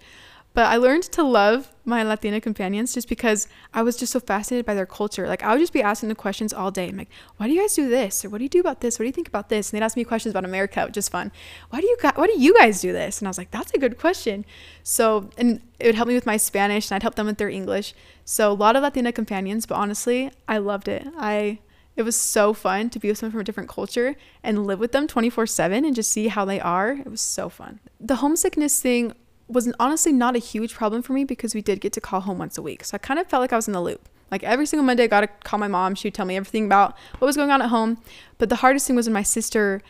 But 0.59 0.73
I 0.73 0.77
learned 0.77 1.05
to 1.13 1.23
love 1.23 1.73
my 1.85 2.03
Latina 2.03 2.41
companions 2.41 2.93
just 2.93 3.09
because 3.09 3.47
I 3.73 3.83
was 3.83 3.97
just 3.97 4.11
so 4.11 4.19
fascinated 4.19 4.67
by 4.67 4.75
their 4.75 4.87
culture. 4.87 5.29
Like 5.29 5.45
I 5.45 5.53
would 5.53 5.61
just 5.61 5.73
be 5.73 5.83
asking 5.83 6.09
the 6.09 6.17
questions 6.17 6.53
all 6.53 6.73
day. 6.73 6.89
I'm 6.89 6.97
like, 6.97 7.11
why 7.37 7.47
do 7.47 7.53
you 7.53 7.61
guys 7.61 7.77
do 7.77 7.89
this? 7.89 8.25
Or 8.25 8.29
what 8.29 8.39
do 8.39 8.45
you 8.45 8.49
do 8.49 8.59
about 8.59 8.81
this? 8.81 8.99
What 8.99 9.05
do 9.05 9.07
you 9.07 9.13
think 9.13 9.29
about 9.29 9.51
this? 9.51 9.71
And 9.71 9.79
they'd 9.81 9.85
ask 9.85 9.97
me 9.97 10.03
questions 10.03 10.33
about 10.33 10.45
America, 10.45 10.85
which 10.85 10.97
is 10.97 11.09
fun. 11.09 11.31
Why 11.71 11.81
do 11.81 11.87
you 11.87 11.97
guys, 12.03 12.15
why 12.17 12.27
do 12.27 12.37
you 12.37 12.59
guys 12.59 12.81
do 12.81 12.93
this? 12.93 13.21
And 13.21 13.29
I 13.29 13.31
was 13.31 13.39
like, 13.39 13.53
that's 13.53 13.73
a 13.73 13.79
good 13.79 13.99
question. 13.99 14.45
So, 14.83 15.31
and 15.39 15.61
it 15.79 15.87
would 15.87 15.95
help 15.95 16.09
me 16.09 16.15
with 16.15 16.27
my 16.27 16.37
Spanish 16.37 16.91
and 16.91 16.97
I'd 16.97 17.03
help 17.03 17.15
them 17.15 17.27
with 17.27 17.39
their 17.39 17.49
English. 17.49 17.95
So 18.25 18.51
a 18.51 18.53
lot 18.53 18.75
of 18.75 18.83
Latina 18.83 19.13
companions, 19.13 19.65
but 19.65 19.77
honestly, 19.77 20.33
I 20.49 20.59
loved 20.59 20.89
it. 20.89 21.07
I, 21.17 21.61
it 21.95 22.03
was 22.03 22.17
so 22.17 22.53
fun 22.53 22.91
to 22.91 22.99
be 22.99 23.07
with 23.07 23.19
someone 23.19 23.31
from 23.31 23.43
a 23.43 23.45
different 23.45 23.69
culture 23.69 24.17
and 24.43 24.67
live 24.67 24.81
with 24.81 24.91
them 24.91 25.07
24 25.07 25.47
7 25.47 25.85
and 25.85 25.95
just 25.95 26.11
see 26.11 26.27
how 26.27 26.45
they 26.45 26.59
are. 26.59 26.95
It 26.95 27.09
was 27.09 27.21
so 27.21 27.49
fun. 27.49 27.79
The 28.01 28.17
homesickness 28.17 28.81
thing 28.81 29.15
was 29.49 29.73
honestly 29.81 30.13
not 30.13 30.37
a 30.37 30.39
huge 30.39 30.75
problem 30.75 31.03
for 31.03 31.15
me 31.15 31.25
because 31.25 31.55
we 31.55 31.63
did 31.63 31.81
get 31.81 31.93
to 31.95 32.01
call 32.01 32.21
home 32.21 32.39
once 32.39 32.59
a 32.59 32.63
week. 32.63 32.85
So 32.85 32.95
I 32.95 32.99
kind 32.99 33.19
of 33.19 33.27
felt 33.27 33.41
like 33.41 33.53
I 33.53 33.57
was 33.57 33.67
in 33.67 33.73
the 33.73 33.81
loop. 33.81 34.09
Like 34.31 34.43
every 34.43 34.67
single 34.67 34.85
Monday, 34.85 35.05
I 35.05 35.07
got 35.07 35.23
to 35.23 35.27
call 35.27 35.59
my 35.59 35.69
mom. 35.69 35.95
She'd 35.95 36.15
tell 36.15 36.27
me 36.27 36.37
everything 36.37 36.67
about 36.67 36.97
what 37.19 37.27
was 37.27 37.37
going 37.37 37.51
on 37.51 37.63
at 37.63 37.71
home. 37.71 37.99
But 38.37 38.51
the 38.51 38.57
hardest 38.57 38.87
thing 38.87 38.97
was 38.97 39.07
when 39.07 39.15
my 39.15 39.23
sister 39.23 39.83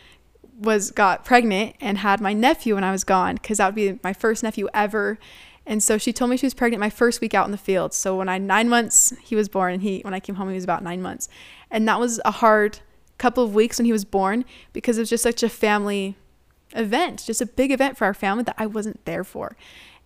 was 0.59 0.91
got 0.91 1.25
pregnant 1.25 1.77
and 1.81 1.99
had 1.99 2.21
my 2.21 2.33
nephew 2.33 2.75
when 2.75 2.85
I 2.85 2.93
was 2.93 3.05
gone 3.05 3.35
because 3.37 3.59
that 3.59 3.67
would 3.67 3.75
be 3.75 3.99
my 4.03 4.13
first 4.13 4.43
nephew 4.43 4.69
ever. 4.75 5.19
And 5.67 5.83
so 5.83 5.99
she 5.99 6.13
told 6.13 6.31
me 6.31 6.37
she 6.37 6.47
was 6.47 6.55
pregnant 6.55 6.81
my 6.81 6.91
first 6.91 7.21
week 7.21 7.35
out 7.35 7.47
in 7.47 7.53
the 7.53 7.59
field. 7.59 7.93
So 7.95 8.17
when 8.17 8.29
I 8.29 8.39
nine 8.39 8.69
months 8.69 9.13
he 9.23 9.37
was 9.37 9.49
born 9.49 9.75
and 9.75 9.83
he 9.83 10.01
when 10.01 10.15
I 10.15 10.21
came 10.21 10.37
home 10.37 10.49
he 10.49 10.55
was 10.55 10.65
about 10.65 10.83
nine 10.83 11.03
months. 11.03 11.29
And 11.71 11.87
that 11.87 12.01
was 12.01 12.21
a 12.25 12.31
hard 12.31 12.81
couple 13.19 13.45
of 13.45 13.55
weeks 13.55 13.79
when 13.79 13.87
he 13.87 13.93
was 13.93 14.05
born 14.05 14.45
because 14.73 14.99
it 14.99 15.03
was 15.03 15.11
just 15.11 15.23
such 15.23 15.43
a 15.43 15.49
family 15.49 16.17
event, 16.75 17.25
just 17.27 17.41
a 17.41 17.47
big 17.47 17.71
event 17.71 17.97
for 17.97 18.05
our 18.05 18.15
family 18.15 18.45
that 18.45 18.57
I 18.59 18.67
wasn't 18.67 19.05
there 19.05 19.25
for. 19.25 19.57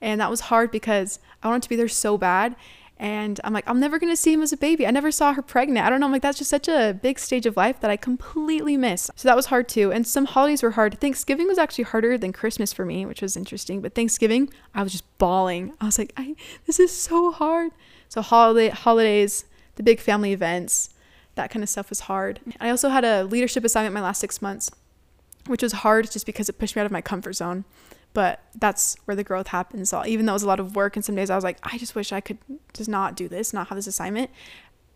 And 0.01 0.21
that 0.21 0.31
was 0.31 0.41
hard 0.41 0.71
because 0.71 1.19
I 1.43 1.49
wanted 1.49 1.63
to 1.63 1.69
be 1.69 1.77
there 1.77 1.89
so 1.89 2.19
bad. 2.19 2.57
And 2.99 3.41
I'm 3.43 3.53
like, 3.53 3.65
I'm 3.67 3.81
never 3.81 3.99
going 3.99 4.13
to 4.13 4.17
see 4.17 4.33
him 4.33 4.43
as 4.43 4.53
a 4.53 4.57
baby. 4.57 4.87
I 4.87 4.91
never 4.93 5.11
saw 5.11 5.33
her 5.33 5.43
pregnant. 5.43 5.85
I 5.85 5.91
don't 5.91 5.99
know. 5.99 6.07
I'm 6.07 6.13
like, 6.13 6.23
that's 6.23 6.39
just 6.39 6.51
such 6.51 6.69
a 6.69 6.97
big 7.03 7.19
stage 7.19 7.47
of 7.47 7.57
life 7.57 7.81
that 7.81 7.91
I 7.91 7.97
completely 7.97 8.77
miss. 8.77 9.11
So 9.17 9.27
that 9.29 9.35
was 9.35 9.47
hard 9.47 9.69
too. 9.69 9.91
And 9.91 10.07
some 10.07 10.25
holidays 10.25 10.63
were 10.63 10.73
hard. 10.73 11.01
Thanksgiving 11.01 11.49
was 11.49 11.59
actually 11.59 11.85
harder 11.85 12.17
than 12.17 12.33
Christmas 12.33 12.73
for 12.73 12.85
me, 12.85 13.05
which 13.05 13.23
was 13.23 13.37
interesting. 13.37 13.81
But 13.81 13.95
Thanksgiving, 13.95 14.51
I 14.75 14.85
was 14.85 14.93
just 14.93 15.19
bawling. 15.19 15.73
I 15.81 15.87
was 15.87 15.99
like, 15.99 16.13
I, 16.17 16.37
this 16.67 16.79
is 16.79 16.97
so 16.97 17.33
hard. 17.33 17.73
So 18.09 18.23
holiday, 18.23 18.69
holidays, 18.69 19.47
the 19.77 19.83
big 19.83 19.99
family 19.99 20.33
events, 20.33 20.91
that 21.35 21.51
kind 21.51 21.63
of 21.63 21.69
stuff 21.69 21.89
was 21.89 22.01
hard. 22.01 22.41
I 22.61 22.71
also 22.71 22.89
had 22.89 23.05
a 23.05 23.25
leadership 23.25 23.65
assignment 23.65 23.95
my 23.95 24.03
last 24.03 24.21
six 24.21 24.41
months 24.41 24.71
which 25.47 25.63
was 25.63 25.73
hard 25.73 26.11
just 26.11 26.27
because 26.27 26.49
it 26.49 26.59
pushed 26.59 26.77
me 26.77 26.81
out 26.81 26.87
of 26.87 26.93
my 26.93 27.01
comfort 27.01 27.35
zone. 27.35 27.65
But 28.15 28.43
that's 28.55 28.97
where 29.07 29.17
the 29.17 29.25
growth 29.25 29.49
happens. 29.49 29.89
So 29.89 30.05
even 30.05 30.27
though 30.27 30.33
it 30.33 30.35
was 30.35 30.43
a 30.43 30.49
lot 30.49 30.61
of 30.61 30.77
work, 30.77 30.97
and 30.97 31.05
some 31.05 31.15
days 31.15 31.31
I 31.31 31.35
was 31.35 31.45
like, 31.45 31.59
I 31.63 31.79
just 31.79 31.95
wish 31.95 32.13
I 32.13 32.21
could 32.21 32.39
just 32.75 32.89
not 32.89 33.17
do 33.17 33.29
this, 33.29 33.53
not 33.53 33.69
have 33.69 33.77
this 33.77 33.87
assignment. 33.87 34.31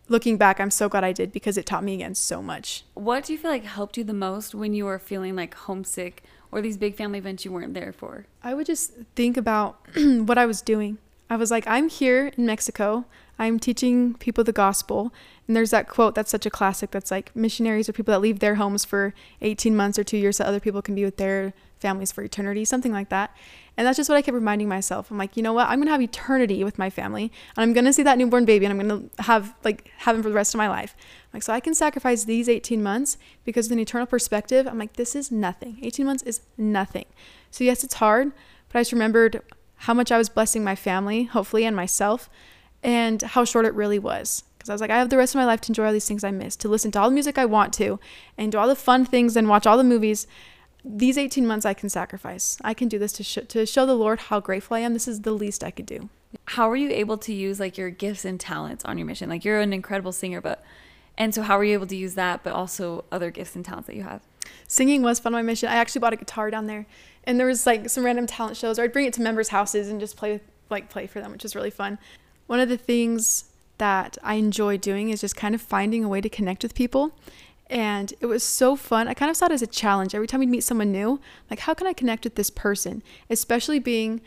Looking 0.07 0.37
back, 0.37 0.59
I'm 0.59 0.71
so 0.71 0.87
glad 0.87 1.03
I 1.03 1.11
did 1.11 1.31
because 1.31 1.57
it 1.57 1.65
taught 1.65 1.83
me 1.83 1.95
again 1.95 2.15
so 2.15 2.41
much. 2.41 2.85
What 2.93 3.25
do 3.25 3.33
you 3.33 3.39
feel 3.39 3.51
like 3.51 3.65
helped 3.65 3.97
you 3.97 4.03
the 4.03 4.13
most 4.13 4.55
when 4.55 4.73
you 4.73 4.85
were 4.85 4.99
feeling 4.99 5.35
like 5.35 5.53
homesick 5.53 6.23
or 6.51 6.61
these 6.61 6.77
big 6.77 6.95
family 6.95 7.19
events 7.19 7.43
you 7.43 7.51
weren't 7.51 7.73
there 7.73 7.91
for? 7.91 8.27
I 8.43 8.53
would 8.53 8.67
just 8.67 8.93
think 9.15 9.35
about 9.35 9.79
what 9.95 10.37
I 10.37 10.45
was 10.45 10.61
doing. 10.61 10.97
I 11.29 11.35
was 11.35 11.51
like, 11.51 11.67
I'm 11.67 11.89
here 11.89 12.31
in 12.37 12.45
Mexico. 12.45 13.05
I'm 13.37 13.59
teaching 13.59 14.13
people 14.15 14.43
the 14.43 14.53
gospel. 14.53 15.13
And 15.47 15.55
there's 15.55 15.71
that 15.71 15.87
quote 15.87 16.13
that's 16.13 16.31
such 16.31 16.45
a 16.45 16.49
classic 16.49 16.91
that's 16.91 17.09
like 17.09 17.35
missionaries 17.35 17.87
are 17.87 17.93
people 17.93 18.11
that 18.11 18.19
leave 18.19 18.39
their 18.39 18.55
homes 18.55 18.83
for 18.83 19.13
18 19.41 19.75
months 19.75 19.97
or 19.97 20.03
two 20.03 20.17
years 20.17 20.37
so 20.37 20.45
other 20.45 20.59
people 20.59 20.81
can 20.81 20.93
be 20.93 21.05
with 21.05 21.17
their 21.17 21.53
families 21.79 22.11
for 22.11 22.23
eternity, 22.23 22.65
something 22.65 22.91
like 22.91 23.09
that. 23.09 23.35
And 23.77 23.85
that's 23.85 23.97
just 23.97 24.09
what 24.09 24.15
I 24.15 24.23
kept 24.23 24.33
reminding 24.33 24.67
myself. 24.67 25.11
I'm 25.11 25.17
like, 25.17 25.37
you 25.37 25.43
know 25.43 25.53
what? 25.53 25.69
I'm 25.69 25.79
gonna 25.79 25.91
have 25.91 26.01
eternity 26.01 26.63
with 26.63 26.79
my 26.79 26.89
family, 26.89 27.31
and 27.55 27.63
I'm 27.63 27.73
gonna 27.73 27.93
see 27.93 28.03
that 28.03 28.17
newborn 28.17 28.43
baby, 28.45 28.65
and 28.65 28.73
I'm 28.73 28.87
gonna 28.87 29.03
have 29.19 29.53
like 29.63 29.91
have 29.99 30.15
him 30.15 30.23
for 30.23 30.29
the 30.29 30.35
rest 30.35 30.55
of 30.55 30.57
my 30.57 30.67
life. 30.67 30.95
I'm 30.97 31.37
like, 31.37 31.43
so 31.43 31.53
I 31.53 31.59
can 31.59 31.75
sacrifice 31.75 32.23
these 32.23 32.49
18 32.49 32.81
months 32.81 33.17
because, 33.45 33.67
with 33.67 33.73
an 33.73 33.79
eternal 33.79 34.07
perspective, 34.07 34.67
I'm 34.67 34.79
like, 34.79 34.93
this 34.93 35.15
is 35.15 35.31
nothing. 35.31 35.77
18 35.83 36.05
months 36.05 36.23
is 36.23 36.41
nothing. 36.57 37.05
So 37.51 37.63
yes, 37.63 37.83
it's 37.83 37.95
hard, 37.95 38.31
but 38.69 38.79
I 38.79 38.81
just 38.81 38.91
remembered 38.91 39.41
how 39.81 39.93
much 39.93 40.11
I 40.11 40.17
was 40.17 40.29
blessing 40.29 40.63
my 40.63 40.75
family, 40.75 41.25
hopefully, 41.25 41.63
and 41.63 41.75
myself, 41.75 42.29
and 42.81 43.21
how 43.21 43.45
short 43.45 43.65
it 43.65 43.75
really 43.75 43.99
was. 43.99 44.43
Because 44.67 44.73
I 44.73 44.75
was 44.75 44.81
like, 44.81 44.91
I 44.91 44.99
have 44.99 45.09
the 45.09 45.15
rest 45.15 45.33
of 45.33 45.39
my 45.39 45.45
life 45.45 45.61
to 45.61 45.71
enjoy 45.71 45.85
all 45.85 45.93
these 45.93 46.09
things 46.09 46.25
I 46.25 46.31
missed, 46.31 46.59
to 46.59 46.67
listen 46.67 46.91
to 46.91 46.99
all 46.99 47.09
the 47.09 47.13
music 47.13 47.37
I 47.37 47.45
want 47.45 47.71
to, 47.75 48.01
and 48.37 48.51
do 48.51 48.57
all 48.57 48.67
the 48.67 48.75
fun 48.75 49.05
things 49.05 49.37
and 49.37 49.47
watch 49.47 49.65
all 49.65 49.77
the 49.77 49.83
movies. 49.83 50.27
These 50.83 51.17
18 51.17 51.47
months 51.47 51.65
I 51.65 51.73
can 51.73 51.87
sacrifice. 51.87 52.57
I 52.65 52.73
can 52.73 52.89
do 52.89 52.99
this 52.99 53.13
to, 53.13 53.23
sh- 53.23 53.47
to 53.47 53.65
show 53.65 53.85
the 53.85 53.95
Lord 53.95 54.19
how 54.19 54.41
grateful 54.41 54.75
I 54.75 54.81
am. 54.81 54.91
This 54.91 55.07
is 55.07 55.21
the 55.21 55.31
least 55.31 55.63
I 55.63 55.71
could 55.71 55.85
do. 55.85 56.09
How 56.47 56.67
were 56.67 56.75
you 56.75 56.89
able 56.89 57.17
to 57.19 57.33
use 57.33 57.61
like 57.61 57.77
your 57.77 57.89
gifts 57.89 58.25
and 58.25 58.37
talents 58.37 58.83
on 58.83 58.97
your 58.97 59.07
mission? 59.07 59.29
Like 59.29 59.45
you're 59.45 59.61
an 59.61 59.71
incredible 59.71 60.11
singer, 60.11 60.41
but 60.41 60.61
and 61.17 61.33
so 61.33 61.43
how 61.43 61.57
were 61.57 61.63
you 61.63 61.73
able 61.73 61.87
to 61.87 61.95
use 61.95 62.15
that, 62.15 62.43
but 62.43 62.51
also 62.51 63.05
other 63.09 63.31
gifts 63.31 63.55
and 63.55 63.63
talents 63.63 63.87
that 63.87 63.95
you 63.95 64.03
have? 64.03 64.21
Singing 64.67 65.01
was 65.01 65.17
fun 65.17 65.33
on 65.33 65.37
my 65.37 65.43
mission. 65.43 65.69
I 65.69 65.75
actually 65.75 65.99
bought 65.99 66.13
a 66.13 66.17
guitar 66.17 66.51
down 66.51 66.67
there, 66.67 66.85
and 67.23 67.39
there 67.39 67.47
was 67.47 67.65
like 67.65 67.89
some 67.89 68.03
random 68.03 68.27
talent 68.27 68.57
shows, 68.57 68.77
or 68.77 68.83
I'd 68.83 68.91
bring 68.91 69.05
it 69.05 69.13
to 69.13 69.21
members' 69.21 69.47
houses 69.47 69.87
and 69.87 70.01
just 70.01 70.17
play 70.17 70.41
like 70.69 70.89
play 70.89 71.07
for 71.07 71.21
them, 71.21 71.31
which 71.31 71.43
was 71.43 71.55
really 71.55 71.71
fun. 71.71 71.97
One 72.47 72.59
of 72.59 72.67
the 72.67 72.77
things 72.77 73.45
that 73.77 74.17
I 74.23 74.35
enjoy 74.35 74.77
doing 74.77 75.09
is 75.09 75.21
just 75.21 75.35
kind 75.35 75.55
of 75.55 75.61
finding 75.61 76.03
a 76.03 76.07
way 76.07 76.21
to 76.21 76.29
connect 76.29 76.63
with 76.63 76.73
people. 76.73 77.13
And 77.69 78.13
it 78.21 78.27
was 78.27 78.43
so 78.43 78.75
fun. 78.75 79.07
I 79.07 79.13
kind 79.13 79.29
of 79.29 79.35
saw 79.35 79.47
it 79.47 79.51
as 79.51 79.61
a 79.61 79.67
challenge. 79.67 80.15
Every 80.15 80.27
time 80.27 80.39
we'd 80.39 80.49
meet 80.49 80.63
someone 80.63 80.91
new, 80.91 81.19
like, 81.49 81.59
how 81.59 81.73
can 81.73 81.85
I 81.85 81.93
connect 81.93 82.23
with 82.23 82.35
this 82.35 82.49
person? 82.49 83.03
Especially 83.29 83.79
being 83.79 84.21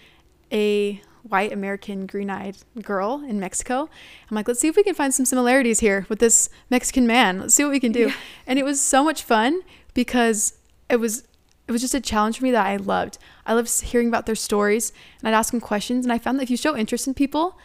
a 0.52 1.00
white 1.22 1.52
American 1.52 2.06
green 2.06 2.30
eyed 2.30 2.56
girl 2.82 3.22
in 3.26 3.40
Mexico. 3.40 3.88
I'm 4.30 4.34
like, 4.34 4.48
let's 4.48 4.60
see 4.60 4.68
if 4.68 4.76
we 4.76 4.82
can 4.82 4.94
find 4.94 5.12
some 5.12 5.26
similarities 5.26 5.80
here 5.80 6.06
with 6.08 6.18
this 6.18 6.48
Mexican 6.70 7.06
man. 7.06 7.40
Let's 7.40 7.54
see 7.54 7.64
what 7.64 7.70
we 7.70 7.80
can 7.80 7.92
do. 7.92 8.08
Yeah. 8.08 8.14
And 8.46 8.58
it 8.58 8.64
was 8.64 8.80
so 8.80 9.04
much 9.04 9.22
fun 9.22 9.60
because 9.94 10.54
it 10.88 10.96
was 10.96 11.24
it 11.68 11.72
was 11.72 11.82
just 11.82 11.94
a 11.94 12.00
challenge 12.00 12.38
for 12.38 12.44
me 12.44 12.50
that 12.50 12.66
I 12.66 12.76
loved. 12.76 13.18
I 13.46 13.54
loved 13.54 13.80
hearing 13.82 14.08
about 14.08 14.26
their 14.26 14.34
stories 14.34 14.92
and 15.22 15.28
I'd 15.28 15.38
ask 15.38 15.52
them 15.52 15.60
questions 15.60 16.04
and 16.04 16.12
I 16.12 16.18
found 16.18 16.38
that 16.38 16.44
if 16.44 16.50
you 16.50 16.56
show 16.56 16.76
interest 16.76 17.06
in 17.06 17.14
people, 17.14 17.56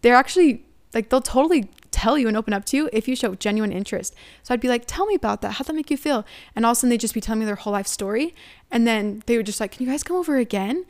they're 0.00 0.14
actually 0.14 0.64
like 0.94 1.08
they'll 1.08 1.20
totally 1.20 1.70
tell 1.90 2.16
you 2.16 2.28
and 2.28 2.36
open 2.36 2.52
up 2.52 2.64
to 2.66 2.76
you 2.76 2.90
if 2.92 3.06
you 3.08 3.16
show 3.16 3.34
genuine 3.34 3.72
interest. 3.72 4.14
So 4.42 4.54
I'd 4.54 4.60
be 4.60 4.68
like, 4.68 4.84
tell 4.86 5.06
me 5.06 5.14
about 5.14 5.42
that. 5.42 5.52
How'd 5.52 5.66
that 5.66 5.74
make 5.74 5.90
you 5.90 5.96
feel? 5.96 6.24
And 6.54 6.64
all 6.64 6.72
of 6.72 6.76
a 6.76 6.80
sudden 6.80 6.90
they'd 6.90 7.00
just 7.00 7.14
be 7.14 7.20
telling 7.20 7.40
me 7.40 7.46
their 7.46 7.56
whole 7.56 7.72
life 7.72 7.86
story. 7.86 8.34
And 8.70 8.86
then 8.86 9.22
they 9.26 9.36
would 9.36 9.46
just 9.46 9.60
like, 9.60 9.72
can 9.72 9.84
you 9.84 9.90
guys 9.90 10.02
come 10.02 10.16
over 10.16 10.36
again? 10.36 10.86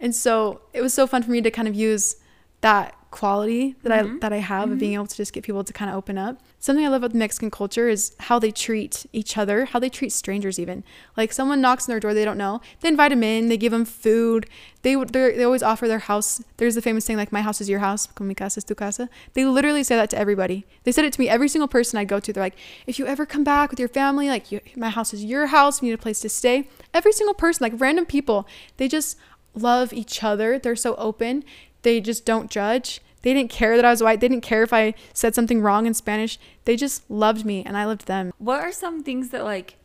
And 0.00 0.14
so 0.14 0.60
it 0.72 0.82
was 0.82 0.94
so 0.94 1.06
fun 1.06 1.22
for 1.22 1.30
me 1.30 1.40
to 1.42 1.50
kind 1.50 1.68
of 1.68 1.74
use 1.74 2.16
that 2.60 2.94
quality 3.12 3.76
that 3.82 3.92
mm-hmm. 3.92 4.16
I 4.16 4.18
that 4.18 4.32
I 4.32 4.38
have 4.38 4.64
mm-hmm. 4.64 4.72
of 4.72 4.78
being 4.80 4.94
able 4.94 5.06
to 5.06 5.16
just 5.16 5.32
get 5.32 5.44
people 5.44 5.62
to 5.62 5.72
kind 5.72 5.88
of 5.88 5.96
open 5.96 6.18
up. 6.18 6.40
Something 6.58 6.84
I 6.84 6.88
love 6.88 7.02
about 7.02 7.12
the 7.12 7.18
Mexican 7.18 7.50
culture 7.50 7.88
is 7.88 8.16
how 8.18 8.40
they 8.40 8.50
treat 8.50 9.06
each 9.12 9.38
other, 9.38 9.66
how 9.66 9.78
they 9.78 9.88
treat 9.88 10.10
strangers 10.10 10.58
even. 10.58 10.82
Like 11.16 11.32
someone 11.32 11.60
knocks 11.60 11.88
on 11.88 11.92
their 11.92 12.00
door 12.00 12.14
they 12.14 12.24
don't 12.24 12.38
know, 12.38 12.60
they 12.80 12.88
invite 12.88 13.10
them 13.10 13.22
in, 13.22 13.48
they 13.48 13.56
give 13.56 13.70
them 13.72 13.84
food. 13.84 14.48
They 14.82 14.96
they 14.96 15.44
always 15.44 15.62
offer 15.62 15.86
their 15.86 16.00
house. 16.00 16.42
There's 16.56 16.74
the 16.74 16.82
famous 16.82 17.04
saying 17.04 17.18
like 17.18 17.30
my 17.30 17.42
house 17.42 17.60
is 17.60 17.68
your 17.68 17.78
house, 17.78 18.08
como 18.08 18.26
mi 18.26 18.34
casa 18.34 18.58
es 18.58 18.64
tu 18.64 18.74
casa. 18.74 19.08
They 19.34 19.44
literally 19.44 19.84
say 19.84 19.94
that 19.94 20.10
to 20.10 20.18
everybody. 20.18 20.66
They 20.82 20.90
said 20.90 21.04
it 21.04 21.12
to 21.12 21.20
me 21.20 21.28
every 21.28 21.48
single 21.48 21.68
person 21.68 21.98
I 21.98 22.04
go 22.04 22.18
to. 22.18 22.32
They're 22.32 22.42
like, 22.42 22.58
if 22.86 22.98
you 22.98 23.06
ever 23.06 23.24
come 23.24 23.44
back 23.44 23.70
with 23.70 23.78
your 23.78 23.88
family, 23.88 24.28
like 24.28 24.50
you, 24.50 24.60
my 24.74 24.90
house 24.90 25.14
is 25.14 25.24
your 25.24 25.46
house. 25.46 25.80
You 25.80 25.88
need 25.88 25.94
a 25.94 25.98
place 25.98 26.20
to 26.20 26.28
stay. 26.28 26.68
Every 26.92 27.12
single 27.12 27.34
person, 27.34 27.62
like 27.62 27.80
random 27.80 28.06
people, 28.06 28.48
they 28.78 28.88
just 28.88 29.16
love 29.54 29.92
each 29.92 30.24
other. 30.24 30.58
They're 30.58 30.76
so 30.76 30.94
open. 30.96 31.44
They 31.82 32.00
just 32.00 32.24
don't 32.24 32.50
judge. 32.50 33.00
They 33.22 33.32
didn't 33.32 33.50
care 33.50 33.76
that 33.76 33.84
I 33.84 33.90
was 33.90 34.02
white. 34.02 34.20
They 34.20 34.28
didn't 34.28 34.42
care 34.42 34.62
if 34.62 34.72
I 34.72 34.94
said 35.12 35.34
something 35.34 35.62
wrong 35.62 35.86
in 35.86 35.94
Spanish. 35.94 36.38
They 36.64 36.76
just 36.76 37.08
loved 37.10 37.44
me 37.44 37.62
and 37.64 37.76
I 37.76 37.84
loved 37.84 38.06
them. 38.06 38.32
What 38.38 38.60
are 38.60 38.72
some 38.72 39.02
things 39.02 39.30
that 39.30 39.44
like 39.44 39.76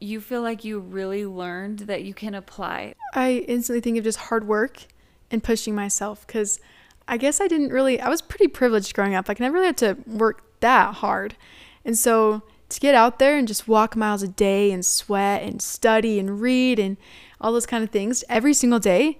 you 0.00 0.20
feel 0.20 0.42
like 0.42 0.64
you 0.64 0.80
really 0.80 1.26
learned 1.26 1.80
that 1.80 2.04
you 2.04 2.14
can 2.14 2.34
apply? 2.34 2.94
I 3.14 3.44
instantly 3.48 3.80
think 3.80 3.98
of 3.98 4.04
just 4.04 4.18
hard 4.18 4.46
work 4.46 4.86
and 5.30 5.42
pushing 5.42 5.74
myself 5.74 6.26
cuz 6.26 6.58
I 7.06 7.18
guess 7.18 7.40
I 7.40 7.48
didn't 7.48 7.70
really 7.70 8.00
I 8.00 8.08
was 8.08 8.22
pretty 8.22 8.48
privileged 8.48 8.94
growing 8.94 9.14
up. 9.14 9.28
Like 9.28 9.40
I 9.40 9.44
never 9.44 9.54
really 9.54 9.66
had 9.66 9.76
to 9.78 9.98
work 10.06 10.60
that 10.60 10.96
hard. 10.96 11.36
And 11.84 11.98
so 11.98 12.42
to 12.70 12.80
get 12.80 12.94
out 12.94 13.18
there 13.18 13.36
and 13.36 13.46
just 13.46 13.68
walk 13.68 13.94
miles 13.94 14.22
a 14.22 14.28
day 14.28 14.72
and 14.72 14.84
sweat 14.84 15.42
and 15.42 15.60
study 15.60 16.18
and 16.18 16.40
read 16.40 16.78
and 16.78 16.96
all 17.40 17.52
those 17.52 17.66
kind 17.66 17.84
of 17.84 17.90
things 17.90 18.24
every 18.30 18.54
single 18.54 18.78
day 18.78 19.18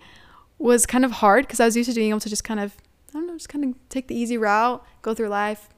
was 0.58 0.86
kind 0.86 1.04
of 1.04 1.12
hard 1.12 1.46
because 1.46 1.60
I 1.60 1.64
was 1.64 1.76
used 1.76 1.90
to 1.90 1.94
being 1.94 2.10
able 2.10 2.20
to 2.20 2.28
just 2.28 2.44
kind 2.44 2.60
of, 2.60 2.76
I 3.10 3.12
don't 3.14 3.26
know, 3.26 3.34
just 3.34 3.48
kind 3.48 3.64
of 3.64 3.88
take 3.88 4.08
the 4.08 4.14
easy 4.14 4.38
route, 4.38 4.84
go 5.02 5.14
through 5.14 5.28
life. 5.28 5.68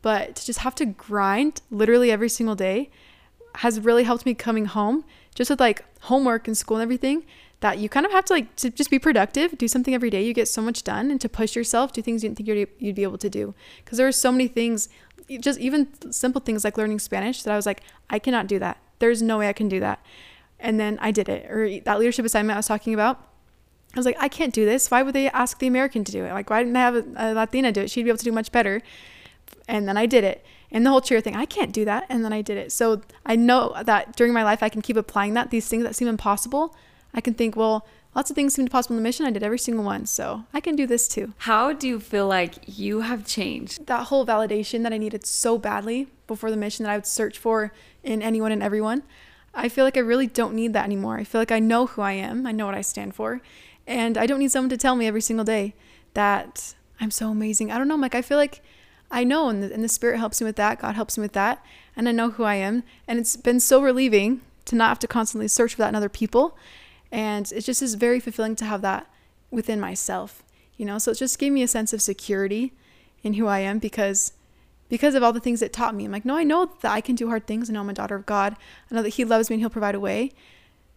But 0.00 0.36
to 0.36 0.46
just 0.46 0.60
have 0.60 0.74
to 0.76 0.86
grind 0.86 1.60
literally 1.70 2.10
every 2.10 2.28
single 2.28 2.54
day 2.54 2.90
has 3.56 3.80
really 3.80 4.04
helped 4.04 4.24
me 4.24 4.34
coming 4.34 4.66
home 4.66 5.04
just 5.34 5.50
with 5.50 5.60
like 5.60 5.84
homework 6.02 6.46
and 6.46 6.56
school 6.56 6.76
and 6.76 6.82
everything 6.82 7.24
that 7.60 7.78
you 7.78 7.88
kind 7.88 8.06
of 8.06 8.12
have 8.12 8.24
to 8.26 8.32
like 8.32 8.54
to 8.54 8.70
just 8.70 8.90
be 8.90 8.98
productive 9.00 9.58
do 9.58 9.66
something 9.66 9.94
every 9.94 10.10
day 10.10 10.24
you 10.24 10.32
get 10.32 10.46
so 10.46 10.62
much 10.62 10.84
done 10.84 11.10
and 11.10 11.20
to 11.20 11.28
push 11.28 11.56
yourself 11.56 11.92
do 11.92 12.00
things 12.00 12.22
you 12.22 12.28
didn't 12.28 12.36
think 12.36 12.48
you'd, 12.48 12.68
you'd 12.78 12.94
be 12.94 13.02
able 13.02 13.18
to 13.18 13.28
do 13.28 13.54
because 13.84 13.98
there 13.98 14.06
are 14.06 14.12
so 14.12 14.30
many 14.30 14.46
things 14.46 14.88
just 15.40 15.58
even 15.58 15.88
simple 16.12 16.40
things 16.40 16.62
like 16.62 16.76
learning 16.76 17.00
spanish 17.00 17.42
that 17.42 17.52
i 17.52 17.56
was 17.56 17.66
like 17.66 17.82
i 18.10 18.18
cannot 18.18 18.46
do 18.46 18.60
that 18.60 18.78
there's 19.00 19.22
no 19.22 19.38
way 19.38 19.48
i 19.48 19.52
can 19.52 19.68
do 19.68 19.80
that 19.80 19.98
and 20.60 20.78
then 20.78 20.98
I 21.00 21.10
did 21.10 21.28
it. 21.28 21.50
Or 21.50 21.80
that 21.80 21.98
leadership 21.98 22.24
assignment 22.24 22.56
I 22.56 22.58
was 22.58 22.66
talking 22.66 22.94
about. 22.94 23.20
I 23.94 23.98
was 23.98 24.06
like, 24.06 24.16
I 24.20 24.28
can't 24.28 24.52
do 24.52 24.64
this. 24.64 24.90
Why 24.90 25.02
would 25.02 25.14
they 25.14 25.28
ask 25.30 25.58
the 25.58 25.66
American 25.66 26.04
to 26.04 26.12
do 26.12 26.24
it? 26.24 26.32
Like, 26.32 26.50
why 26.50 26.60
didn't 26.60 26.74
they 26.74 26.80
have 26.80 26.94
a, 27.16 27.34
Latina 27.34 27.72
do 27.72 27.80
it? 27.80 27.90
She'd 27.90 28.02
be 28.02 28.10
able 28.10 28.18
to 28.18 28.24
do 28.24 28.32
much 28.32 28.52
better. 28.52 28.82
And 29.66 29.88
then 29.88 29.96
I 29.96 30.06
did 30.06 30.24
it. 30.24 30.44
And 30.70 30.84
the 30.84 30.90
whole 30.90 31.00
cheer 31.00 31.20
thing, 31.20 31.34
I 31.34 31.46
can't 31.46 31.72
do 31.72 31.84
that. 31.86 32.04
And 32.08 32.24
then 32.24 32.32
I 32.32 32.42
did 32.42 32.58
it. 32.58 32.70
So 32.70 33.00
I 33.24 33.36
know 33.36 33.74
that 33.82 34.14
during 34.16 34.34
my 34.34 34.44
life, 34.44 34.62
I 34.62 34.68
can 34.68 34.82
keep 34.82 34.96
applying 34.96 35.34
that. 35.34 35.50
These 35.50 35.68
things 35.68 35.84
that 35.84 35.96
seem 35.96 36.08
impossible, 36.08 36.76
I 37.14 37.22
can 37.22 37.32
think, 37.32 37.56
well, 37.56 37.86
lots 38.14 38.30
of 38.30 38.34
things 38.34 38.54
seem 38.54 38.68
possible 38.68 38.94
in 38.94 39.02
the 39.02 39.08
mission. 39.08 39.24
I 39.24 39.30
did 39.30 39.42
every 39.42 39.58
single 39.58 39.84
one. 39.84 40.04
So 40.04 40.44
I 40.52 40.60
can 40.60 40.76
do 40.76 40.86
this 40.86 41.08
too. 41.08 41.32
How 41.38 41.72
do 41.72 41.88
you 41.88 41.98
feel 41.98 42.26
like 42.28 42.56
you 42.66 43.00
have 43.00 43.26
changed? 43.26 43.86
That 43.86 44.08
whole 44.08 44.26
validation 44.26 44.82
that 44.82 44.92
I 44.92 44.98
needed 44.98 45.24
so 45.24 45.56
badly 45.56 46.08
before 46.26 46.50
the 46.50 46.56
mission 46.58 46.84
that 46.84 46.92
I 46.92 46.96
would 46.96 47.06
search 47.06 47.38
for 47.38 47.72
in 48.04 48.20
anyone 48.20 48.52
and 48.52 48.62
everyone. 48.62 49.02
I 49.54 49.70
feel 49.70 49.84
like 49.84 49.96
I 49.96 50.00
really 50.00 50.26
don't 50.26 50.54
need 50.54 50.74
that 50.74 50.84
anymore. 50.84 51.16
I 51.16 51.24
feel 51.24 51.40
like 51.40 51.50
I 51.50 51.58
know 51.58 51.86
who 51.86 52.02
I 52.02 52.12
am, 52.12 52.46
I 52.46 52.52
know 52.52 52.66
what 52.66 52.74
I 52.74 52.82
stand 52.82 53.14
for, 53.14 53.40
and 53.88 54.18
I 54.18 54.26
don't 54.26 54.38
need 54.38 54.52
someone 54.52 54.70
to 54.70 54.76
tell 54.76 54.94
me 54.94 55.06
every 55.06 55.22
single 55.22 55.44
day 55.44 55.74
that 56.14 56.74
I'm 57.00 57.10
so 57.10 57.30
amazing. 57.30 57.72
I 57.72 57.78
don't 57.78 57.88
know, 57.88 57.94
I'm 57.94 58.04
I 58.04 58.22
feel 58.22 58.38
like 58.38 58.62
I 59.10 59.24
know, 59.24 59.48
and 59.48 59.62
the, 59.62 59.72
and 59.72 59.82
the 59.82 59.88
Spirit 59.88 60.18
helps 60.18 60.40
me 60.40 60.44
with 60.44 60.56
that, 60.56 60.80
God 60.80 60.94
helps 60.94 61.16
me 61.16 61.22
with 61.22 61.32
that, 61.32 61.64
and 61.96 62.06
I 62.08 62.12
know 62.12 62.30
who 62.30 62.44
I 62.44 62.56
am. 62.56 62.84
And 63.08 63.18
it's 63.18 63.36
been 63.36 63.58
so 63.58 63.82
relieving 63.82 64.42
to 64.66 64.76
not 64.76 64.88
have 64.88 64.98
to 65.00 65.08
constantly 65.08 65.48
search 65.48 65.74
for 65.74 65.78
that 65.78 65.88
in 65.88 65.94
other 65.94 66.10
people. 66.10 66.56
And 67.10 67.50
it 67.52 67.62
just 67.62 67.80
is 67.80 67.94
very 67.94 68.20
fulfilling 68.20 68.54
to 68.56 68.66
have 68.66 68.82
that 68.82 69.06
within 69.50 69.80
myself, 69.80 70.44
you 70.76 70.84
know? 70.84 70.98
So 70.98 71.12
it 71.12 71.18
just 71.18 71.38
gave 71.38 71.52
me 71.52 71.62
a 71.62 71.68
sense 71.68 71.94
of 71.94 72.02
security 72.02 72.74
in 73.22 73.34
who 73.34 73.46
I 73.46 73.60
am 73.60 73.78
because 73.78 74.32
because 74.90 75.14
of 75.14 75.22
all 75.22 75.32
the 75.34 75.40
things 75.40 75.60
it 75.60 75.72
taught 75.72 75.94
me. 75.94 76.06
I'm 76.06 76.12
like, 76.12 76.24
no, 76.24 76.36
I 76.36 76.44
know 76.44 76.70
that 76.80 76.92
I 76.92 77.02
can 77.02 77.14
do 77.14 77.28
hard 77.28 77.46
things. 77.46 77.68
I 77.68 77.74
know 77.74 77.80
I'm 77.80 77.90
a 77.90 77.94
daughter 77.94 78.14
of 78.14 78.24
God. 78.24 78.56
I 78.90 78.94
know 78.94 79.02
that 79.02 79.10
He 79.10 79.24
loves 79.24 79.50
me 79.50 79.54
and 79.54 79.60
He'll 79.60 79.70
provide 79.70 79.94
a 79.94 80.00
way. 80.00 80.32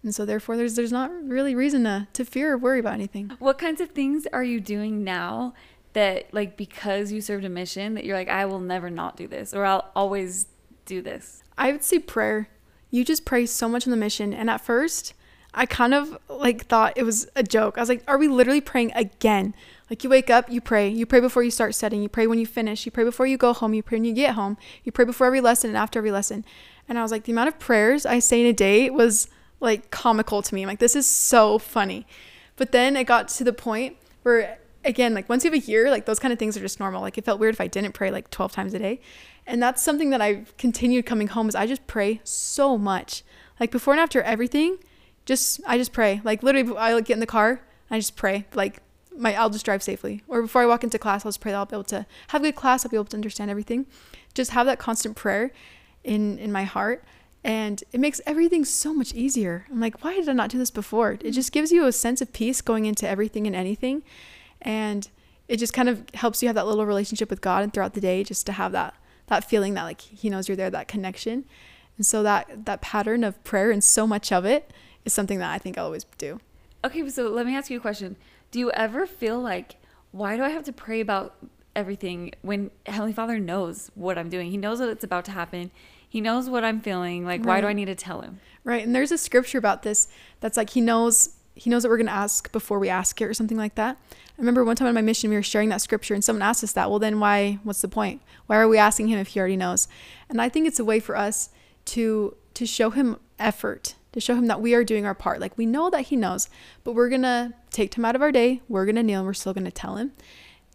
And 0.03 0.15
so 0.15 0.25
therefore 0.25 0.57
there's 0.57 0.75
there's 0.75 0.91
not 0.91 1.11
really 1.23 1.53
reason 1.55 1.83
to, 1.83 2.07
to 2.13 2.25
fear 2.25 2.53
or 2.53 2.57
worry 2.57 2.79
about 2.79 2.93
anything. 2.93 3.31
What 3.39 3.57
kinds 3.57 3.81
of 3.81 3.89
things 3.89 4.27
are 4.33 4.43
you 4.43 4.59
doing 4.59 5.03
now 5.03 5.53
that 5.93 6.33
like 6.33 6.57
because 6.57 7.11
you 7.11 7.21
served 7.21 7.45
a 7.45 7.49
mission 7.49 7.93
that 7.93 8.05
you're 8.05 8.17
like, 8.17 8.29
I 8.29 8.45
will 8.45 8.59
never 8.59 8.89
not 8.89 9.15
do 9.17 9.27
this 9.27 9.53
or 9.53 9.65
I'll 9.65 9.91
always 9.95 10.47
do 10.85 11.01
this? 11.01 11.43
I 11.57 11.71
would 11.71 11.83
say 11.83 11.99
prayer. 11.99 12.49
You 12.89 13.05
just 13.05 13.25
pray 13.25 13.45
so 13.45 13.69
much 13.69 13.85
on 13.85 13.91
the 13.91 13.97
mission. 13.97 14.33
And 14.33 14.49
at 14.49 14.61
first 14.61 15.13
I 15.53 15.65
kind 15.65 15.93
of 15.93 16.17
like 16.29 16.65
thought 16.65 16.93
it 16.95 17.03
was 17.03 17.29
a 17.35 17.43
joke. 17.43 17.77
I 17.77 17.81
was 17.81 17.89
like, 17.89 18.03
are 18.07 18.17
we 18.17 18.27
literally 18.27 18.61
praying 18.61 18.93
again? 18.95 19.53
Like 19.89 20.03
you 20.03 20.09
wake 20.09 20.29
up, 20.29 20.49
you 20.49 20.61
pray. 20.61 20.87
You 20.87 21.05
pray 21.05 21.19
before 21.19 21.43
you 21.43 21.51
start 21.51 21.75
studying. 21.75 22.01
You 22.01 22.09
pray 22.09 22.25
when 22.25 22.39
you 22.39 22.45
finish. 22.45 22.85
You 22.85 22.91
pray 22.91 23.03
before 23.03 23.27
you 23.27 23.37
go 23.37 23.53
home. 23.53 23.73
You 23.73 23.83
pray 23.83 23.97
when 23.97 24.05
you 24.05 24.13
get 24.13 24.35
home. 24.35 24.57
You 24.83 24.91
pray 24.91 25.03
before 25.03 25.27
every 25.27 25.41
lesson 25.41 25.69
and 25.69 25.77
after 25.77 25.99
every 25.99 26.11
lesson. 26.11 26.45
And 26.87 26.97
I 26.97 27.03
was 27.03 27.11
like, 27.11 27.25
the 27.25 27.33
amount 27.33 27.49
of 27.49 27.59
prayers 27.59 28.05
I 28.05 28.19
say 28.19 28.39
in 28.39 28.47
a 28.47 28.53
day 28.53 28.89
was 28.89 29.27
like 29.61 29.91
comical 29.91 30.41
to 30.41 30.53
me. 30.53 30.63
I'm 30.63 30.67
like, 30.67 30.79
this 30.79 30.95
is 30.95 31.07
so 31.07 31.57
funny. 31.57 32.05
But 32.57 32.73
then 32.73 32.97
it 32.97 33.05
got 33.05 33.29
to 33.29 33.43
the 33.43 33.53
point 33.53 33.97
where 34.23 34.59
again, 34.83 35.13
like 35.13 35.29
once 35.29 35.45
you 35.45 35.51
have 35.51 35.63
a 35.63 35.65
year, 35.65 35.89
like 35.89 36.05
those 36.05 36.19
kind 36.19 36.33
of 36.33 36.39
things 36.39 36.57
are 36.57 36.61
just 36.61 36.79
normal. 36.79 37.01
Like 37.01 37.17
it 37.17 37.25
felt 37.25 37.39
weird 37.39 37.55
if 37.55 37.61
I 37.61 37.67
didn't 37.67 37.93
pray 37.93 38.11
like 38.11 38.29
12 38.31 38.51
times 38.51 38.73
a 38.73 38.79
day. 38.79 38.99
And 39.47 39.61
that's 39.61 39.81
something 39.81 40.09
that 40.11 40.21
I've 40.21 40.55
continued 40.57 41.05
coming 41.05 41.27
home 41.27 41.49
is 41.49 41.55
I 41.55 41.67
just 41.67 41.85
pray 41.87 42.21
so 42.23 42.77
much. 42.77 43.23
Like 43.59 43.71
before 43.71 43.93
and 43.93 44.01
after 44.01 44.21
everything, 44.21 44.77
just 45.25 45.61
I 45.65 45.77
just 45.77 45.93
pray. 45.93 46.21
Like 46.23 46.43
literally 46.43 46.75
I 46.77 46.93
like 46.93 47.05
get 47.05 47.13
in 47.13 47.19
the 47.19 47.25
car, 47.25 47.61
I 47.89 47.99
just 47.99 48.15
pray. 48.15 48.45
Like 48.53 48.81
my 49.15 49.35
I'll 49.35 49.49
just 49.49 49.65
drive 49.65 49.83
safely. 49.83 50.23
Or 50.27 50.41
before 50.41 50.61
I 50.61 50.65
walk 50.65 50.83
into 50.83 50.97
class, 50.97 51.25
I'll 51.25 51.31
just 51.31 51.41
pray 51.41 51.51
that 51.51 51.57
I'll 51.57 51.65
be 51.65 51.75
able 51.75 51.83
to 51.85 52.05
have 52.29 52.41
a 52.41 52.45
good 52.45 52.55
class. 52.55 52.85
I'll 52.85 52.89
be 52.89 52.97
able 52.97 53.05
to 53.05 53.17
understand 53.17 53.51
everything. 53.51 53.85
Just 54.33 54.51
have 54.51 54.65
that 54.65 54.79
constant 54.79 55.15
prayer 55.15 55.51
in 56.03 56.39
in 56.39 56.51
my 56.51 56.63
heart, 56.63 57.03
and 57.43 57.83
it 57.91 57.99
makes 57.99 58.21
everything 58.25 58.65
so 58.65 58.93
much 58.93 59.13
easier. 59.13 59.65
I'm 59.69 59.79
like, 59.79 60.03
why 60.03 60.15
did 60.15 60.29
I 60.29 60.33
not 60.33 60.49
do 60.49 60.57
this 60.57 60.71
before? 60.71 61.13
It 61.13 61.21
mm. 61.21 61.33
just 61.33 61.51
gives 61.51 61.71
you 61.71 61.85
a 61.85 61.91
sense 61.91 62.21
of 62.21 62.33
peace 62.33 62.61
going 62.61 62.85
into 62.85 63.07
everything 63.07 63.47
and 63.47 63.55
anything, 63.55 64.03
and 64.61 65.09
it 65.47 65.57
just 65.57 65.73
kind 65.73 65.89
of 65.89 66.03
helps 66.13 66.41
you 66.41 66.47
have 66.47 66.55
that 66.55 66.67
little 66.67 66.85
relationship 66.85 67.29
with 67.29 67.41
God 67.41 67.63
and 67.63 67.73
throughout 67.73 67.93
the 67.93 68.01
day, 68.01 68.23
just 68.23 68.45
to 68.45 68.53
have 68.53 68.71
that 68.71 68.95
that 69.27 69.43
feeling 69.49 69.73
that 69.75 69.83
like 69.83 70.01
He 70.01 70.29
knows 70.29 70.47
you're 70.47 70.57
there, 70.57 70.69
that 70.69 70.87
connection, 70.87 71.45
and 71.97 72.05
so 72.05 72.23
that 72.23 72.65
that 72.65 72.81
pattern 72.81 73.23
of 73.23 73.43
prayer 73.43 73.71
and 73.71 73.83
so 73.83 74.05
much 74.05 74.31
of 74.31 74.45
it 74.45 74.71
is 75.05 75.13
something 75.13 75.39
that 75.39 75.51
I 75.51 75.57
think 75.57 75.77
I'll 75.77 75.85
always 75.85 76.05
do. 76.17 76.39
Okay, 76.83 77.07
so 77.09 77.29
let 77.29 77.45
me 77.45 77.55
ask 77.55 77.69
you 77.69 77.77
a 77.77 77.81
question 77.81 78.15
do 78.51 78.59
you 78.59 78.71
ever 78.71 79.07
feel 79.07 79.39
like, 79.39 79.77
why 80.11 80.35
do 80.35 80.43
I 80.43 80.49
have 80.49 80.63
to 80.65 80.73
pray 80.73 80.99
about 80.99 81.35
everything 81.75 82.33
when 82.41 82.69
Heavenly 82.85 83.13
Father 83.13 83.39
knows 83.39 83.89
what 83.95 84.17
I'm 84.17 84.29
doing? 84.29 84.51
He 84.51 84.57
knows 84.57 84.79
that 84.79 84.89
it's 84.89 85.03
about 85.03 85.25
to 85.25 85.31
happen. 85.31 85.71
He 86.11 86.19
knows 86.19 86.49
what 86.49 86.65
I'm 86.65 86.81
feeling. 86.81 87.23
Like, 87.23 87.39
right. 87.39 87.47
why 87.47 87.61
do 87.61 87.67
I 87.67 87.73
need 87.73 87.85
to 87.85 87.95
tell 87.95 88.19
him? 88.19 88.41
Right. 88.65 88.83
And 88.83 88.93
there's 88.93 89.13
a 89.13 89.17
scripture 89.17 89.57
about 89.57 89.83
this 89.83 90.09
that's 90.41 90.57
like, 90.57 90.71
He 90.71 90.81
knows 90.81 91.37
he 91.53 91.69
knows 91.69 91.83
that 91.83 91.89
we're 91.89 91.97
going 91.97 92.07
to 92.07 92.13
ask 92.13 92.51
before 92.51 92.79
we 92.79 92.89
ask 92.89 93.21
it 93.21 93.25
or 93.25 93.33
something 93.33 93.57
like 93.57 93.75
that. 93.75 93.97
I 94.11 94.41
remember 94.41 94.65
one 94.65 94.75
time 94.75 94.87
on 94.87 94.93
my 94.93 95.01
mission, 95.01 95.29
we 95.29 95.35
were 95.35 95.43
sharing 95.43 95.69
that 95.69 95.81
scripture 95.81 96.13
and 96.13 96.23
someone 96.23 96.41
asked 96.41 96.63
us 96.63 96.73
that. 96.73 96.89
Well, 96.89 96.99
then 96.99 97.19
why, 97.19 97.59
what's 97.63 97.81
the 97.81 97.87
point? 97.87 98.21
Why 98.47 98.57
are 98.57 98.67
we 98.67 98.77
asking 98.77 99.07
him 99.07 99.19
if 99.19 99.29
he 99.29 99.39
already 99.39 99.57
knows? 99.57 99.87
And 100.29 100.41
I 100.41 100.49
think 100.49 100.67
it's 100.67 100.79
a 100.79 100.85
way 100.85 100.99
for 100.99 101.15
us 101.15 101.49
to, 101.85 102.35
to 102.55 102.65
show 102.65 102.89
him 102.89 103.17
effort, 103.37 103.95
to 104.13 104.19
show 104.19 104.35
him 104.35 104.47
that 104.47 104.61
we 104.61 104.73
are 104.73 104.83
doing 104.83 105.05
our 105.05 105.13
part. 105.13 105.39
Like 105.39 105.57
we 105.57 105.65
know 105.65 105.89
that 105.89 106.03
he 106.03 106.15
knows, 106.15 106.49
but 106.83 106.93
we're 106.93 107.09
going 107.09 107.21
to 107.23 107.53
take 107.69 107.91
time 107.91 108.05
out 108.05 108.15
of 108.15 108.21
our 108.21 108.31
day. 108.31 108.61
We're 108.67 108.85
going 108.85 108.95
to 108.95 109.03
kneel 109.03 109.19
and 109.19 109.27
we're 109.27 109.33
still 109.33 109.53
going 109.53 109.65
to 109.65 109.71
tell 109.71 109.97
him. 109.97 110.13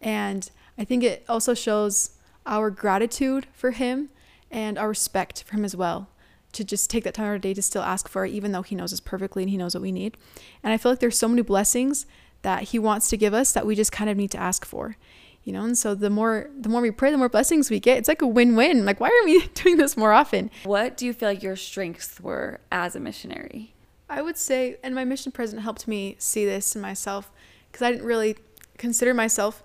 And 0.03 0.51
I 0.79 0.85
think 0.85 1.03
it 1.03 1.25
also 1.29 1.55
shows 1.55 2.11
our 2.45 2.71
gratitude 2.71 3.47
for 3.53 3.73
him 3.73 4.11
and 4.51 4.79
our 4.79 4.89
respect 4.89 5.43
for 5.43 5.57
him 5.57 5.65
as 5.65 5.77
well 5.77 6.09
to 6.57 6.65
just 6.65 6.91
take 6.91 7.05
that 7.05 7.15
time 7.15 7.27
out 7.27 7.29
of 7.29 7.33
our 7.33 7.39
day 7.39 7.55
to 7.55 7.63
still 7.63 7.83
ask 7.83 8.09
for 8.09 8.25
it, 8.25 8.33
even 8.33 8.53
though 8.53 8.63
He 8.63 8.75
knows 8.75 8.93
us 8.93 9.01
perfectly 9.01 9.43
and 9.43 9.51
He 9.51 9.57
knows 9.57 9.75
what 9.75 9.83
we 9.83 9.93
need. 9.93 10.17
And 10.63 10.73
I 10.73 10.79
feel 10.79 10.93
like 10.93 11.01
there's 11.01 11.19
so 11.19 11.29
many 11.29 11.43
blessings 11.43 12.07
that 12.43 12.65
He 12.65 12.79
wants 12.79 13.09
to 13.11 13.17
give 13.17 13.35
us 13.35 13.53
that 13.53 13.67
we 13.67 13.75
just 13.75 13.93
kind 13.93 14.11
of 14.11 14.17
need 14.17 14.31
to 14.33 14.39
ask 14.39 14.65
for. 14.65 14.97
You 15.45 15.53
know, 15.53 15.65
and 15.65 15.79
so 15.79 15.95
the 15.95 16.11
more 16.11 16.51
the 16.59 16.69
more 16.69 16.81
we 16.81 16.91
pray, 16.91 17.13
the 17.13 17.19
more 17.19 17.29
blessings 17.29 17.71
we 17.71 17.79
get. 17.79 17.99
It's 17.99 18.09
like 18.09 18.23
a 18.23 18.27
win-win. 18.27 18.85
Like, 18.85 18.99
why 18.99 19.11
aren't 19.11 19.27
we 19.27 19.47
doing 19.55 19.77
this 19.77 19.97
more 19.97 20.13
often? 20.13 20.51
What 20.65 20.97
do 20.97 21.07
you 21.07 21.13
feel 21.13 21.29
like 21.29 21.43
your 21.43 21.55
strengths 21.55 22.21
were 22.21 22.61
as 22.73 22.97
a 22.97 23.01
missionary? 23.01 23.75
I 24.09 24.23
would 24.23 24.37
say, 24.37 24.77
and 24.83 24.95
my 24.95 25.05
mission 25.05 25.31
president 25.31 25.63
helped 25.63 25.87
me 25.87 26.17
see 26.19 26.45
this 26.45 26.75
in 26.75 26.83
myself 26.83 27.31
because 27.71 27.83
I 27.83 27.93
didn't 27.93 28.07
really 28.07 28.37
consider 28.77 29.15
myself 29.15 29.63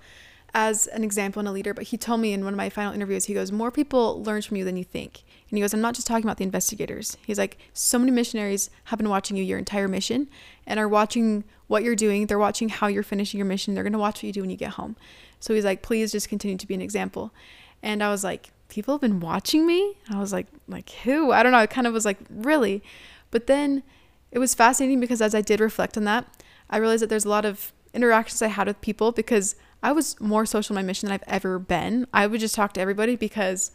as 0.53 0.87
an 0.87 1.03
example 1.03 1.39
and 1.39 1.47
a 1.47 1.51
leader, 1.51 1.73
but 1.73 1.85
he 1.85 1.97
told 1.97 2.19
me 2.19 2.33
in 2.33 2.43
one 2.43 2.53
of 2.53 2.57
my 2.57 2.69
final 2.69 2.93
interviews, 2.93 3.25
he 3.25 3.33
goes, 3.33 3.51
More 3.51 3.71
people 3.71 4.21
learn 4.23 4.41
from 4.41 4.57
you 4.57 4.65
than 4.65 4.77
you 4.77 4.83
think. 4.83 5.23
And 5.49 5.57
he 5.57 5.61
goes, 5.61 5.73
I'm 5.73 5.81
not 5.81 5.95
just 5.95 6.07
talking 6.07 6.25
about 6.25 6.37
the 6.37 6.43
investigators. 6.43 7.17
He's 7.25 7.37
like, 7.37 7.57
So 7.73 7.97
many 7.97 8.11
missionaries 8.11 8.69
have 8.85 8.97
been 8.97 9.09
watching 9.09 9.37
you 9.37 9.43
your 9.43 9.59
entire 9.59 9.87
mission 9.87 10.29
and 10.67 10.79
are 10.79 10.87
watching 10.87 11.43
what 11.67 11.83
you're 11.83 11.95
doing. 11.95 12.27
They're 12.27 12.39
watching 12.39 12.69
how 12.69 12.87
you're 12.87 13.03
finishing 13.03 13.37
your 13.37 13.47
mission. 13.47 13.73
They're 13.73 13.83
going 13.83 13.93
to 13.93 13.99
watch 13.99 14.17
what 14.17 14.23
you 14.23 14.33
do 14.33 14.41
when 14.41 14.49
you 14.49 14.57
get 14.57 14.71
home. 14.71 14.97
So 15.39 15.53
he's 15.53 15.65
like, 15.65 15.81
Please 15.81 16.11
just 16.11 16.29
continue 16.29 16.57
to 16.57 16.67
be 16.67 16.73
an 16.73 16.81
example. 16.81 17.33
And 17.81 18.03
I 18.03 18.09
was 18.09 18.23
like, 18.23 18.51
People 18.67 18.93
have 18.93 19.01
been 19.01 19.19
watching 19.19 19.65
me? 19.65 19.97
I 20.09 20.19
was 20.19 20.31
like, 20.31 20.47
like 20.67 20.89
who? 21.03 21.31
I 21.31 21.43
don't 21.43 21.51
know. 21.51 21.57
I 21.57 21.67
kind 21.67 21.87
of 21.87 21.93
was 21.93 22.05
like, 22.05 22.17
really? 22.29 22.81
But 23.29 23.47
then 23.47 23.83
it 24.31 24.39
was 24.39 24.55
fascinating 24.55 24.99
because 24.99 25.21
as 25.21 25.35
I 25.35 25.41
did 25.41 25.59
reflect 25.59 25.97
on 25.97 26.05
that, 26.05 26.25
I 26.69 26.77
realized 26.77 27.03
that 27.03 27.09
there's 27.09 27.25
a 27.25 27.29
lot 27.29 27.43
of 27.43 27.73
interactions 27.93 28.41
I 28.41 28.47
had 28.47 28.67
with 28.67 28.79
people 28.79 29.11
because 29.11 29.55
I 29.83 29.91
was 29.91 30.19
more 30.19 30.45
social 30.45 30.75
in 30.75 30.83
my 30.83 30.85
mission 30.85 31.07
than 31.07 31.13
I've 31.13 31.23
ever 31.27 31.59
been. 31.59 32.07
I 32.13 32.27
would 32.27 32.39
just 32.39 32.55
talk 32.55 32.73
to 32.73 32.81
everybody 32.81 33.15
because 33.15 33.71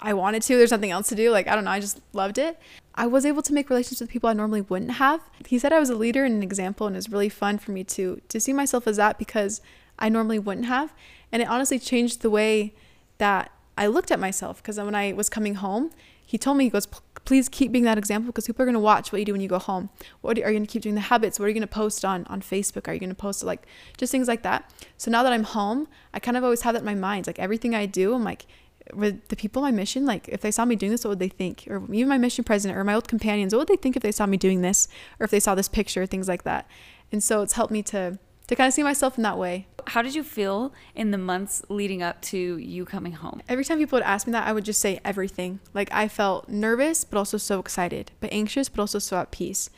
I 0.00 0.14
wanted 0.14 0.42
to. 0.42 0.56
There's 0.56 0.70
nothing 0.70 0.90
else 0.90 1.08
to 1.10 1.14
do. 1.14 1.30
Like, 1.30 1.46
I 1.48 1.54
don't 1.54 1.64
know. 1.64 1.70
I 1.70 1.80
just 1.80 2.00
loved 2.12 2.38
it. 2.38 2.58
I 2.94 3.06
was 3.06 3.26
able 3.26 3.42
to 3.42 3.52
make 3.52 3.70
relations 3.70 4.00
with 4.00 4.10
people 4.10 4.30
I 4.30 4.32
normally 4.32 4.62
wouldn't 4.62 4.92
have. 4.92 5.20
He 5.46 5.58
said 5.58 5.72
I 5.72 5.78
was 5.78 5.90
a 5.90 5.94
leader 5.94 6.24
and 6.24 6.34
an 6.34 6.42
example, 6.42 6.86
and 6.86 6.96
it 6.96 6.98
was 6.98 7.10
really 7.10 7.28
fun 7.28 7.58
for 7.58 7.72
me 7.72 7.84
to 7.84 8.20
to 8.28 8.40
see 8.40 8.52
myself 8.52 8.86
as 8.86 8.96
that 8.96 9.18
because 9.18 9.60
I 9.98 10.08
normally 10.08 10.38
wouldn't 10.38 10.66
have. 10.66 10.94
And 11.30 11.42
it 11.42 11.48
honestly 11.48 11.78
changed 11.78 12.22
the 12.22 12.30
way 12.30 12.74
that 13.18 13.52
I 13.76 13.86
looked 13.86 14.10
at 14.10 14.18
myself 14.18 14.62
because 14.62 14.78
when 14.78 14.94
I 14.94 15.12
was 15.12 15.28
coming 15.28 15.56
home, 15.56 15.90
he 16.24 16.38
told 16.38 16.56
me, 16.56 16.64
he 16.64 16.70
goes, 16.70 16.86
please 17.24 17.48
keep 17.48 17.72
being 17.72 17.84
that 17.84 17.98
example 17.98 18.26
because 18.26 18.46
people 18.46 18.62
are 18.62 18.66
going 18.66 18.74
to 18.74 18.80
watch 18.80 19.12
what 19.12 19.18
you 19.18 19.24
do 19.24 19.32
when 19.32 19.40
you 19.40 19.48
go 19.48 19.58
home. 19.58 19.90
What 20.20 20.36
are 20.38 20.40
you 20.40 20.46
going 20.46 20.66
to 20.66 20.72
keep 20.72 20.82
doing 20.82 20.94
the 20.94 21.02
habits? 21.02 21.38
What 21.38 21.46
are 21.46 21.48
you 21.48 21.54
going 21.54 21.62
to 21.62 21.66
post 21.66 22.04
on, 22.04 22.24
on 22.26 22.40
Facebook? 22.40 22.88
Are 22.88 22.92
you 22.92 23.00
going 23.00 23.10
to 23.10 23.14
post 23.14 23.42
like 23.44 23.66
just 23.96 24.10
things 24.10 24.28
like 24.28 24.42
that? 24.42 24.72
So 24.96 25.10
now 25.10 25.22
that 25.22 25.32
I'm 25.32 25.44
home, 25.44 25.88
I 26.14 26.18
kind 26.18 26.36
of 26.36 26.44
always 26.44 26.62
have 26.62 26.74
that 26.74 26.80
in 26.80 26.86
my 26.86 26.94
mind. 26.94 27.26
Like 27.26 27.38
everything 27.38 27.74
I 27.74 27.86
do, 27.86 28.14
I'm 28.14 28.24
like, 28.24 28.46
with 28.94 29.28
the 29.28 29.36
people 29.36 29.62
my 29.62 29.70
mission, 29.70 30.04
like 30.04 30.28
if 30.28 30.40
they 30.40 30.50
saw 30.50 30.64
me 30.64 30.76
doing 30.76 30.92
this, 30.92 31.04
what 31.04 31.10
would 31.10 31.18
they 31.18 31.28
think? 31.28 31.66
Or 31.68 31.82
even 31.92 32.08
my 32.08 32.18
mission 32.18 32.44
president 32.44 32.78
or 32.78 32.84
my 32.84 32.94
old 32.94 33.08
companions, 33.08 33.54
what 33.54 33.60
would 33.60 33.68
they 33.68 33.80
think 33.80 33.96
if 33.96 34.02
they 34.02 34.12
saw 34.12 34.26
me 34.26 34.36
doing 34.36 34.62
this 34.62 34.88
or 35.18 35.24
if 35.24 35.30
they 35.30 35.40
saw 35.40 35.54
this 35.54 35.68
picture, 35.68 36.06
things 36.06 36.28
like 36.28 36.44
that. 36.44 36.66
And 37.12 37.22
so 37.22 37.42
it's 37.42 37.54
helped 37.54 37.72
me 37.72 37.82
to 37.84 38.18
to 38.50 38.56
kind 38.56 38.66
of 38.66 38.74
see 38.74 38.82
myself 38.82 39.16
in 39.16 39.22
that 39.22 39.38
way. 39.38 39.68
How 39.86 40.02
did 40.02 40.16
you 40.16 40.24
feel 40.24 40.74
in 40.96 41.12
the 41.12 41.18
months 41.18 41.62
leading 41.68 42.02
up 42.02 42.20
to 42.22 42.56
you 42.56 42.84
coming 42.84 43.12
home? 43.12 43.40
Every 43.48 43.64
time 43.64 43.78
people 43.78 43.96
would 43.96 44.02
ask 44.02 44.26
me 44.26 44.32
that, 44.32 44.44
I 44.44 44.52
would 44.52 44.64
just 44.64 44.80
say 44.80 44.98
everything. 45.04 45.60
Like 45.72 45.88
I 45.92 46.08
felt 46.08 46.48
nervous, 46.48 47.04
but 47.04 47.16
also 47.16 47.36
so 47.36 47.60
excited, 47.60 48.10
but 48.18 48.32
anxious, 48.32 48.68
but 48.68 48.80
also 48.80 48.98
so 48.98 49.18
at 49.18 49.30
peace. 49.30 49.70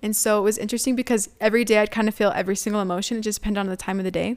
And 0.00 0.14
so 0.14 0.38
it 0.38 0.42
was 0.42 0.58
interesting 0.58 0.94
because 0.94 1.28
every 1.40 1.64
day 1.64 1.78
I'd 1.78 1.90
kind 1.90 2.06
of 2.06 2.14
feel 2.14 2.30
every 2.32 2.54
single 2.54 2.80
emotion. 2.80 3.18
It 3.18 3.22
just 3.22 3.40
depended 3.40 3.58
on 3.58 3.66
the 3.66 3.76
time 3.76 3.98
of 3.98 4.04
the 4.04 4.12
day. 4.12 4.36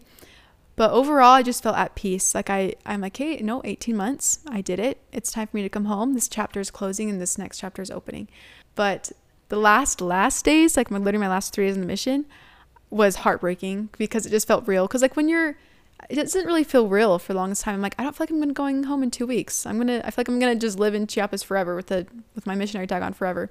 But 0.76 0.90
overall, 0.90 1.34
I 1.34 1.44
just 1.44 1.62
felt 1.62 1.78
at 1.78 1.94
peace. 1.94 2.34
Like 2.34 2.50
I, 2.50 2.74
I'm 2.88 3.02
like, 3.02 3.16
hey, 3.16 3.38
no, 3.44 3.62
18 3.64 3.96
months, 3.96 4.40
I 4.50 4.62
did 4.62 4.80
it. 4.80 5.02
It's 5.12 5.32
time 5.32 5.46
for 5.46 5.58
me 5.58 5.62
to 5.62 5.70
come 5.70 5.86
home. 5.86 6.16
This 6.16 6.28
chapter 6.28 6.60
is 6.60 6.72
closing 6.72 7.12
and 7.12 7.22
this 7.22 7.38
next 7.38 7.60
chapter 7.60 7.84
is 7.84 7.92
opening. 7.92 8.28
But 8.74 9.12
the 9.50 9.58
last, 9.58 10.02
last 10.02 10.46
days, 10.46 10.78
like 10.78 10.90
my 10.90 10.98
literally 10.98 11.20
my 11.20 11.30
last 11.30 11.54
three 11.54 11.68
days 11.68 11.76
in 11.76 11.82
the 11.82 11.88
mission, 11.88 12.26
was 12.94 13.18
heartbreaking 13.18 13.90
because 13.98 14.26
it 14.26 14.30
just 14.30 14.48
felt 14.48 14.68
real. 14.68 14.86
Because 14.86 15.02
like 15.02 15.16
when 15.16 15.28
you're, 15.28 15.58
it 16.10 16.16
doesn't 16.16 16.46
really 16.46 16.64
feel 16.64 16.88
real 16.88 17.18
for 17.18 17.34
the 17.34 17.40
longest 17.40 17.64
time. 17.64 17.76
I'm 17.76 17.82
like, 17.82 17.96
I 17.98 18.04
don't 18.04 18.16
feel 18.16 18.24
like 18.24 18.30
I'm 18.30 18.40
gonna 18.40 18.54
going 18.54 18.84
home 18.84 19.02
in 19.02 19.10
two 19.10 19.26
weeks. 19.26 19.66
I'm 19.66 19.78
gonna, 19.78 20.02
I 20.06 20.12
feel 20.12 20.16
like 20.18 20.28
I'm 20.28 20.40
gonna 20.40 20.56
just 20.56 20.78
live 20.78 20.94
in 20.94 21.08
Chiapas 21.08 21.42
forever 21.42 21.76
with 21.76 21.88
the 21.88 22.06
with 22.36 22.46
my 22.46 22.54
missionary 22.56 22.86
tag 22.86 23.02
on 23.02 23.14
forever. 23.14 23.50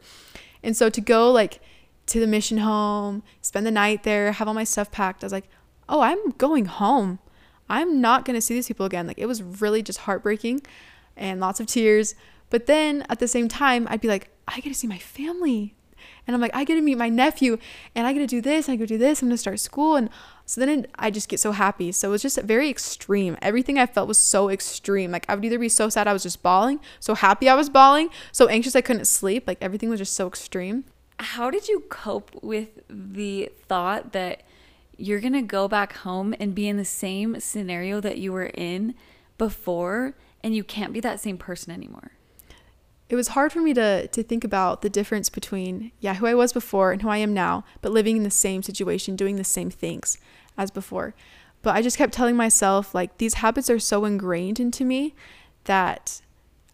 And 0.63 0.77
so 0.77 0.89
to 0.89 1.01
go 1.01 1.33
like 1.33 1.61
to 2.07 2.21
the 2.21 2.27
mission 2.27 2.59
home, 2.59 3.25
spend 3.41 3.67
the 3.67 3.71
night 3.73 4.05
there, 4.05 4.33
have 4.33 4.47
all 4.47 4.55
my 4.55 4.65
stuff 4.65 4.93
packed, 4.93 5.25
I 5.25 5.27
was 5.27 5.33
like, 5.33 5.49
oh, 5.89 6.01
I'm 6.01 6.31
going 6.33 6.67
home. 6.67 7.19
I'm 7.69 8.01
not 8.01 8.25
gonna 8.25 8.41
see 8.41 8.55
these 8.55 8.69
people 8.69 8.87
again. 8.87 9.09
Like 9.09 9.19
it 9.19 9.27
was 9.27 9.43
really 9.43 9.83
just 9.83 10.01
heartbreaking, 10.01 10.63
and 11.17 11.41
lots 11.41 11.59
of 11.59 11.67
tears. 11.67 12.15
But 12.49 12.67
then 12.67 13.05
at 13.09 13.19
the 13.19 13.27
same 13.27 13.49
time, 13.49 13.89
I'd 13.91 14.01
be 14.01 14.09
like, 14.09 14.29
I 14.47 14.61
get 14.61 14.69
to 14.69 14.75
see 14.75 14.87
my 14.87 14.99
family 14.99 15.75
and 16.27 16.35
I'm 16.35 16.41
like, 16.41 16.55
I 16.55 16.65
get 16.65 16.77
to 16.77 16.81
meet 16.81 16.99
my 16.99 17.09
nephew 17.09 17.59
and 17.95 18.07
I 18.07 18.13
get 18.13 18.21
to 18.21 18.27
do 18.27 18.41
this, 18.41 18.69
I 18.69 18.77
to 18.77 18.87
do 18.87 18.99
this, 18.99 19.23
I'm 19.23 19.29
gonna 19.29 19.39
start 19.39 19.59
school. 19.61 19.97
And 19.97 20.09
so 20.47 20.61
then 20.61 20.69
it, 20.69 20.91
I 20.99 21.11
just 21.11 21.29
get 21.29 21.41
so 21.41 21.53
happy. 21.53 21.93
So 21.93 22.09
it 22.09 22.13
was 22.13 22.23
just 22.23 22.41
very 22.43 22.69
extreme. 22.69 23.37
Everything 23.43 23.79
I 23.79 23.87
felt 23.87 24.09
was 24.09 24.19
so 24.19 24.49
extreme. 24.49 25.11
Like 25.11 25.27
I 25.29 25.35
would 25.35 25.45
either 25.45 25.59
be 25.59 25.69
so 25.69 25.89
sad 25.89 26.07
I 26.07 26.13
was 26.13 26.23
just 26.23 26.43
bawling, 26.43 26.81
so 27.01 27.15
happy 27.15 27.49
I 27.49 27.55
was 27.55 27.69
bawling, 27.69 28.11
so 28.31 28.47
anxious 28.47 28.77
I 28.77 28.81
couldn't 28.81 29.07
sleep. 29.07 29.47
Like 29.47 29.59
everything 29.61 29.89
was 29.89 29.99
just 29.99 30.15
so 30.15 30.27
extreme. 30.29 30.85
How 31.19 31.51
did 31.51 31.69
you 31.69 31.81
cope 31.89 32.31
with 32.43 32.69
the 32.89 33.51
thought 33.69 34.13
that 34.13 34.43
you're 34.97 35.21
gonna 35.21 35.43
go 35.43 35.67
back 35.67 35.95
home 35.95 36.35
and 36.39 36.55
be 36.55 36.69
in 36.69 36.77
the 36.77 36.85
same 36.85 37.41
scenario 37.41 38.01
that 38.01 38.19
you 38.19 38.33
were 38.33 38.51
in 38.55 38.95
before 39.39 40.15
and 40.45 40.55
you 40.55 40.63
can't 40.63 40.93
be 40.93 41.01
that 41.01 41.19
same 41.19 41.39
person 41.39 41.73
anymore? 41.73 42.13
It 43.13 43.17
was 43.17 43.29
hard 43.29 43.53
for 43.53 43.61
me 43.61 43.75
to 43.75 44.09
to 44.09 44.23
think 44.23 44.43
about 44.43 44.81
the 44.81 44.89
difference 44.89 45.29
between 45.29 45.93
yeah 46.01 46.15
who 46.15 46.25
I 46.25 46.35
was 46.35 46.51
before 46.51 46.93
and 46.93 47.03
who 47.03 47.11
I 47.11 47.19
am 47.19 47.35
now, 47.35 47.63
but 47.83 47.93
living 47.93 48.17
in 48.17 48.23
the 48.23 48.31
same 48.31 48.63
situation, 48.63 49.17
doing 49.17 49.37
the 49.37 49.45
same 49.45 49.71
things 49.71 50.17
as 50.57 50.71
before. 50.71 51.15
But 51.61 51.77
I 51.77 51.83
just 51.83 51.99
kept 51.99 52.15
telling 52.15 52.37
myself 52.37 52.95
like 52.95 53.19
these 53.19 53.35
habits 53.35 53.69
are 53.69 53.79
so 53.79 54.07
ingrained 54.07 54.59
into 54.59 54.87
me 54.87 55.15
that 55.65 56.23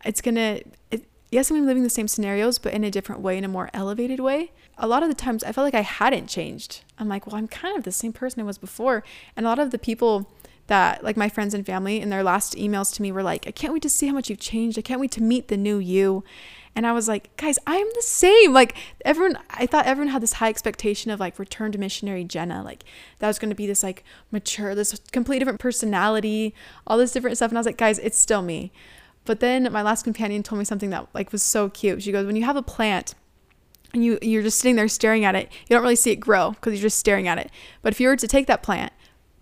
it's 0.04 0.20
gonna. 0.20 0.60
It, 0.92 1.06
yes, 1.32 1.50
I'm 1.50 1.66
living 1.66 1.82
the 1.82 1.90
same 1.90 2.06
scenarios, 2.06 2.60
but 2.60 2.72
in 2.72 2.84
a 2.84 2.90
different 2.90 3.20
way, 3.20 3.36
in 3.36 3.44
a 3.44 3.48
more 3.48 3.68
elevated 3.74 4.20
way. 4.20 4.52
A 4.78 4.86
lot 4.86 5.02
of 5.02 5.08
the 5.08 5.16
times, 5.16 5.42
I 5.42 5.50
felt 5.50 5.64
like 5.64 5.74
I 5.74 5.80
hadn't 5.80 6.28
changed. 6.28 6.84
I'm 7.00 7.08
like, 7.08 7.26
well, 7.26 7.34
I'm 7.34 7.48
kind 7.48 7.76
of 7.76 7.82
the 7.82 7.90
same 7.90 8.12
person 8.12 8.40
I 8.40 8.44
was 8.44 8.58
before, 8.58 9.02
and 9.34 9.44
a 9.44 9.48
lot 9.48 9.58
of 9.58 9.72
the 9.72 9.78
people 9.78 10.30
that 10.68 11.02
like 11.02 11.16
my 11.16 11.28
friends 11.28 11.54
and 11.54 11.66
family 11.66 12.00
in 12.00 12.10
their 12.10 12.22
last 12.22 12.54
emails 12.54 12.94
to 12.94 13.02
me 13.02 13.10
were 13.10 13.22
like, 13.22 13.46
I 13.46 13.50
can't 13.50 13.72
wait 13.72 13.82
to 13.82 13.88
see 13.88 14.06
how 14.06 14.12
much 14.12 14.30
you've 14.30 14.38
changed. 14.38 14.78
I 14.78 14.82
can't 14.82 15.00
wait 15.00 15.10
to 15.12 15.22
meet 15.22 15.48
the 15.48 15.56
new 15.56 15.78
you. 15.78 16.22
And 16.76 16.86
I 16.86 16.92
was 16.92 17.08
like, 17.08 17.34
guys, 17.36 17.58
I 17.66 17.76
am 17.76 17.88
the 17.94 18.02
same. 18.02 18.52
Like 18.52 18.76
everyone, 19.04 19.38
I 19.50 19.66
thought 19.66 19.86
everyone 19.86 20.12
had 20.12 20.22
this 20.22 20.34
high 20.34 20.50
expectation 20.50 21.10
of 21.10 21.18
like 21.18 21.38
return 21.38 21.72
to 21.72 21.78
missionary 21.78 22.22
Jenna. 22.22 22.62
Like 22.62 22.84
that 23.18 23.26
was 23.26 23.38
going 23.38 23.48
to 23.48 23.56
be 23.56 23.66
this 23.66 23.82
like 23.82 24.04
mature, 24.30 24.74
this 24.74 25.00
complete 25.10 25.40
different 25.40 25.58
personality, 25.58 26.54
all 26.86 26.98
this 26.98 27.12
different 27.12 27.36
stuff. 27.36 27.50
And 27.50 27.58
I 27.58 27.60
was 27.60 27.66
like, 27.66 27.78
guys, 27.78 27.98
it's 27.98 28.18
still 28.18 28.42
me. 28.42 28.70
But 29.24 29.40
then 29.40 29.72
my 29.72 29.82
last 29.82 30.04
companion 30.04 30.42
told 30.42 30.58
me 30.58 30.64
something 30.64 30.90
that 30.90 31.08
like 31.14 31.32
was 31.32 31.42
so 31.42 31.68
cute. 31.68 32.02
She 32.02 32.12
goes, 32.12 32.26
when 32.26 32.36
you 32.36 32.44
have 32.44 32.56
a 32.56 32.62
plant 32.62 33.14
and 33.94 34.04
you 34.04 34.18
you're 34.20 34.42
just 34.42 34.58
sitting 34.58 34.76
there 34.76 34.86
staring 34.86 35.24
at 35.24 35.34
it, 35.34 35.50
you 35.66 35.74
don't 35.74 35.82
really 35.82 35.96
see 35.96 36.10
it 36.10 36.16
grow 36.16 36.52
because 36.52 36.74
you're 36.74 36.86
just 36.86 36.98
staring 36.98 37.26
at 37.26 37.38
it. 37.38 37.50
But 37.82 37.94
if 37.94 38.00
you 38.00 38.08
were 38.08 38.16
to 38.16 38.28
take 38.28 38.46
that 38.46 38.62
plant 38.62 38.92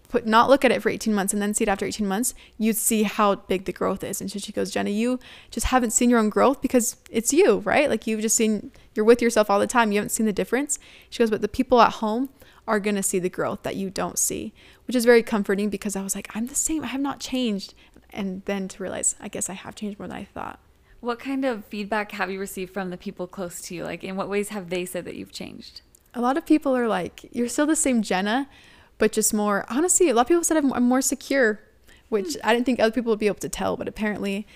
put 0.08 0.26
not 0.26 0.48
look 0.48 0.64
at 0.64 0.70
it 0.70 0.82
for 0.82 0.88
18 0.88 1.14
months 1.14 1.32
and 1.32 1.42
then 1.42 1.54
see 1.54 1.64
it 1.64 1.68
after 1.68 1.86
18 1.86 2.06
months, 2.06 2.34
you'd 2.58 2.76
see 2.76 3.02
how 3.02 3.34
big 3.34 3.64
the 3.64 3.72
growth 3.72 4.04
is. 4.04 4.20
And 4.20 4.30
so 4.30 4.38
she 4.38 4.52
goes, 4.52 4.70
Jenna, 4.70 4.90
you 4.90 5.18
just 5.50 5.66
haven't 5.66 5.90
seen 5.90 6.10
your 6.10 6.18
own 6.18 6.28
growth 6.28 6.62
because 6.62 6.96
it's 7.10 7.32
you, 7.32 7.58
right? 7.58 7.88
Like 7.90 8.06
you've 8.06 8.20
just 8.20 8.36
seen 8.36 8.70
you're 8.94 9.04
with 9.04 9.22
yourself 9.22 9.50
all 9.50 9.60
the 9.60 9.66
time. 9.66 9.92
You 9.92 9.98
haven't 9.98 10.10
seen 10.10 10.26
the 10.26 10.32
difference. 10.32 10.78
She 11.10 11.18
goes, 11.18 11.30
but 11.30 11.42
the 11.42 11.48
people 11.48 11.80
at 11.80 11.94
home 11.94 12.30
are 12.66 12.80
going 12.80 12.96
to 12.96 13.02
see 13.02 13.18
the 13.18 13.28
growth 13.28 13.62
that 13.62 13.76
you 13.76 13.90
don't 13.90 14.18
see, 14.18 14.52
which 14.86 14.96
is 14.96 15.04
very 15.04 15.22
comforting 15.22 15.70
because 15.70 15.94
I 15.94 16.02
was 16.02 16.14
like, 16.14 16.28
I'm 16.34 16.46
the 16.46 16.54
same. 16.54 16.82
I 16.82 16.88
have 16.88 17.00
not 17.00 17.20
changed. 17.20 17.74
And 18.10 18.42
then 18.46 18.68
to 18.68 18.82
realize, 18.82 19.14
I 19.20 19.28
guess 19.28 19.50
I 19.50 19.54
have 19.54 19.74
changed 19.74 19.98
more 19.98 20.08
than 20.08 20.16
I 20.16 20.24
thought. 20.24 20.58
What 21.00 21.18
kind 21.18 21.44
of 21.44 21.64
feedback 21.66 22.12
have 22.12 22.30
you 22.30 22.40
received 22.40 22.72
from 22.72 22.90
the 22.90 22.96
people 22.96 23.26
close 23.26 23.60
to 23.62 23.74
you? 23.74 23.84
Like, 23.84 24.02
in 24.02 24.16
what 24.16 24.28
ways 24.28 24.48
have 24.48 24.70
they 24.70 24.84
said 24.84 25.04
that 25.04 25.14
you've 25.14 25.32
changed? 25.32 25.82
A 26.14 26.20
lot 26.20 26.38
of 26.38 26.46
people 26.46 26.74
are 26.74 26.88
like, 26.88 27.28
you're 27.32 27.48
still 27.48 27.66
the 27.66 27.76
same 27.76 28.00
Jenna, 28.00 28.48
but 28.98 29.12
just 29.12 29.32
more 29.34 29.64
honestly 29.68 30.08
a 30.08 30.14
lot 30.14 30.22
of 30.22 30.28
people 30.28 30.44
said 30.44 30.56
i'm, 30.56 30.72
I'm 30.72 30.84
more 30.84 31.02
secure 31.02 31.60
which 32.08 32.28
mm. 32.28 32.40
i 32.44 32.52
didn't 32.52 32.66
think 32.66 32.80
other 32.80 32.92
people 32.92 33.10
would 33.10 33.18
be 33.18 33.26
able 33.26 33.36
to 33.36 33.48
tell 33.48 33.76
but 33.76 33.88
apparently 33.88 34.46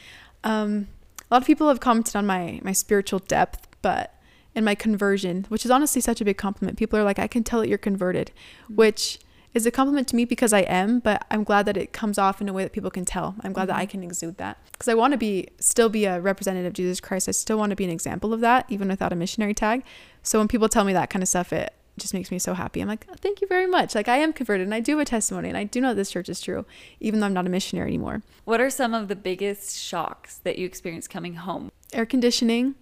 um, 0.43 0.89
a 1.31 1.35
lot 1.35 1.43
of 1.43 1.47
people 1.47 1.69
have 1.69 1.81
commented 1.81 2.17
on 2.17 2.27
my 2.27 2.61
my 2.63 2.73
spiritual 2.73 3.19
depth 3.19 3.69
but 3.83 4.15
and 4.55 4.65
my 4.65 4.75
conversion, 4.75 5.47
which 5.49 5.65
is 5.65 5.71
honestly 5.71 6.01
such 6.01 6.21
a 6.21 6.25
big 6.25 6.37
compliment. 6.37 6.79
People 6.79 6.99
are 6.99 7.05
like, 7.05 7.19
I 7.19 7.27
can 7.27 7.45
tell 7.45 7.61
that 7.61 7.69
you're 7.69 7.79
converted, 7.79 8.33
mm-hmm. 8.65 8.77
which 8.77 9.19
is 9.53 9.67
a 9.67 9.71
compliment 9.71 10.07
to 10.09 10.17
me 10.17 10.25
because 10.25 10.53
I 10.53 10.61
am, 10.61 11.01
but 11.01 11.27
I'm 11.31 11.43
glad 11.43 11.67
that 11.67 11.77
it 11.77 11.93
comes 11.93 12.19
off 12.19 12.41
in 12.41 12.49
a 12.49 12.53
way 12.53 12.63
that 12.63 12.73
people 12.73 12.91
can 12.91 13.05
tell. 13.05 13.35
I'm 13.41 13.53
glad 13.53 13.65
mm-hmm. 13.65 13.69
that 13.69 13.77
I 13.77 13.85
mm-hmm. 13.85 13.91
can 13.91 14.03
exude 14.05 14.37
that 14.39 14.59
because 14.73 14.89
I 14.89 14.95
want 14.95 15.13
to 15.13 15.19
be 15.19 15.49
still 15.59 15.89
be 15.89 16.05
a 16.05 16.21
representative 16.21 16.69
of 16.69 16.73
Jesus 16.75 17.01
Christ. 17.01 17.29
I 17.29 17.33
still 17.33 17.59
want 17.59 17.71
to 17.71 17.77
be 17.77 17.85
an 17.85 17.91
example 17.91 18.33
of 18.33 18.41
that, 18.41 18.67
even 18.69 18.89
without 18.89 19.13
a 19.13 19.17
missionary 19.17 19.55
tag. 19.55 19.83
So 20.23 20.39
when 20.39 20.49
people 20.49 20.69
tell 20.69 20.85
me 20.85 20.93
that 20.93 21.11
kind 21.11 21.23
of 21.23 21.29
stuff, 21.29 21.53
it 21.53 21.73
just 21.99 22.15
makes 22.15 22.31
me 22.31 22.39
so 22.39 22.55
happy. 22.55 22.81
I'm 22.81 22.89
like, 22.89 23.07
oh, 23.11 23.15
thank 23.19 23.41
you 23.41 23.47
very 23.47 23.67
much. 23.67 23.95
Like 23.95 24.09
I 24.09 24.17
am 24.19 24.33
converted 24.33 24.67
and 24.67 24.75
I 24.75 24.81
do 24.81 24.93
have 24.93 25.01
a 25.01 25.05
testimony 25.05 25.49
and 25.49 25.57
I 25.57 25.65
do 25.65 25.81
know 25.81 25.95
this 25.95 26.11
church 26.11 26.29
is 26.29 26.41
true, 26.41 26.65
even 27.01 27.21
though 27.21 27.27
I'm 27.27 27.33
not 27.33 27.47
a 27.47 27.51
missionary 27.51 27.89
anymore. 27.89 28.23
What 28.45 28.61
are 28.61 28.71
some 28.71 28.95
of 28.95 29.09
the 29.09 29.17
biggest 29.17 29.79
shocks 29.79 30.39
that 30.45 30.59
you 30.59 30.67
experienced 30.67 31.11
coming 31.11 31.35
home? 31.35 31.71
Air 31.93 32.07
conditioning 32.07 32.75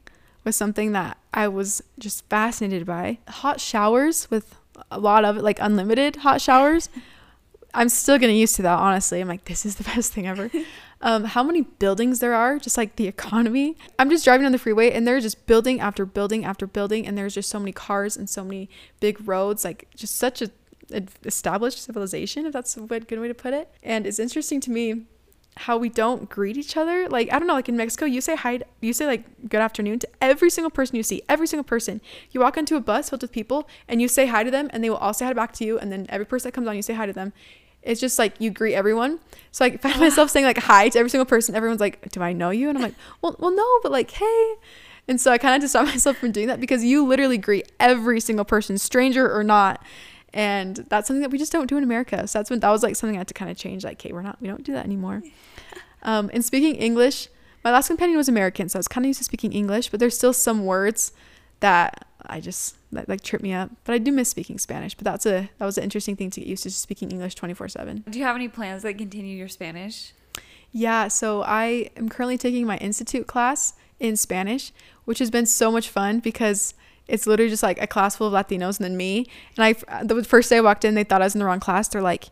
was 0.45 0.57
something 0.57 0.93
that 0.93 1.19
I 1.35 1.49
was 1.49 1.83
just 1.99 2.29
fascinated 2.29 2.87
by. 2.87 3.19
Hot 3.29 3.61
showers 3.61 4.31
with 4.31 4.55
a 4.91 4.99
lot 4.99 5.25
of 5.25 5.37
it, 5.37 5.43
like 5.43 5.59
unlimited 5.61 6.17
hot 6.17 6.41
showers. 6.41 6.89
I'm 7.75 7.89
still 7.89 8.19
getting 8.19 8.37
used 8.37 8.57
to 8.57 8.63
that, 8.63 8.79
honestly. 8.79 9.21
I'm 9.21 9.29
like, 9.29 9.45
this 9.45 9.67
is 9.67 9.77
the 9.77 9.85
best 9.95 10.13
thing 10.13 10.27
ever. 10.27 10.51
um, 11.01 11.25
how 11.25 11.43
many 11.43 11.63
buildings 11.63 12.21
there 12.21 12.35
are, 12.35 12.59
just 12.59 12.77
like 12.77 12.97
the 12.97 13.07
economy. 13.07 13.77
I'm 13.99 14.11
just 14.11 14.25
driving 14.25 14.47
on 14.47 14.53
the 14.53 14.59
freeway 14.59 14.91
and 14.91 15.07
there's 15.07 15.23
just 15.23 15.47
building 15.47 15.81
after 15.81 16.05
building 16.05 16.45
after 16.45 16.67
building, 16.67 17.07
and 17.07 17.17
there's 17.17 17.35
just 17.35 17.49
so 17.49 17.59
many 17.59 17.73
cars 17.73 18.17
and 18.17 18.29
so 18.29 18.45
many 18.45 18.69
big 19.01 19.27
roads, 19.27 19.65
like 19.65 19.89
just 19.95 20.17
such 20.17 20.43
a 20.43 20.51
established 21.25 21.83
civilization, 21.83 22.47
if 22.47 22.53
that's 22.53 22.77
a 22.77 22.81
good 22.81 23.21
way 23.21 23.29
to 23.29 23.35
put 23.35 23.53
it. 23.53 23.71
And 23.83 24.07
it's 24.07 24.19
interesting 24.19 24.61
to 24.63 24.71
me 24.71 25.05
how 25.59 25.77
we 25.77 25.89
don't 25.89 26.29
greet 26.29 26.57
each 26.57 26.77
other. 26.77 27.09
Like, 27.09 27.33
I 27.33 27.39
don't 27.39 27.49
know, 27.49 27.55
like 27.55 27.69
in 27.69 27.77
Mexico, 27.77 28.07
you 28.07 28.21
say 28.21 28.37
hi, 28.37 28.61
you 28.81 28.93
say 28.93 29.07
like 29.07 29.49
good 29.49 29.61
afternoon 29.61 29.99
to 29.99 30.09
every 30.21 30.51
single 30.51 30.71
person 30.71 30.97
you 30.97 31.03
see, 31.03 31.23
every 31.29 31.47
single 31.47 31.65
person. 31.65 32.01
You 32.31 32.41
walk 32.41 32.57
into 32.57 32.77
a 32.77 32.81
bus 32.81 33.11
filled 33.11 33.23
with 33.23 33.33
people 33.33 33.69
and 33.89 34.01
you 34.01 34.09
say 34.09 34.27
hi 34.27 34.45
to 34.45 34.51
them 34.51 34.71
and 34.73 34.83
they 34.83 34.91
will 34.91 34.97
all 34.99 35.13
say 35.13 35.25
hi 35.27 35.33
back 35.33 35.53
to 35.55 35.65
you. 35.65 35.79
And 35.79 35.91
then 35.91 36.07
every 36.09 36.27
person 36.27 36.49
that 36.49 36.53
comes 36.53 36.69
on, 36.69 36.77
you 36.77 36.83
say 36.83 36.95
hi 36.95 37.07
to 37.07 37.13
them. 37.13 37.33
It's 37.83 38.01
just 38.01 38.19
like 38.19 38.35
you 38.39 38.51
greet 38.51 38.75
everyone. 38.75 39.19
So 39.51 39.65
I 39.65 39.77
find 39.77 39.99
myself 40.01 40.31
saying 40.31 40.47
like 40.47 40.59
hi 40.59 40.89
to 40.91 40.99
every 40.99 41.11
single 41.11 41.27
person. 41.27 41.55
Everyone's 41.55 41.81
like, 41.81 42.09
do 42.11 42.23
I 42.23 42.33
know 42.33 42.51
you? 42.51 42.69
And 42.69 42.79
I'm 42.79 42.83
like, 42.83 42.95
well, 43.21 43.35
well, 43.39 43.55
no, 43.55 43.67
but 43.83 43.93
like, 43.93 44.11
hey. 44.13 44.55
And 45.09 45.21
so 45.21 45.33
I 45.33 45.39
kind 45.39 45.57
of 45.57 45.63
just 45.63 45.73
stop 45.73 45.87
myself 45.87 46.19
from 46.19 46.33
doing 46.33 46.47
that 46.47 46.61
because 46.61 46.85
you 46.85 47.05
literally 47.07 47.39
greet 47.39 47.73
every 47.81 48.21
single 48.21 48.45
person, 48.45 48.79
stranger 48.79 49.35
or 49.35 49.43
not 49.43 49.83
and 50.35 50.77
that's 50.89 51.09
something 51.09 51.23
that 51.23 51.31
we 51.31 51.39
just 51.39 51.53
don't 51.53 51.67
do 51.67 51.77
in 51.77 51.85
America. 51.85 52.27
So 52.27 52.39
that's 52.39 52.51
when 52.51 52.61
that 52.61 52.71
was 52.71 52.83
like 52.83 52.97
something 52.97 53.17
I 53.17 53.21
had 53.21 53.29
to 53.29 53.35
kind 53.35 53.51
of 53.51 53.57
change. 53.57 53.85
Like, 53.85 53.99
okay, 53.99 54.13
we're 54.13 54.23
not, 54.23 54.41
we 54.41 54.49
don't 54.49 54.65
do 54.65 54.73
that 54.73 54.85
anymore. 54.85 55.23
Um, 56.01 56.31
and 56.33 56.45
speaking 56.45 56.77
English, 56.77 57.27
my 57.65 57.73
last 57.73 57.89
companion 57.89 58.17
was 58.17 58.29
American, 58.29 58.69
so 58.69 58.79
I 58.79 58.79
was 58.79 58.87
kind 58.87 59.05
of 59.05 59.09
used 59.09 59.19
to 59.19 59.25
speaking 59.25 59.53
English, 59.53 59.89
but 59.89 59.99
there's 59.99 60.17
still 60.17 60.33
some 60.33 60.65
words 60.65 61.13
that 61.59 62.07
I 62.25 62.41
just 62.41 62.77
that 62.93 63.09
like 63.09 63.21
trip 63.23 63.43
me 63.43 63.53
up. 63.53 63.71
But 63.85 63.95
I 63.95 63.99
do 63.99 64.13
miss 64.13 64.29
speaking 64.29 64.59
Spanish. 64.59 64.95
But 64.95 65.05
that's 65.05 65.27
a 65.27 65.51
that 65.59 65.65
was 65.65 65.79
an 65.79 65.85
interesting 65.85 66.17
thing 66.17 66.31
to 66.31 66.41
get 66.41 66.49
used 66.49 66.63
to 66.65 66.69
just 66.69 66.83
speaking 66.83 67.11
English 67.11 67.35
24 67.35 67.69
seven. 67.69 68.05
Do 68.09 68.19
you 68.19 68.25
have 68.25 68.37
any 68.37 68.49
plans 68.49 68.83
that 68.83 68.95
continue 68.95 69.37
your 69.37 69.49
Spanish? 69.49 70.13
Yeah, 70.71 71.09
so 71.09 71.43
I 71.43 71.91
am 71.97 72.09
currently 72.09 72.37
taking 72.37 72.67
my 72.67 72.77
institute 72.77 73.27
class 73.27 73.75
in 73.99 74.17
Spanish, 74.17 74.71
which 75.05 75.19
has 75.19 75.31
been 75.31 75.47
so 75.47 75.73
much 75.73 75.89
fun 75.89 76.21
because 76.21 76.75
it's 77.09 77.27
literally 77.27 77.51
just 77.51 77.63
like 77.63 77.81
a 77.83 77.87
class 77.87 78.17
full 78.17 78.33
of 78.33 78.47
Latinos 78.47 78.79
and 78.79 78.85
then 78.85 78.97
me. 78.97 79.27
And 79.57 79.65
I, 79.65 80.03
the 80.05 80.23
first 80.23 80.51
day 80.51 80.59
I 80.59 80.61
walked 80.61 80.85
in, 80.85 80.95
they 80.95 81.05
thought 81.05 81.23
I 81.23 81.27
was 81.27 81.35
in 81.35 81.39
the 81.41 81.45
wrong 81.45 81.61
class. 81.61 81.89
They're 81.89 82.03
like, 82.03 82.29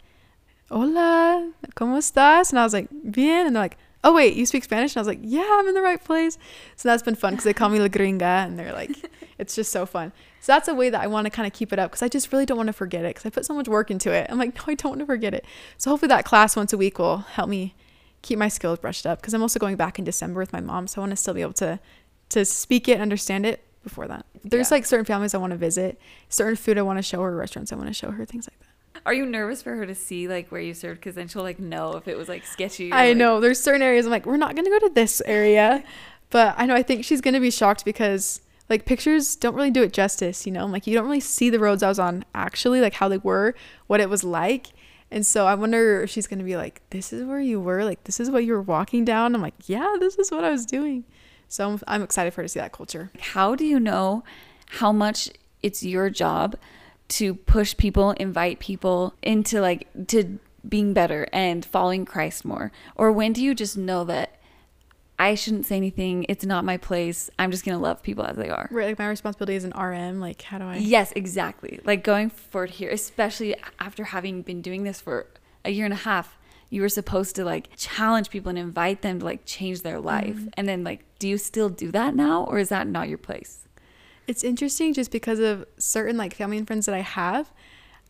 "Hola, 0.70 1.52
cómo 1.74 1.96
estás?" 1.98 2.50
And 2.50 2.58
I 2.58 2.64
was 2.64 2.72
like, 2.72 2.88
"Bien." 3.10 3.46
And 3.46 3.56
they're 3.56 3.62
like, 3.62 3.78
"Oh 4.04 4.14
wait, 4.14 4.34
you 4.34 4.46
speak 4.46 4.64
Spanish?" 4.64 4.92
And 4.92 4.98
I 4.98 5.00
was 5.00 5.08
like, 5.08 5.20
"Yeah, 5.22 5.48
I'm 5.58 5.66
in 5.66 5.74
the 5.74 5.82
right 5.82 6.02
place." 6.02 6.38
So 6.76 6.88
that's 6.88 7.02
been 7.02 7.14
fun 7.14 7.32
because 7.32 7.44
they 7.44 7.54
call 7.54 7.70
me 7.70 7.80
La 7.80 7.88
Gringa, 7.88 8.22
and 8.22 8.58
they're 8.58 8.72
like, 8.72 8.90
it's 9.38 9.54
just 9.54 9.72
so 9.72 9.86
fun. 9.86 10.12
So 10.40 10.52
that's 10.52 10.68
a 10.68 10.74
way 10.74 10.90
that 10.90 11.00
I 11.00 11.06
want 11.06 11.24
to 11.24 11.30
kind 11.30 11.46
of 11.46 11.52
keep 11.52 11.72
it 11.72 11.78
up 11.78 11.90
because 11.90 12.02
I 12.02 12.08
just 12.08 12.32
really 12.32 12.46
don't 12.46 12.56
want 12.56 12.68
to 12.68 12.72
forget 12.72 13.04
it 13.04 13.08
because 13.14 13.26
I 13.26 13.30
put 13.30 13.44
so 13.44 13.54
much 13.54 13.68
work 13.68 13.90
into 13.90 14.12
it. 14.12 14.28
I'm 14.30 14.38
like, 14.38 14.54
no, 14.54 14.62
I 14.68 14.74
don't 14.74 14.90
want 14.90 15.00
to 15.00 15.06
forget 15.06 15.34
it. 15.34 15.44
So 15.76 15.90
hopefully 15.90 16.08
that 16.08 16.24
class 16.24 16.54
once 16.54 16.72
a 16.72 16.78
week 16.78 16.98
will 16.98 17.18
help 17.18 17.48
me 17.48 17.74
keep 18.22 18.38
my 18.38 18.48
skills 18.48 18.78
brushed 18.78 19.06
up 19.06 19.20
because 19.20 19.34
I'm 19.34 19.42
also 19.42 19.58
going 19.58 19.76
back 19.76 19.98
in 19.98 20.04
December 20.04 20.40
with 20.40 20.52
my 20.52 20.60
mom, 20.60 20.86
so 20.86 21.00
I 21.00 21.02
want 21.02 21.10
to 21.10 21.16
still 21.16 21.34
be 21.34 21.42
able 21.42 21.54
to 21.54 21.80
to 22.28 22.44
speak 22.44 22.88
it, 22.88 22.94
and 22.94 23.02
understand 23.02 23.46
it 23.46 23.65
before 23.86 24.08
that. 24.08 24.26
There's 24.42 24.70
yeah. 24.70 24.78
like 24.78 24.86
certain 24.86 25.04
families 25.04 25.32
I 25.32 25.38
want 25.38 25.52
to 25.52 25.56
visit, 25.56 26.00
certain 26.28 26.56
food 26.56 26.76
I 26.76 26.82
want 26.82 26.98
to 26.98 27.02
show 27.02 27.22
her, 27.22 27.36
restaurants 27.36 27.72
I 27.72 27.76
want 27.76 27.86
to 27.86 27.94
show 27.94 28.10
her, 28.10 28.24
things 28.24 28.48
like 28.50 28.58
that. 28.58 29.02
Are 29.06 29.14
you 29.14 29.24
nervous 29.24 29.62
for 29.62 29.76
her 29.76 29.86
to 29.86 29.94
see 29.94 30.26
like 30.26 30.50
where 30.50 30.60
you 30.60 30.74
served? 30.74 31.00
Because 31.00 31.14
then 31.14 31.28
she'll 31.28 31.42
like 31.42 31.60
know 31.60 31.96
if 31.96 32.08
it 32.08 32.18
was 32.18 32.28
like 32.28 32.44
sketchy. 32.44 32.90
I 32.90 33.08
like... 33.08 33.16
know 33.16 33.40
there's 33.40 33.60
certain 33.60 33.82
areas 33.82 34.04
I'm 34.04 34.10
like 34.10 34.26
we're 34.26 34.36
not 34.36 34.56
gonna 34.56 34.68
go 34.68 34.80
to 34.80 34.90
this 34.92 35.22
area, 35.24 35.84
but 36.30 36.54
I 36.58 36.66
know 36.66 36.74
I 36.74 36.82
think 36.82 37.04
she's 37.04 37.20
gonna 37.20 37.40
be 37.40 37.52
shocked 37.52 37.84
because 37.84 38.40
like 38.68 38.84
pictures 38.84 39.36
don't 39.36 39.54
really 39.54 39.70
do 39.70 39.84
it 39.84 39.92
justice. 39.92 40.46
You 40.46 40.52
know, 40.52 40.66
like 40.66 40.88
you 40.88 40.94
don't 40.94 41.04
really 41.04 41.20
see 41.20 41.50
the 41.50 41.60
roads 41.60 41.84
I 41.84 41.88
was 41.88 42.00
on 42.00 42.24
actually, 42.34 42.80
like 42.80 42.94
how 42.94 43.08
they 43.08 43.18
were, 43.18 43.54
what 43.86 44.00
it 44.00 44.10
was 44.10 44.24
like. 44.24 44.68
And 45.08 45.24
so 45.24 45.46
I 45.46 45.54
wonder 45.54 46.02
if 46.02 46.10
she's 46.10 46.26
gonna 46.26 46.42
be 46.42 46.56
like, 46.56 46.82
"This 46.90 47.12
is 47.12 47.24
where 47.24 47.40
you 47.40 47.60
were. 47.60 47.84
Like 47.84 48.02
this 48.04 48.18
is 48.18 48.28
what 48.28 48.44
you 48.44 48.54
were 48.54 48.62
walking 48.62 49.04
down." 49.04 49.34
I'm 49.36 49.42
like, 49.42 49.54
"Yeah, 49.66 49.94
this 50.00 50.16
is 50.16 50.32
what 50.32 50.42
I 50.42 50.50
was 50.50 50.66
doing." 50.66 51.04
So 51.56 51.66
I'm, 51.70 51.80
I'm 51.88 52.02
excited 52.02 52.34
for 52.34 52.42
her 52.42 52.44
to 52.44 52.48
see 52.50 52.60
that 52.60 52.72
culture. 52.72 53.10
How 53.18 53.54
do 53.54 53.64
you 53.64 53.80
know 53.80 54.24
how 54.66 54.92
much 54.92 55.30
it's 55.62 55.82
your 55.82 56.10
job 56.10 56.54
to 57.08 57.32
push 57.32 57.74
people, 57.74 58.10
invite 58.10 58.58
people 58.58 59.14
into 59.22 59.62
like 59.62 59.88
to 60.08 60.38
being 60.68 60.92
better 60.92 61.26
and 61.32 61.64
following 61.64 62.04
Christ 62.04 62.44
more? 62.44 62.72
Or 62.94 63.10
when 63.10 63.32
do 63.32 63.42
you 63.42 63.54
just 63.54 63.74
know 63.74 64.04
that 64.04 64.34
I 65.18 65.34
shouldn't 65.34 65.64
say 65.64 65.78
anything. 65.78 66.26
It's 66.28 66.44
not 66.44 66.62
my 66.66 66.76
place. 66.76 67.30
I'm 67.38 67.50
just 67.50 67.64
gonna 67.64 67.78
love 67.78 68.02
people 68.02 68.26
as 68.26 68.36
they 68.36 68.50
are. 68.50 68.68
Right, 68.70 68.88
like 68.88 68.98
my 68.98 69.08
responsibility 69.08 69.56
as 69.56 69.64
an 69.64 69.72
RM. 69.74 70.20
Like, 70.20 70.42
how 70.42 70.58
do 70.58 70.64
I? 70.64 70.76
Yes, 70.76 71.10
exactly. 71.16 71.80
Like 71.86 72.04
going 72.04 72.28
forward 72.28 72.68
here, 72.68 72.90
especially 72.90 73.56
after 73.80 74.04
having 74.04 74.42
been 74.42 74.60
doing 74.60 74.84
this 74.84 75.00
for 75.00 75.26
a 75.64 75.70
year 75.70 75.86
and 75.86 75.94
a 75.94 75.96
half 75.96 76.36
you 76.70 76.82
were 76.82 76.88
supposed 76.88 77.36
to 77.36 77.44
like 77.44 77.68
challenge 77.76 78.30
people 78.30 78.50
and 78.50 78.58
invite 78.58 79.02
them 79.02 79.20
to 79.20 79.24
like 79.24 79.42
change 79.44 79.82
their 79.82 80.00
life. 80.00 80.36
Mm-hmm. 80.36 80.48
And 80.54 80.68
then 80.68 80.84
like 80.84 81.04
do 81.18 81.28
you 81.28 81.38
still 81.38 81.68
do 81.68 81.90
that 81.92 82.14
now 82.14 82.44
or 82.44 82.58
is 82.58 82.68
that 82.68 82.86
not 82.86 83.08
your 83.08 83.18
place? 83.18 83.66
It's 84.26 84.42
interesting 84.42 84.92
just 84.92 85.10
because 85.10 85.38
of 85.38 85.66
certain 85.78 86.16
like 86.16 86.34
family 86.34 86.58
and 86.58 86.66
friends 86.66 86.86
that 86.86 86.94
I 86.94 87.00
have. 87.00 87.52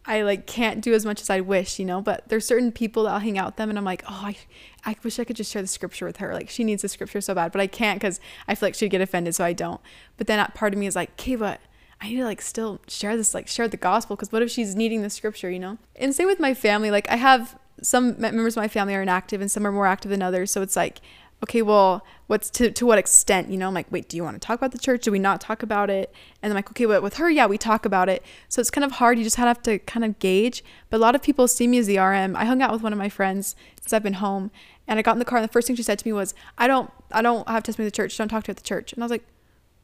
I 0.08 0.22
like 0.22 0.46
can't 0.46 0.80
do 0.80 0.94
as 0.94 1.04
much 1.04 1.20
as 1.20 1.30
I 1.30 1.40
wish, 1.40 1.80
you 1.80 1.84
know, 1.84 2.00
but 2.00 2.28
there's 2.28 2.46
certain 2.46 2.70
people 2.70 3.04
that 3.04 3.10
I'll 3.10 3.18
hang 3.18 3.38
out 3.38 3.46
with 3.46 3.56
them 3.56 3.70
and 3.70 3.78
I'm 3.78 3.84
like, 3.84 4.04
oh, 4.08 4.22
I, 4.26 4.36
I 4.84 4.96
wish 5.02 5.18
I 5.18 5.24
could 5.24 5.36
just 5.36 5.52
share 5.52 5.62
the 5.62 5.68
scripture 5.68 6.06
with 6.06 6.18
her. 6.18 6.32
Like 6.32 6.48
she 6.48 6.62
needs 6.62 6.82
the 6.82 6.88
scripture 6.88 7.20
so 7.20 7.34
bad, 7.34 7.50
but 7.50 7.60
I 7.60 7.66
can't 7.66 8.00
because 8.00 8.20
I 8.46 8.54
feel 8.54 8.68
like 8.68 8.76
she'd 8.76 8.90
get 8.90 9.00
offended, 9.00 9.34
so 9.34 9.44
I 9.44 9.52
don't. 9.52 9.80
But 10.16 10.28
then 10.28 10.38
that 10.38 10.54
part 10.54 10.72
of 10.72 10.78
me 10.78 10.86
is 10.86 10.94
like, 10.94 11.10
okay, 11.12 11.34
but 11.34 11.60
I 12.00 12.08
need 12.08 12.16
to 12.16 12.24
like 12.24 12.40
still 12.40 12.80
share 12.86 13.16
this, 13.16 13.34
like 13.34 13.48
share 13.48 13.66
the 13.66 13.76
gospel 13.76 14.14
because 14.14 14.30
what 14.30 14.42
if 14.42 14.50
she's 14.50 14.76
needing 14.76 15.02
the 15.02 15.10
scripture, 15.10 15.50
you 15.50 15.58
know? 15.58 15.78
And 15.96 16.14
same 16.14 16.28
with 16.28 16.38
my 16.38 16.54
family. 16.54 16.90
Like 16.92 17.10
I 17.10 17.16
have 17.16 17.58
some 17.82 18.20
members 18.20 18.56
of 18.56 18.62
my 18.62 18.68
family 18.68 18.94
are 18.94 19.02
inactive 19.02 19.40
and 19.40 19.50
some 19.50 19.66
are 19.66 19.72
more 19.72 19.86
active 19.86 20.10
than 20.10 20.22
others. 20.22 20.50
So 20.50 20.62
it's 20.62 20.76
like, 20.76 21.00
okay, 21.42 21.60
well, 21.62 22.04
what's 22.28 22.48
to, 22.50 22.70
to 22.70 22.86
what 22.86 22.98
extent? 22.98 23.50
You 23.50 23.58
know, 23.58 23.68
I'm 23.68 23.74
like, 23.74 23.90
wait, 23.92 24.08
do 24.08 24.16
you 24.16 24.24
want 24.24 24.40
to 24.40 24.44
talk 24.44 24.58
about 24.58 24.72
the 24.72 24.78
church? 24.78 25.02
Do 25.02 25.12
we 25.12 25.18
not 25.18 25.40
talk 25.40 25.62
about 25.62 25.90
it? 25.90 26.12
And 26.42 26.50
I'm 26.50 26.54
like, 26.54 26.70
okay, 26.70 26.86
but 26.86 27.02
with 27.02 27.16
her, 27.16 27.28
yeah, 27.30 27.46
we 27.46 27.58
talk 27.58 27.84
about 27.84 28.08
it. 28.08 28.22
So 28.48 28.60
it's 28.60 28.70
kind 28.70 28.84
of 28.84 28.92
hard. 28.92 29.18
You 29.18 29.24
just 29.24 29.36
have 29.36 29.62
to 29.62 29.78
kind 29.80 30.04
of 30.04 30.18
gauge. 30.18 30.64
But 30.88 30.96
a 30.96 31.00
lot 31.00 31.14
of 31.14 31.22
people 31.22 31.46
see 31.46 31.66
me 31.66 31.78
as 31.78 31.86
the 31.86 31.98
RM. 31.98 32.36
I 32.36 32.46
hung 32.46 32.62
out 32.62 32.72
with 32.72 32.82
one 32.82 32.92
of 32.92 32.98
my 32.98 33.08
friends 33.08 33.54
since 33.80 33.92
I've 33.92 34.02
been 34.02 34.14
home 34.14 34.50
and 34.88 34.98
I 34.98 35.02
got 35.02 35.12
in 35.12 35.18
the 35.18 35.24
car 35.24 35.38
and 35.38 35.46
the 35.46 35.52
first 35.52 35.66
thing 35.66 35.76
she 35.76 35.82
said 35.82 35.98
to 35.98 36.08
me 36.08 36.12
was, 36.12 36.34
I 36.56 36.66
don't, 36.66 36.90
I 37.12 37.20
don't 37.20 37.46
have 37.48 37.62
testimony 37.62 37.88
at 37.88 37.92
the 37.92 37.96
church. 37.96 38.16
Don't 38.16 38.28
talk 38.28 38.44
to 38.44 38.48
her 38.48 38.52
at 38.52 38.56
the 38.56 38.62
church. 38.62 38.92
And 38.92 39.02
I 39.02 39.04
was 39.04 39.10
like, 39.10 39.26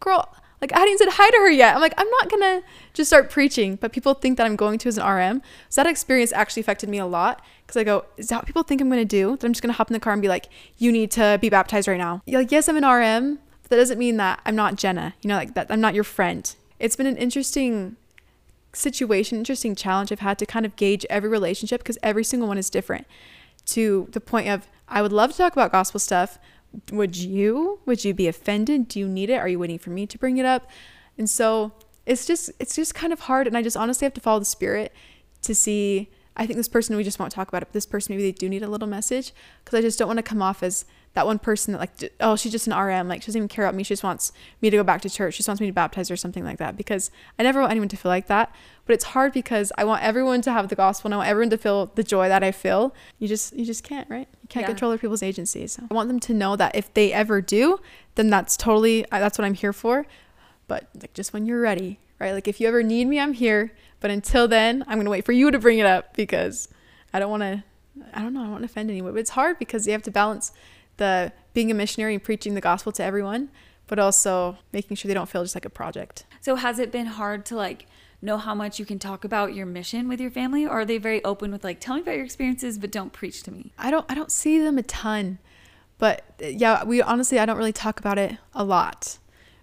girl, 0.00 0.34
like 0.62 0.72
I 0.72 0.78
hadn't 0.78 0.98
said 0.98 1.08
hi 1.10 1.28
to 1.28 1.36
her 1.38 1.50
yet. 1.50 1.74
I'm 1.74 1.80
like, 1.80 1.92
I'm 1.98 2.08
not 2.08 2.30
gonna 2.30 2.62
just 2.94 3.10
start 3.10 3.28
preaching, 3.30 3.76
but 3.76 3.92
people 3.92 4.14
think 4.14 4.38
that 4.38 4.46
I'm 4.46 4.54
going 4.54 4.78
to 4.78 4.88
as 4.88 4.96
an 4.96 5.04
RM. 5.04 5.42
So 5.68 5.82
that 5.82 5.90
experience 5.90 6.32
actually 6.32 6.60
affected 6.60 6.88
me 6.88 6.98
a 6.98 7.06
lot 7.06 7.42
because 7.66 7.76
I 7.76 7.84
go, 7.84 8.04
is 8.16 8.28
that 8.28 8.36
what 8.36 8.46
people 8.46 8.62
think 8.62 8.80
I'm 8.80 8.88
gonna 8.88 9.04
do? 9.04 9.36
That 9.36 9.44
I'm 9.44 9.52
just 9.52 9.60
gonna 9.60 9.72
hop 9.72 9.90
in 9.90 9.92
the 9.92 10.00
car 10.00 10.12
and 10.12 10.22
be 10.22 10.28
like, 10.28 10.48
you 10.78 10.92
need 10.92 11.10
to 11.12 11.36
be 11.40 11.50
baptized 11.50 11.88
right 11.88 11.98
now. 11.98 12.22
You're 12.24 12.40
like, 12.40 12.52
yes, 12.52 12.68
I'm 12.68 12.76
an 12.76 12.86
RM, 12.86 13.40
but 13.62 13.70
that 13.70 13.76
doesn't 13.76 13.98
mean 13.98 14.18
that 14.18 14.40
I'm 14.46 14.54
not 14.54 14.76
Jenna. 14.76 15.14
You 15.20 15.28
know, 15.28 15.36
like 15.36 15.54
that 15.54 15.66
I'm 15.68 15.80
not 15.80 15.94
your 15.94 16.04
friend. 16.04 16.54
It's 16.78 16.94
been 16.94 17.06
an 17.06 17.16
interesting 17.16 17.96
situation, 18.72 19.38
interesting 19.38 19.74
challenge 19.74 20.12
I've 20.12 20.20
had 20.20 20.38
to 20.38 20.46
kind 20.46 20.64
of 20.64 20.76
gauge 20.76 21.04
every 21.10 21.28
relationship 21.28 21.80
because 21.80 21.98
every 22.04 22.24
single 22.24 22.46
one 22.46 22.56
is 22.56 22.70
different. 22.70 23.06
To 23.66 24.08
the 24.12 24.20
point 24.20 24.48
of 24.48 24.68
I 24.88 25.02
would 25.02 25.12
love 25.12 25.32
to 25.32 25.36
talk 25.36 25.54
about 25.54 25.72
gospel 25.72 25.98
stuff, 25.98 26.38
would 26.90 27.16
you 27.16 27.80
would 27.86 28.04
you 28.04 28.14
be 28.14 28.28
offended? 28.28 28.88
Do 28.88 28.98
you 28.98 29.08
need 29.08 29.30
it? 29.30 29.36
Are 29.36 29.48
you 29.48 29.58
waiting 29.58 29.78
for 29.78 29.90
me 29.90 30.06
to 30.06 30.18
bring 30.18 30.38
it 30.38 30.46
up? 30.46 30.70
And 31.18 31.28
so 31.28 31.72
it's 32.06 32.26
just 32.26 32.50
it's 32.58 32.74
just 32.74 32.94
kind 32.94 33.12
of 33.12 33.20
hard 33.20 33.46
and 33.46 33.56
i 33.56 33.62
just 33.62 33.76
honestly 33.76 34.04
have 34.04 34.14
to 34.14 34.20
follow 34.20 34.38
the 34.38 34.44
spirit 34.44 34.92
to 35.40 35.54
see 35.54 36.10
i 36.36 36.46
think 36.46 36.56
this 36.56 36.68
person 36.68 36.96
we 36.96 37.04
just 37.04 37.18
won't 37.18 37.32
talk 37.32 37.48
about 37.48 37.62
it 37.62 37.66
but 37.66 37.72
this 37.72 37.86
person 37.86 38.14
maybe 38.14 38.22
they 38.22 38.32
do 38.32 38.48
need 38.48 38.62
a 38.62 38.68
little 38.68 38.88
message 38.88 39.32
because 39.64 39.78
i 39.78 39.80
just 39.80 39.98
don't 39.98 40.08
want 40.08 40.18
to 40.18 40.22
come 40.22 40.42
off 40.42 40.62
as 40.62 40.84
that 41.14 41.26
one 41.26 41.38
person 41.38 41.72
that 41.72 41.78
like 41.78 42.12
oh 42.20 42.36
she's 42.36 42.52
just 42.52 42.66
an 42.66 42.72
RM 42.72 43.06
like 43.06 43.20
she 43.20 43.26
doesn't 43.26 43.38
even 43.38 43.48
care 43.48 43.66
about 43.66 43.74
me 43.74 43.82
she 43.82 43.88
just 43.88 44.02
wants 44.02 44.32
me 44.62 44.70
to 44.70 44.76
go 44.78 44.82
back 44.82 45.02
to 45.02 45.10
church 45.10 45.34
she 45.34 45.38
just 45.38 45.48
wants 45.48 45.60
me 45.60 45.66
to 45.66 45.72
baptize 45.72 46.10
or 46.10 46.16
something 46.16 46.42
like 46.42 46.56
that 46.56 46.74
because 46.74 47.10
I 47.38 47.42
never 47.42 47.60
want 47.60 47.70
anyone 47.70 47.90
to 47.90 47.98
feel 47.98 48.08
like 48.08 48.28
that 48.28 48.50
but 48.86 48.94
it's 48.94 49.04
hard 49.04 49.34
because 49.34 49.72
I 49.76 49.84
want 49.84 50.02
everyone 50.02 50.40
to 50.42 50.52
have 50.52 50.68
the 50.68 50.74
gospel 50.74 51.08
and 51.08 51.14
I 51.14 51.18
want 51.18 51.28
everyone 51.28 51.50
to 51.50 51.58
feel 51.58 51.92
the 51.94 52.02
joy 52.02 52.28
that 52.30 52.42
I 52.42 52.50
feel 52.50 52.94
you 53.18 53.28
just 53.28 53.52
you 53.54 53.66
just 53.66 53.84
can't 53.84 54.08
right 54.08 54.26
you 54.40 54.48
can't 54.48 54.62
yeah. 54.62 54.68
control 54.68 54.90
other 54.90 54.98
people's 54.98 55.22
agencies 55.22 55.72
so 55.72 55.82
I 55.90 55.92
want 55.92 56.08
them 56.08 56.20
to 56.20 56.32
know 56.32 56.56
that 56.56 56.74
if 56.74 56.92
they 56.94 57.12
ever 57.12 57.42
do 57.42 57.78
then 58.14 58.30
that's 58.30 58.56
totally 58.56 59.04
uh, 59.12 59.18
that's 59.18 59.36
what 59.36 59.44
I'm 59.44 59.54
here 59.54 59.74
for 59.74 60.06
but 60.72 60.88
like 61.00 61.12
just 61.12 61.34
when 61.34 61.44
you're 61.44 61.60
ready, 61.60 61.98
right? 62.18 62.32
Like 62.32 62.48
if 62.48 62.58
you 62.58 62.66
ever 62.66 62.82
need 62.82 63.06
me, 63.06 63.20
I'm 63.20 63.34
here. 63.34 63.72
But 64.02 64.10
until 64.10 64.48
then, 64.48 64.84
I'm 64.88 64.98
gonna 64.98 65.10
wait 65.10 65.24
for 65.24 65.32
you 65.32 65.50
to 65.50 65.58
bring 65.58 65.78
it 65.78 65.86
up 65.86 66.14
because 66.14 66.68
I 67.14 67.20
don't 67.20 67.30
want 67.30 67.42
to. 67.44 67.64
I 68.12 68.20
don't 68.20 68.34
know. 68.34 68.40
I 68.40 68.42
don't 68.42 68.52
want 68.52 68.62
to 68.62 68.66
offend 68.66 68.90
anyone, 68.90 69.12
but 69.12 69.20
it's 69.20 69.30
hard 69.30 69.58
because 69.58 69.86
you 69.86 69.92
have 69.92 70.02
to 70.02 70.10
balance 70.10 70.52
the 70.96 71.32
being 71.54 71.70
a 71.70 71.74
missionary 71.74 72.14
and 72.14 72.22
preaching 72.22 72.54
the 72.54 72.60
gospel 72.60 72.90
to 72.92 73.04
everyone, 73.04 73.48
but 73.86 74.00
also 74.00 74.58
making 74.72 74.96
sure 74.96 75.08
they 75.08 75.14
don't 75.14 75.28
feel 75.28 75.42
just 75.42 75.54
like 75.54 75.64
a 75.64 75.70
project. 75.70 76.24
So 76.40 76.56
has 76.56 76.80
it 76.80 76.90
been 76.90 77.06
hard 77.06 77.46
to 77.46 77.56
like 77.56 77.86
know 78.20 78.38
how 78.38 78.54
much 78.54 78.80
you 78.80 78.84
can 78.84 78.98
talk 78.98 79.24
about 79.24 79.54
your 79.54 79.66
mission 79.66 80.08
with 80.08 80.20
your 80.20 80.30
family, 80.32 80.66
or 80.66 80.80
are 80.80 80.84
they 80.84 80.98
very 80.98 81.22
open 81.24 81.52
with 81.52 81.62
like 81.62 81.78
tell 81.78 81.94
me 81.94 82.00
about 82.00 82.16
your 82.16 82.24
experiences, 82.24 82.78
but 82.78 82.90
don't 82.90 83.12
preach 83.12 83.44
to 83.44 83.52
me? 83.52 83.72
I 83.78 83.92
don't. 83.92 84.04
I 84.10 84.16
don't 84.16 84.32
see 84.32 84.58
them 84.58 84.78
a 84.78 84.82
ton, 84.82 85.38
but 85.98 86.24
uh, 86.42 86.48
yeah, 86.48 86.82
we 86.82 87.00
honestly 87.00 87.38
I 87.38 87.46
don't 87.46 87.56
really 87.56 87.72
talk 87.72 88.00
about 88.00 88.18
it 88.18 88.36
a 88.52 88.64
lot 88.64 89.18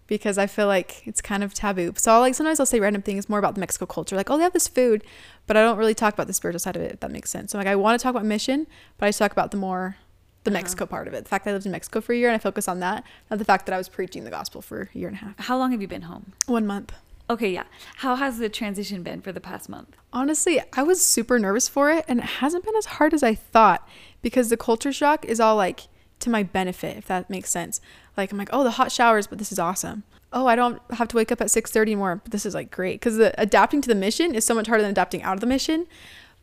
because 0.10 0.40
I 0.40 0.48
feel 0.48 0.68
like 0.68 1.08
it's 1.08 1.22
kind 1.22 1.44
of 1.44 1.54
taboo. 1.54 1.94
So 1.96 2.12
I'll 2.12 2.20
like 2.20 2.36
sometimes 2.36 2.60
I'll 2.60 2.66
say 2.66 2.80
random 2.80 3.04
things 3.04 3.30
more 3.30 3.40
about 3.40 3.54
the 3.54 3.62
Mexico 3.62 3.86
culture, 3.86 4.16
like 4.16 4.30
oh 4.30 4.38
they 4.38 4.44
have 4.44 4.54
this 4.54 4.68
food, 4.68 5.04
but 5.48 5.56
I 5.56 5.62
don't 5.62 5.78
really 5.78 5.94
talk 5.94 6.14
about 6.14 6.28
the 6.28 6.34
spiritual 6.34 6.60
side 6.60 6.76
of 6.76 6.82
it. 6.82 6.92
If 6.92 7.00
that 7.00 7.12
makes 7.12 7.30
sense. 7.30 7.52
So 7.52 7.58
like 7.58 7.68
I 7.68 7.76
want 7.76 7.98
to 7.98 8.04
talk 8.04 8.10
about 8.10 8.26
mission, 8.26 8.68
but 8.98 9.06
I 9.06 9.10
just 9.10 9.20
talk 9.20 9.32
about 9.32 9.52
the 9.52 9.58
more 9.58 9.96
the 10.44 10.52
uh-huh. 10.52 10.58
Mexico 10.58 10.86
part 10.86 11.08
of 11.08 11.14
it. 11.14 11.24
The 11.24 11.30
fact 11.30 11.46
that 11.46 11.52
I 11.52 11.54
lived 11.54 11.68
in 11.68 11.72
Mexico 11.72 12.02
for 12.02 12.14
a 12.14 12.18
year 12.18 12.28
and 12.28 12.36
I 12.36 12.40
focus 12.40 12.68
on 12.68 12.80
that, 12.80 13.04
not 13.30 13.40
the 13.40 13.46
fact 13.46 13.66
that 13.68 13.74
I 13.74 13.78
was 13.78 13.88
preaching 13.88 14.24
the 14.24 14.32
gospel 14.32 14.62
for 14.62 14.90
a 14.94 14.98
year 14.98 15.08
and 15.08 15.18
a 15.18 15.20
half. 15.20 15.40
How 15.40 15.58
long 15.58 15.72
have 15.72 15.82
you 15.82 15.88
been 15.88 16.04
home? 16.04 16.34
One 16.48 16.66
month. 16.66 16.94
Okay, 17.30 17.54
yeah. 17.54 17.66
How 17.98 18.16
has 18.16 18.40
the 18.40 18.50
transition 18.50 19.04
been 19.04 19.22
for 19.22 19.32
the 19.32 19.42
past 19.42 19.70
month? 19.70 19.96
Honestly, 20.12 20.60
I 20.74 20.82
was 20.82 21.06
super 21.06 21.38
nervous 21.38 21.70
for 21.70 21.92
it 21.92 22.04
and 22.08 22.20
it 22.20 22.26
hasn't 22.26 22.66
been 22.66 22.76
as 22.76 22.86
hard 22.86 23.14
as 23.14 23.22
I 23.22 23.36
thought 23.36 23.88
because 24.24 24.50
the 24.50 24.58
culture 24.58 24.92
shock 24.92 25.26
is 25.26 25.40
all 25.40 25.56
like 25.56 25.82
to 26.20 26.30
my 26.30 26.44
benefit, 26.44 26.98
if 26.98 27.06
that 27.08 27.30
makes 27.30 27.50
sense. 27.50 27.82
Like 28.20 28.32
I'm 28.32 28.38
like, 28.38 28.50
oh, 28.52 28.64
the 28.64 28.72
hot 28.72 28.92
showers, 28.92 29.28
but 29.28 29.38
this 29.38 29.52
is 29.52 29.60
awesome. 29.60 30.04
Oh, 30.32 30.46
I 30.46 30.56
don't 30.56 30.80
have 30.92 31.08
to 31.10 31.16
wake 31.16 31.32
up 31.32 31.42
at 31.42 31.48
6:30 31.48 31.98
more, 31.98 32.18
but 32.18 32.32
this 32.32 32.46
is 32.46 32.54
like 32.54 32.70
great 32.70 33.00
because 33.00 33.18
the 33.18 33.34
adapting 33.42 33.82
to 33.82 33.88
the 33.88 33.96
mission 33.96 34.36
is 34.36 34.46
so 34.46 34.54
much 34.54 34.68
harder 34.68 34.84
than 34.84 34.92
adapting 34.92 35.24
out 35.24 35.34
of 35.34 35.42
the 35.42 35.48
mission. 35.48 35.88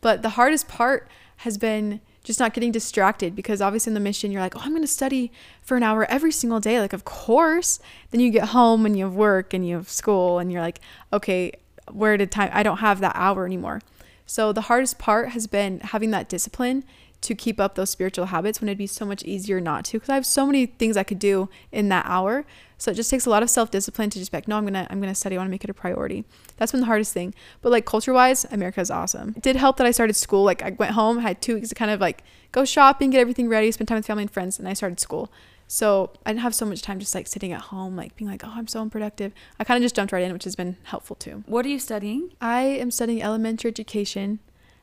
But 0.01 0.23
the 0.23 0.31
hardest 0.31 0.69
part 0.69 1.09
has 1.39 1.59
been 1.59 2.01
just 2.25 2.41
not 2.41 2.53
getting 2.53 2.73
distracted 2.73 3.37
because 3.37 3.63
obviously 3.63 3.91
in 3.91 3.95
the 3.95 4.01
mission 4.01 4.33
you're 4.33 4.41
like, 4.41 4.57
oh, 4.57 4.61
I'm 4.61 4.71
going 4.71 4.83
to 4.83 4.89
study 4.89 5.31
for 5.63 5.77
an 5.77 5.85
hour 5.85 6.05
every 6.11 6.33
single 6.33 6.59
day. 6.59 6.81
Like, 6.81 6.93
of 6.93 7.05
course. 7.05 7.79
Then 8.11 8.21
you 8.21 8.31
get 8.31 8.49
home 8.49 8.85
and 8.85 8.99
you 8.99 9.05
have 9.05 9.15
work 9.15 9.55
and 9.55 9.67
you 9.67 9.77
have 9.77 9.89
school 9.89 10.41
and 10.41 10.51
you're 10.51 10.61
like, 10.61 10.81
okay, 11.13 11.53
where 11.93 12.17
did 12.17 12.33
time? 12.33 12.51
I 12.53 12.65
don't 12.65 12.79
have 12.79 12.99
that 13.01 13.13
hour 13.15 13.47
anymore. 13.47 13.81
So 14.27 14.53
the 14.53 14.63
hardest 14.63 14.99
part 14.99 15.31
has 15.31 15.47
been 15.47 15.79
having 15.81 16.11
that 16.11 16.29
discipline 16.29 16.83
to 17.27 17.35
keep 17.35 17.61
up 17.61 17.75
those 17.75 17.91
spiritual 17.91 18.27
habits 18.27 18.61
when 18.61 18.69
it'd 18.69 18.79
be 18.79 18.87
so 18.87 19.05
much 19.05 19.23
easier 19.25 19.61
not 19.61 19.85
to 19.87 19.93
because 19.95 20.09
I 20.09 20.15
have 20.15 20.27
so 20.27 20.47
many 20.47 20.67
things 20.67 20.97
I 20.97 21.03
could 21.03 21.19
do 21.19 21.49
in 21.73 21.89
that 21.89 22.07
hour. 22.07 22.45
So 22.79 22.91
it 22.91 22.95
just 22.95 23.11
takes 23.11 23.27
a 23.27 23.31
lot 23.31 23.43
of 23.43 23.51
self-discipline 23.51 24.11
to 24.11 24.19
just 24.19 24.31
be 24.31 24.37
like, 24.37 24.49
no, 24.49 24.57
I'm 24.57 24.65
gonna 24.65 24.87
I'm 24.91 25.01
gonna 25.01 25.15
study. 25.15 25.37
I 25.37 25.39
want 25.39 25.49
to 25.49 25.51
make 25.51 25.65
it 25.65 25.71
a 25.71 25.75
priority. 25.75 26.25
That's 26.57 26.73
been 26.73 26.81
the 26.81 26.87
hardest 26.87 27.13
thing. 27.13 27.35
But 27.63 27.73
like 27.73 27.85
culture-wise, 27.85 28.45
America 28.51 28.81
is 28.81 28.91
awesome. 28.91 29.35
It 29.37 29.43
did 29.43 29.57
help 29.57 29.77
that 29.79 29.87
I 29.87 29.91
started 29.91 30.15
school. 30.15 30.45
Like 30.45 30.63
I 30.63 30.71
went 30.71 30.93
home, 30.93 31.19
had 31.19 31.43
two 31.43 31.55
weeks 31.55 31.71
to 31.71 31.75
kind 31.75 31.91
of 31.91 32.01
like 32.01 32.23
go 32.53 32.65
shopping, 32.65 33.11
get 33.11 33.21
everything 33.21 33.49
ready, 33.49 33.71
spend 33.73 33.89
time 33.89 33.97
with 33.97 34.07
family 34.07 34.23
and 34.23 34.31
friends, 34.31 34.59
and 34.59 34.69
I 34.69 34.75
started 34.75 35.01
school. 35.01 35.33
So 35.69 36.13
I 36.25 36.31
didn't 36.31 36.43
have 36.43 36.55
so 36.55 36.65
much 36.65 36.83
time 36.83 37.01
just 37.01 37.15
like 37.15 37.27
sitting 37.27 37.53
at 37.53 37.61
home, 37.61 37.97
like 37.97 38.15
being 38.15 38.31
like, 38.31 38.45
oh, 38.45 38.53
I'm 38.55 38.69
so 38.69 38.81
unproductive. 38.81 39.33
I 39.59 39.65
kind 39.65 39.77
of 39.77 39.83
just 39.83 39.97
jumped 39.97 40.13
right 40.13 40.23
in, 40.23 40.33
which 40.33 40.45
has 40.45 40.55
been 40.55 40.77
helpful 40.85 41.17
too. 41.17 41.43
What 41.47 41.67
are 41.67 41.69
you 41.69 41.81
studying? 41.81 42.31
I 42.41 42.61
am 42.63 42.93
studying 42.93 43.21
elementary 43.21 43.69
education 43.69 44.39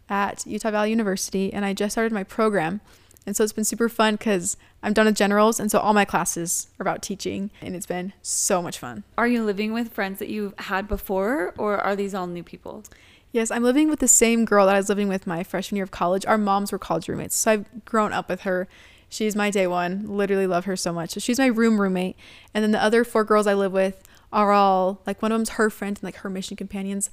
at 0.10 0.46
Utah 0.46 0.72
Valley 0.72 0.90
University, 0.90 1.52
and 1.54 1.66
I 1.66 1.74
just 1.74 1.94
started 1.94 2.12
my 2.12 2.24
program. 2.24 2.82
And 3.26 3.36
so 3.36 3.44
it's 3.44 3.54
been 3.54 3.64
super 3.64 3.88
fun 3.88 4.16
because 4.16 4.58
I'm 4.82 4.94
done 4.94 5.06
with 5.06 5.16
generals, 5.16 5.60
and 5.60 5.72
so 5.72 5.80
all 5.80 5.94
my 5.94 6.04
classes 6.06 6.68
are 6.78 6.84
about 6.84 7.02
teaching, 7.02 7.52
and 7.62 7.76
it's 7.76 7.86
been 7.86 8.14
so 8.22 8.62
much 8.62 8.78
fun. 8.78 9.04
Are 9.18 9.28
you 9.28 9.44
living 9.44 9.72
with 9.72 9.94
friends 9.94 10.20
that 10.20 10.28
you've 10.28 10.54
had 10.58 10.88
before, 10.88 11.54
or 11.58 11.78
are 11.78 11.96
these 11.96 12.14
all 12.14 12.28
new 12.28 12.44
people? 12.44 12.84
Yes, 13.32 13.50
I'm 13.50 13.64
living 13.64 13.90
with 13.90 14.00
the 14.00 14.08
same 14.08 14.46
girl 14.46 14.66
that 14.66 14.76
I 14.76 14.78
was 14.78 14.90
living 14.90 15.08
with 15.08 15.26
my 15.26 15.44
freshman 15.44 15.78
year 15.78 15.86
of 15.86 15.92
college. 15.92 16.26
Our 16.26 16.38
moms 16.38 16.72
were 16.72 16.78
college 16.78 17.08
roommates, 17.08 17.36
so 17.36 17.52
I've 17.52 17.86
grown 17.86 18.12
up 18.12 18.28
with 18.28 18.42
her. 18.42 18.68
She's 19.08 19.36
my 19.36 19.50
day 19.50 19.68
one. 19.68 20.06
Literally 20.06 20.48
love 20.48 20.66
her 20.66 20.76
so 20.76 20.92
much. 20.92 21.12
So 21.12 21.20
she's 21.20 21.40
my 21.40 21.46
room 21.46 21.80
roommate, 21.80 22.18
and 22.54 22.62
then 22.62 22.72
the 22.72 22.84
other 22.84 23.04
four 23.04 23.24
girls 23.24 23.48
I 23.48 23.54
live 23.54 23.72
with 23.72 24.04
are 24.34 24.52
all 24.52 25.00
like 25.06 25.22
one 25.22 25.32
of 25.32 25.38
them's 25.38 25.52
her 25.52 25.70
friend 25.70 25.98
and 25.98 26.04
like 26.04 26.18
her 26.18 26.30
mission 26.30 26.58
companions 26.58 27.10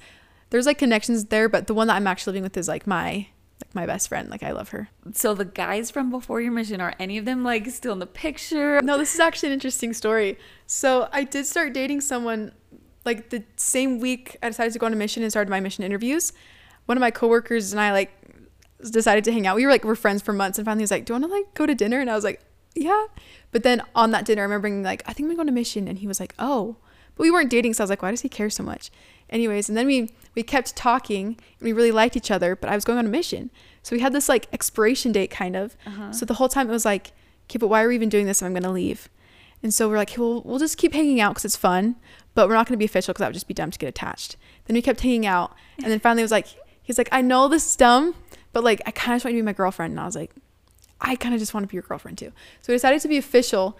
there's 0.51 0.65
like 0.65 0.77
connections 0.77 1.25
there, 1.25 1.49
but 1.49 1.67
the 1.67 1.73
one 1.73 1.87
that 1.87 1.95
I'm 1.95 2.05
actually 2.05 2.31
living 2.31 2.43
with 2.43 2.55
is 2.57 2.67
like 2.67 2.85
my 2.85 3.27
like 3.61 3.73
my 3.73 3.85
best 3.85 4.09
friend. 4.09 4.29
Like 4.29 4.43
I 4.43 4.51
love 4.51 4.69
her. 4.69 4.89
So 5.13 5.33
the 5.33 5.45
guys 5.45 5.89
from 5.89 6.11
before 6.11 6.41
your 6.41 6.51
mission 6.51 6.81
are 6.81 6.93
any 6.99 7.17
of 7.17 7.25
them 7.25 7.43
like 7.43 7.67
still 7.69 7.93
in 7.93 7.99
the 7.99 8.05
picture? 8.05 8.81
No, 8.81 8.97
this 8.97 9.13
is 9.13 9.19
actually 9.19 9.49
an 9.49 9.53
interesting 9.53 9.93
story. 9.93 10.37
So 10.67 11.09
I 11.11 11.23
did 11.23 11.45
start 11.45 11.73
dating 11.73 12.01
someone 12.01 12.51
like 13.05 13.29
the 13.29 13.43
same 13.55 13.99
week 13.99 14.37
I 14.43 14.49
decided 14.49 14.73
to 14.73 14.79
go 14.79 14.85
on 14.85 14.93
a 14.93 14.97
mission 14.97 15.23
and 15.23 15.31
started 15.31 15.49
my 15.49 15.59
mission 15.59 15.83
interviews. 15.83 16.33
One 16.85 16.97
of 16.97 17.01
my 17.01 17.11
coworkers 17.11 17.71
and 17.71 17.79
I 17.79 17.91
like 17.93 18.11
decided 18.81 19.23
to 19.25 19.31
hang 19.31 19.47
out. 19.47 19.55
We 19.55 19.65
were 19.65 19.71
like 19.71 19.85
we're 19.85 19.95
friends 19.95 20.21
for 20.21 20.33
months 20.33 20.57
and 20.57 20.65
finally 20.65 20.83
he's 20.83 20.91
like, 20.91 21.05
"Do 21.05 21.13
you 21.13 21.19
want 21.19 21.31
to 21.31 21.37
like 21.37 21.53
go 21.53 21.65
to 21.65 21.73
dinner?" 21.73 22.01
And 22.01 22.09
I 22.09 22.15
was 22.15 22.25
like, 22.25 22.41
"Yeah." 22.75 23.05
But 23.51 23.63
then 23.63 23.81
on 23.95 24.11
that 24.11 24.25
dinner, 24.25 24.41
I 24.41 24.43
remember 24.43 24.67
being 24.67 24.83
like, 24.83 25.03
"I 25.05 25.13
think 25.13 25.29
I'm 25.29 25.35
going 25.35 25.37
to 25.37 25.37
go 25.37 25.41
on 25.43 25.49
a 25.49 25.53
mission," 25.53 25.87
and 25.87 25.99
he 25.99 26.07
was 26.07 26.19
like, 26.19 26.35
"Oh." 26.37 26.75
But 27.15 27.23
we 27.23 27.31
weren't 27.31 27.49
dating, 27.49 27.73
so 27.73 27.83
I 27.83 27.85
was 27.85 27.89
like, 27.89 28.01
"Why 28.01 28.11
does 28.11 28.21
he 28.21 28.29
care 28.29 28.49
so 28.49 28.63
much?" 28.63 28.89
Anyways, 29.31 29.69
and 29.69 29.77
then 29.77 29.87
we 29.87 30.11
we 30.35 30.43
kept 30.43 30.75
talking 30.75 31.27
and 31.27 31.61
we 31.61 31.73
really 31.73 31.91
liked 31.91 32.15
each 32.15 32.31
other, 32.31 32.55
but 32.55 32.69
I 32.69 32.75
was 32.75 32.85
going 32.85 32.99
on 32.99 33.05
a 33.05 33.09
mission. 33.09 33.49
So 33.83 33.95
we 33.95 34.01
had 34.01 34.13
this 34.13 34.29
like 34.29 34.47
expiration 34.53 35.11
date 35.11 35.31
kind 35.31 35.55
of. 35.55 35.75
Uh-huh. 35.85 36.11
So 36.11 36.25
the 36.25 36.35
whole 36.35 36.49
time 36.49 36.69
it 36.69 36.71
was 36.71 36.85
like, 36.85 37.11
okay, 37.49 37.57
but 37.57 37.67
why 37.67 37.83
are 37.83 37.87
we 37.87 37.95
even 37.95 38.09
doing 38.09 38.27
this 38.27 38.41
if 38.41 38.45
I'm 38.45 38.53
going 38.53 38.63
to 38.63 38.71
leave? 38.71 39.09
And 39.63 39.73
so 39.73 39.89
we're 39.89 39.97
like, 39.97 40.11
hey, 40.11 40.21
well, 40.21 40.41
we'll 40.43 40.59
just 40.59 40.77
keep 40.77 40.93
hanging 40.93 41.19
out 41.19 41.31
because 41.31 41.45
it's 41.45 41.55
fun, 41.55 41.95
but 42.33 42.47
we're 42.47 42.55
not 42.55 42.67
going 42.67 42.75
to 42.75 42.79
be 42.79 42.85
official 42.85 43.13
because 43.13 43.19
that 43.19 43.27
would 43.27 43.33
just 43.33 43.47
be 43.47 43.53
dumb 43.53 43.71
to 43.71 43.77
get 43.77 43.89
attached. 43.89 44.37
Then 44.65 44.75
we 44.75 44.81
kept 44.81 45.01
hanging 45.01 45.25
out. 45.25 45.53
And 45.77 45.91
then 45.91 45.99
finally 45.99 46.21
it 46.21 46.25
was 46.25 46.31
like, 46.31 46.47
he's 46.81 46.97
like, 46.97 47.09
I 47.11 47.21
know 47.21 47.47
this 47.47 47.65
is 47.65 47.75
dumb, 47.75 48.15
but 48.53 48.63
like, 48.63 48.81
I 48.85 48.91
kind 48.91 49.13
of 49.13 49.17
just 49.17 49.25
want 49.25 49.35
you 49.35 49.41
to 49.41 49.43
be 49.43 49.45
my 49.45 49.53
girlfriend. 49.53 49.91
And 49.91 49.99
I 49.99 50.05
was 50.05 50.15
like, 50.15 50.31
I 50.99 51.15
kind 51.15 51.33
of 51.33 51.39
just 51.39 51.53
want 51.53 51.63
to 51.63 51.67
be 51.67 51.75
your 51.75 51.83
girlfriend 51.83 52.17
too. 52.17 52.31
So 52.61 52.71
we 52.71 52.75
decided 52.75 53.01
to 53.01 53.07
be 53.07 53.17
official. 53.17 53.77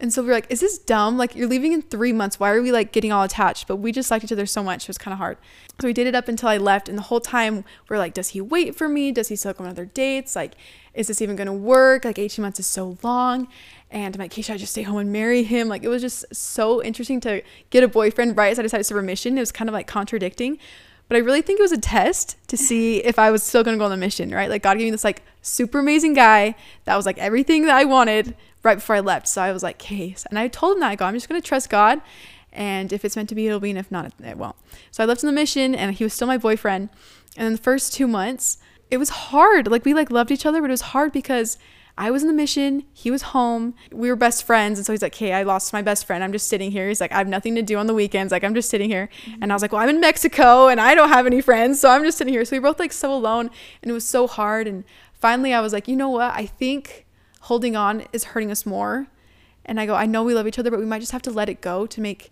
And 0.00 0.12
so 0.12 0.22
we 0.22 0.30
are 0.30 0.32
like, 0.32 0.46
is 0.48 0.60
this 0.60 0.78
dumb? 0.78 1.18
Like, 1.18 1.34
you're 1.34 1.48
leaving 1.48 1.72
in 1.72 1.82
three 1.82 2.12
months. 2.12 2.38
Why 2.38 2.52
are 2.52 2.62
we 2.62 2.70
like 2.70 2.92
getting 2.92 3.10
all 3.10 3.24
attached? 3.24 3.66
But 3.66 3.76
we 3.76 3.90
just 3.90 4.10
liked 4.10 4.24
each 4.24 4.32
other 4.32 4.46
so 4.46 4.62
much. 4.62 4.84
It 4.84 4.88
was 4.88 4.98
kind 4.98 5.12
of 5.12 5.18
hard. 5.18 5.38
So 5.80 5.88
we 5.88 5.92
dated 5.92 6.14
up 6.14 6.28
until 6.28 6.48
I 6.48 6.56
left. 6.56 6.88
And 6.88 6.96
the 6.96 7.02
whole 7.02 7.20
time 7.20 7.64
we 7.88 7.96
are 7.96 7.98
like, 7.98 8.14
does 8.14 8.28
he 8.28 8.40
wait 8.40 8.76
for 8.76 8.88
me? 8.88 9.10
Does 9.10 9.28
he 9.28 9.36
still 9.36 9.52
go 9.52 9.64
on 9.64 9.70
other 9.70 9.86
dates? 9.86 10.36
Like, 10.36 10.54
is 10.94 11.08
this 11.08 11.20
even 11.20 11.34
going 11.34 11.46
to 11.46 11.52
work? 11.52 12.04
Like, 12.04 12.18
18 12.18 12.42
months 12.42 12.60
is 12.60 12.66
so 12.66 12.96
long. 13.02 13.48
And 13.90 14.14
I'm 14.14 14.20
like, 14.20 14.32
Keisha, 14.32 14.54
I 14.54 14.56
just 14.56 14.72
stay 14.72 14.82
home 14.82 14.98
and 14.98 15.12
marry 15.12 15.42
him. 15.42 15.68
Like, 15.68 15.82
it 15.82 15.88
was 15.88 16.02
just 16.02 16.24
so 16.32 16.82
interesting 16.82 17.20
to 17.20 17.42
get 17.70 17.82
a 17.82 17.88
boyfriend 17.88 18.36
right 18.36 18.52
as 18.52 18.58
I 18.58 18.62
decided 18.62 18.84
to 18.84 18.88
serve 18.88 18.98
a 18.98 19.02
mission. 19.02 19.36
It 19.36 19.40
was 19.40 19.52
kind 19.52 19.68
of 19.68 19.72
like 19.72 19.88
contradicting. 19.88 20.58
But 21.08 21.16
I 21.16 21.20
really 21.20 21.42
think 21.42 21.58
it 21.58 21.62
was 21.62 21.72
a 21.72 21.78
test 21.78 22.36
to 22.48 22.56
see 22.56 22.98
if 22.98 23.18
I 23.18 23.30
was 23.30 23.42
still 23.42 23.64
going 23.64 23.76
to 23.76 23.78
go 23.78 23.84
on 23.86 23.90
the 23.90 23.96
mission, 23.96 24.30
right? 24.30 24.50
Like, 24.50 24.62
God 24.62 24.76
gave 24.76 24.84
me 24.84 24.90
this 24.90 25.04
like 25.04 25.22
super 25.40 25.78
amazing 25.78 26.12
guy 26.12 26.54
that 26.84 26.96
was 26.96 27.06
like 27.06 27.18
everything 27.18 27.64
that 27.64 27.76
I 27.76 27.84
wanted 27.84 28.36
right 28.62 28.74
before 28.74 28.96
I 28.96 29.00
left. 29.00 29.26
So 29.26 29.40
I 29.40 29.52
was 29.52 29.62
like, 29.62 29.78
case. 29.78 30.26
And 30.28 30.38
I 30.38 30.48
told 30.48 30.76
him 30.76 30.80
that 30.80 30.90
I 30.90 30.96
go, 30.96 31.06
I'm 31.06 31.14
just 31.14 31.28
going 31.28 31.40
to 31.40 31.46
trust 31.46 31.70
God. 31.70 32.02
And 32.52 32.92
if 32.92 33.04
it's 33.04 33.16
meant 33.16 33.28
to 33.30 33.34
be, 33.34 33.46
it'll 33.46 33.60
be. 33.60 33.70
And 33.70 33.78
if 33.78 33.90
not, 33.90 34.12
it 34.22 34.36
won't. 34.36 34.56
So 34.90 35.02
I 35.02 35.06
left 35.06 35.24
on 35.24 35.28
the 35.28 35.32
mission 35.32 35.74
and 35.74 35.94
he 35.94 36.04
was 36.04 36.12
still 36.12 36.26
my 36.26 36.38
boyfriend. 36.38 36.90
And 37.36 37.46
then 37.46 37.52
the 37.52 37.58
first 37.58 37.94
two 37.94 38.06
months, 38.06 38.58
it 38.90 38.98
was 38.98 39.08
hard. 39.10 39.68
Like 39.68 39.84
we 39.84 39.94
like 39.94 40.10
loved 40.10 40.30
each 40.30 40.44
other, 40.44 40.60
but 40.60 40.70
it 40.70 40.72
was 40.72 40.80
hard 40.80 41.12
because 41.12 41.56
I 41.98 42.10
was 42.10 42.22
in 42.22 42.28
the 42.28 42.34
mission, 42.34 42.84
he 42.92 43.10
was 43.10 43.22
home, 43.22 43.74
we 43.92 44.08
were 44.08 44.16
best 44.16 44.44
friends, 44.44 44.78
and 44.78 44.86
so 44.86 44.92
he's 44.92 45.02
like, 45.02 45.14
"Hey, 45.14 45.32
I 45.32 45.42
lost 45.42 45.72
my 45.72 45.82
best 45.82 46.06
friend. 46.06 46.24
I'm 46.24 46.32
just 46.32 46.46
sitting 46.46 46.70
here." 46.70 46.88
He's 46.88 47.00
like, 47.00 47.12
"I 47.12 47.18
have 47.18 47.28
nothing 47.28 47.54
to 47.56 47.62
do 47.62 47.76
on 47.76 47.86
the 47.86 47.94
weekends. 47.94 48.32
Like 48.32 48.44
I'm 48.44 48.54
just 48.54 48.70
sitting 48.70 48.88
here." 48.88 49.10
Mm-hmm. 49.24 49.42
And 49.42 49.52
I 49.52 49.54
was 49.54 49.62
like, 49.62 49.72
"Well, 49.72 49.82
I'm 49.82 49.88
in 49.88 50.00
Mexico 50.00 50.68
and 50.68 50.80
I 50.80 50.94
don't 50.94 51.08
have 51.10 51.26
any 51.26 51.40
friends, 51.40 51.80
so 51.80 51.90
I'm 51.90 52.04
just 52.04 52.16
sitting 52.16 52.32
here." 52.32 52.44
So 52.44 52.56
we 52.56 52.60
were 52.60 52.68
both 52.68 52.78
like 52.78 52.92
so 52.92 53.12
alone, 53.12 53.50
and 53.82 53.90
it 53.90 53.94
was 53.94 54.06
so 54.06 54.26
hard. 54.26 54.66
And 54.66 54.84
finally, 55.12 55.52
I 55.52 55.60
was 55.60 55.72
like, 55.72 55.88
"You 55.88 55.96
know 55.96 56.08
what? 56.08 56.32
I 56.34 56.46
think 56.46 57.06
holding 57.48 57.76
on 57.76 58.04
is 58.12 58.24
hurting 58.24 58.50
us 58.50 58.66
more. 58.66 59.08
And 59.64 59.80
I 59.80 59.86
go, 59.86 59.94
I 59.94 60.06
know 60.06 60.22
we 60.22 60.34
love 60.34 60.46
each 60.46 60.58
other, 60.58 60.70
but 60.70 60.80
we 60.80 60.86
might 60.86 61.00
just 61.00 61.12
have 61.12 61.22
to 61.22 61.30
let 61.30 61.48
it 61.48 61.60
go 61.60 61.86
to 61.86 62.00
make 62.00 62.30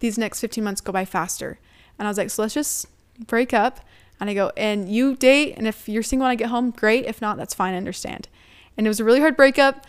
these 0.00 0.18
next 0.18 0.40
15 0.40 0.62
months 0.62 0.80
go 0.80 0.92
by 0.92 1.04
faster. 1.04 1.58
And 1.98 2.06
I 2.06 2.10
was 2.10 2.18
like, 2.18 2.30
so 2.30 2.42
let's 2.42 2.54
just 2.54 2.86
break 3.26 3.52
up. 3.52 3.80
And 4.20 4.30
I 4.30 4.34
go, 4.34 4.50
and 4.56 4.88
you 4.88 5.14
date, 5.14 5.54
and 5.56 5.66
if 5.66 5.88
you're 5.88 6.02
single 6.02 6.24
when 6.24 6.32
I 6.32 6.36
get 6.36 6.48
home, 6.48 6.70
great. 6.70 7.04
If 7.04 7.20
not, 7.20 7.36
that's 7.36 7.54
fine. 7.54 7.74
I 7.74 7.76
understand. 7.76 8.28
And 8.76 8.86
it 8.86 8.90
was 8.90 9.00
a 9.00 9.04
really 9.04 9.20
hard 9.20 9.36
breakup 9.36 9.86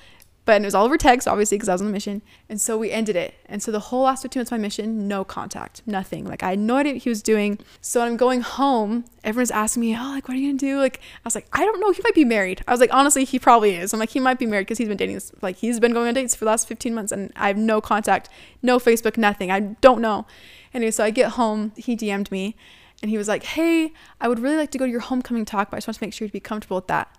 but 0.48 0.62
it 0.62 0.66
was 0.66 0.74
all 0.74 0.86
over 0.86 0.98
text, 0.98 1.28
obviously, 1.28 1.58
because 1.58 1.68
I 1.68 1.74
was 1.74 1.82
on 1.82 1.88
the 1.88 1.94
mission. 1.94 2.22
And 2.48 2.60
so 2.60 2.78
we 2.78 2.90
ended 2.90 3.18
it. 3.18 3.34
And 3.48 3.62
so 3.62 3.70
the 3.70 3.82
whole 3.82 4.04
last 4.04 4.22
15 4.22 4.40
months 4.40 4.50
of 4.50 4.58
my 4.58 4.62
mission, 4.62 5.06
no 5.06 5.26
contact, 5.26 5.82
nothing. 5.86 6.26
Like 6.26 6.42
I 6.42 6.52
had 6.52 6.60
no 6.60 6.78
idea 6.78 6.94
what 6.94 7.02
he 7.02 7.10
was 7.10 7.22
doing. 7.22 7.60
So 7.82 8.00
I'm 8.00 8.16
going 8.16 8.40
home. 8.40 9.04
Everyone's 9.26 9.52
asking 9.52 9.82
me, 9.82 9.98
oh, 9.98 10.12
like, 10.12 10.30
what 10.30 10.36
are 10.36 10.40
you 10.40 10.48
gonna 10.48 10.58
do? 10.58 10.80
Like, 10.80 11.02
I 11.02 11.26
was 11.26 11.36
like, 11.36 11.48
I 11.52 11.66
don't 11.66 11.82
know. 11.82 11.92
He 11.92 12.02
might 12.02 12.16
be 12.16 12.24
married. 12.24 12.64
I 12.66 12.72
was 12.72 12.80
like, 12.80 12.94
honestly, 12.94 13.26
he 13.26 13.40
probably 13.40 13.76
is. 13.76 13.92
I'm 13.92 14.00
like, 14.00 14.12
he 14.12 14.22
might 14.22 14.40
be 14.40 14.46
married 14.46 14.68
because 14.68 14.78
he's 14.78 14.88
been 14.88 14.96
dating 14.96 15.16
this, 15.16 15.34
like, 15.42 15.58
he's 15.58 15.82
been 15.82 15.92
going 15.92 16.08
on 16.08 16.14
dates 16.14 16.34
for 16.34 16.46
the 16.46 16.52
last 16.52 16.66
15 16.70 16.96
months 16.96 17.12
and 17.12 17.34
I 17.36 17.50
have 17.50 17.58
no 17.58 17.82
contact, 17.82 18.30
no 18.62 18.80
Facebook, 18.80 19.18
nothing. 19.18 19.52
I 19.52 19.60
don't 19.60 20.00
know. 20.00 20.26
Anyway, 20.74 20.92
so 20.92 21.04
I 21.04 21.10
get 21.10 21.32
home. 21.32 21.74
He 21.76 21.98
DM'd 21.98 22.32
me 22.32 22.56
and 23.02 23.12
he 23.12 23.18
was 23.18 23.28
like, 23.28 23.44
hey, 23.44 23.92
I 24.22 24.30
would 24.30 24.40
really 24.40 24.56
like 24.56 24.72
to 24.72 24.78
go 24.78 24.86
to 24.86 24.92
your 24.92 25.02
homecoming 25.02 25.44
talk, 25.44 25.72
but 25.72 25.76
I 25.76 25.80
just 25.80 25.90
want 25.90 25.98
to 25.98 26.06
make 26.06 26.14
sure 26.14 26.26
you'd 26.26 26.32
be 26.32 26.40
comfortable 26.40 26.78
with 26.78 26.88
that. 26.88 27.14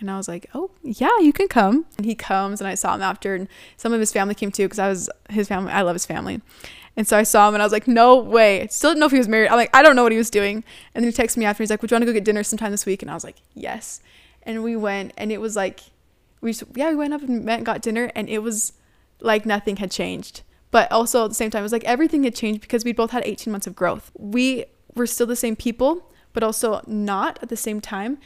And 0.00 0.10
I 0.10 0.16
was 0.16 0.28
like, 0.28 0.48
oh, 0.54 0.70
yeah, 0.82 1.18
you 1.20 1.32
can 1.32 1.46
come. 1.46 1.86
And 1.96 2.06
he 2.06 2.14
comes, 2.14 2.60
and 2.60 2.66
I 2.66 2.74
saw 2.74 2.94
him 2.94 3.02
after, 3.02 3.34
and 3.34 3.48
some 3.76 3.92
of 3.92 4.00
his 4.00 4.12
family 4.12 4.34
came 4.34 4.50
too, 4.50 4.64
because 4.64 4.78
I 4.78 4.88
was 4.88 5.10
his 5.28 5.48
family. 5.48 5.72
I 5.72 5.82
love 5.82 5.94
his 5.94 6.06
family. 6.06 6.40
And 6.96 7.06
so 7.06 7.16
I 7.16 7.22
saw 7.22 7.48
him 7.48 7.54
and 7.54 7.62
I 7.62 7.66
was 7.66 7.72
like, 7.72 7.86
no 7.86 8.16
way. 8.16 8.66
Still 8.68 8.90
didn't 8.90 9.00
know 9.00 9.06
if 9.06 9.12
he 9.12 9.18
was 9.18 9.28
married. 9.28 9.48
I'm 9.48 9.56
like, 9.56 9.74
I 9.74 9.82
don't 9.82 9.96
know 9.96 10.02
what 10.02 10.12
he 10.12 10.18
was 10.18 10.30
doing. 10.30 10.64
And 10.94 11.04
then 11.04 11.10
he 11.10 11.16
texted 11.16 11.36
me 11.36 11.44
after. 11.44 11.62
He's 11.62 11.70
like, 11.70 11.80
would 11.82 11.90
you 11.90 11.94
want 11.94 12.02
to 12.02 12.06
go 12.06 12.12
get 12.12 12.24
dinner 12.24 12.42
sometime 12.42 12.72
this 12.72 12.84
week? 12.84 13.02
And 13.02 13.10
I 13.10 13.14
was 13.14 13.24
like, 13.24 13.36
yes. 13.54 14.00
And 14.42 14.62
we 14.62 14.76
went 14.76 15.12
and 15.16 15.30
it 15.30 15.40
was 15.40 15.56
like, 15.56 15.80
we 16.40 16.52
just, 16.52 16.64
yeah, 16.74 16.90
we 16.90 16.96
went 16.96 17.14
up 17.14 17.22
and 17.22 17.44
met 17.44 17.58
and 17.58 17.66
got 17.66 17.80
dinner 17.80 18.10
and 18.14 18.28
it 18.28 18.40
was 18.40 18.72
like 19.20 19.46
nothing 19.46 19.76
had 19.76 19.90
changed. 19.90 20.42
But 20.70 20.90
also 20.90 21.24
at 21.24 21.28
the 21.28 21.34
same 21.34 21.50
time, 21.50 21.60
it 21.60 21.62
was 21.62 21.72
like 21.72 21.84
everything 21.84 22.24
had 22.24 22.34
changed 22.34 22.60
because 22.60 22.84
we 22.84 22.92
both 22.92 23.10
had 23.10 23.24
18 23.24 23.50
months 23.50 23.66
of 23.66 23.74
growth. 23.76 24.10
We 24.16 24.64
were 24.94 25.06
still 25.06 25.26
the 25.26 25.36
same 25.36 25.56
people, 25.56 26.10
but 26.32 26.42
also 26.42 26.82
not 26.86 27.38
at 27.42 27.48
the 27.48 27.56
same 27.56 27.80
time. 27.80 28.18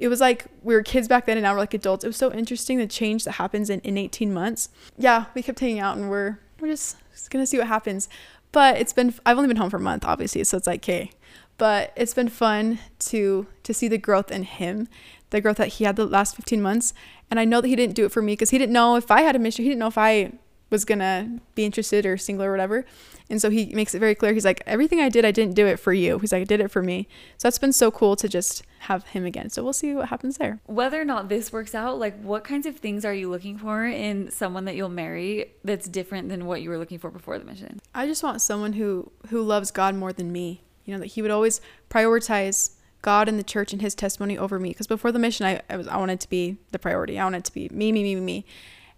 It 0.00 0.08
was 0.08 0.20
like 0.20 0.46
we 0.62 0.74
were 0.74 0.82
kids 0.82 1.06
back 1.06 1.26
then 1.26 1.36
and 1.36 1.44
now 1.44 1.52
we're 1.52 1.58
like 1.58 1.74
adults. 1.74 2.04
It 2.04 2.08
was 2.08 2.16
so 2.16 2.32
interesting 2.32 2.78
the 2.78 2.86
change 2.86 3.24
that 3.24 3.32
happens 3.32 3.70
in, 3.70 3.80
in 3.80 3.98
18 3.98 4.32
months. 4.32 4.70
Yeah, 4.96 5.26
we 5.34 5.42
kept 5.42 5.60
hanging 5.60 5.78
out 5.78 5.96
and 5.96 6.10
we're 6.10 6.38
we're 6.58 6.68
just, 6.68 6.96
just 7.12 7.30
gonna 7.30 7.46
see 7.46 7.58
what 7.58 7.66
happens. 7.66 8.08
But 8.50 8.78
it's 8.78 8.92
been 8.92 9.14
I've 9.24 9.36
only 9.36 9.48
been 9.48 9.58
home 9.58 9.70
for 9.70 9.76
a 9.76 9.80
month, 9.80 10.04
obviously, 10.04 10.42
so 10.44 10.56
it's 10.56 10.66
like 10.66 10.80
okay. 10.80 11.10
But 11.58 11.92
it's 11.94 12.14
been 12.14 12.30
fun 12.30 12.78
to 13.00 13.46
to 13.62 13.74
see 13.74 13.86
the 13.86 13.98
growth 13.98 14.30
in 14.30 14.44
him, 14.44 14.88
the 15.28 15.40
growth 15.40 15.58
that 15.58 15.68
he 15.68 15.84
had 15.84 15.96
the 15.96 16.06
last 16.06 16.34
15 16.34 16.62
months. 16.62 16.94
And 17.30 17.38
I 17.38 17.44
know 17.44 17.60
that 17.60 17.68
he 17.68 17.76
didn't 17.76 17.94
do 17.94 18.06
it 18.06 18.12
for 18.12 18.22
me 18.22 18.32
because 18.32 18.50
he 18.50 18.58
didn't 18.58 18.72
know 18.72 18.96
if 18.96 19.10
I 19.10 19.20
had 19.20 19.36
a 19.36 19.38
mission. 19.38 19.64
He 19.64 19.68
didn't 19.68 19.80
know 19.80 19.86
if 19.86 19.98
I 19.98 20.32
was 20.70 20.84
gonna 20.84 21.40
be 21.54 21.64
interested 21.64 22.06
or 22.06 22.16
single 22.16 22.46
or 22.46 22.50
whatever. 22.50 22.84
And 23.28 23.40
so 23.40 23.50
he 23.50 23.66
makes 23.74 23.94
it 23.94 23.98
very 24.00 24.14
clear. 24.14 24.32
He's 24.32 24.44
like, 24.44 24.62
everything 24.66 25.00
I 25.00 25.08
did, 25.08 25.24
I 25.24 25.30
didn't 25.30 25.54
do 25.54 25.66
it 25.66 25.78
for 25.78 25.92
you. 25.92 26.18
He's 26.18 26.32
like, 26.32 26.42
I 26.42 26.44
did 26.44 26.60
it 26.60 26.70
for 26.70 26.82
me. 26.82 27.06
So 27.36 27.46
that's 27.46 27.58
been 27.58 27.72
so 27.72 27.90
cool 27.90 28.16
to 28.16 28.28
just 28.28 28.64
have 28.80 29.04
him 29.04 29.24
again. 29.24 29.50
So 29.50 29.62
we'll 29.62 29.72
see 29.72 29.94
what 29.94 30.08
happens 30.08 30.38
there. 30.38 30.58
Whether 30.66 31.00
or 31.00 31.04
not 31.04 31.28
this 31.28 31.52
works 31.52 31.74
out, 31.74 31.98
like 31.98 32.20
what 32.22 32.44
kinds 32.44 32.66
of 32.66 32.76
things 32.76 33.04
are 33.04 33.14
you 33.14 33.30
looking 33.30 33.58
for 33.58 33.84
in 33.84 34.30
someone 34.30 34.64
that 34.64 34.74
you'll 34.74 34.88
marry 34.88 35.52
that's 35.62 35.88
different 35.88 36.28
than 36.28 36.46
what 36.46 36.62
you 36.62 36.70
were 36.70 36.78
looking 36.78 36.98
for 36.98 37.10
before 37.10 37.38
the 37.38 37.44
mission? 37.44 37.80
I 37.94 38.06
just 38.06 38.22
want 38.22 38.40
someone 38.40 38.72
who 38.72 39.12
who 39.28 39.42
loves 39.42 39.70
God 39.70 39.94
more 39.94 40.12
than 40.12 40.32
me. 40.32 40.62
You 40.84 40.94
know, 40.94 41.00
that 41.00 41.06
he 41.06 41.22
would 41.22 41.30
always 41.30 41.60
prioritize 41.88 42.72
God 43.02 43.28
and 43.28 43.38
the 43.38 43.44
church 43.44 43.72
and 43.72 43.80
his 43.80 43.94
testimony 43.94 44.36
over 44.36 44.58
me. 44.58 44.70
Because 44.70 44.86
before 44.86 45.12
the 45.12 45.18
mission, 45.18 45.46
I, 45.46 45.60
I 45.70 45.76
was 45.76 45.86
I 45.86 45.96
wanted 45.98 46.20
to 46.20 46.28
be 46.28 46.56
the 46.72 46.78
priority. 46.78 47.18
I 47.18 47.24
wanted 47.24 47.44
to 47.44 47.52
be 47.52 47.68
me, 47.70 47.92
me, 47.92 48.02
me, 48.02 48.14
me, 48.16 48.20
me. 48.20 48.44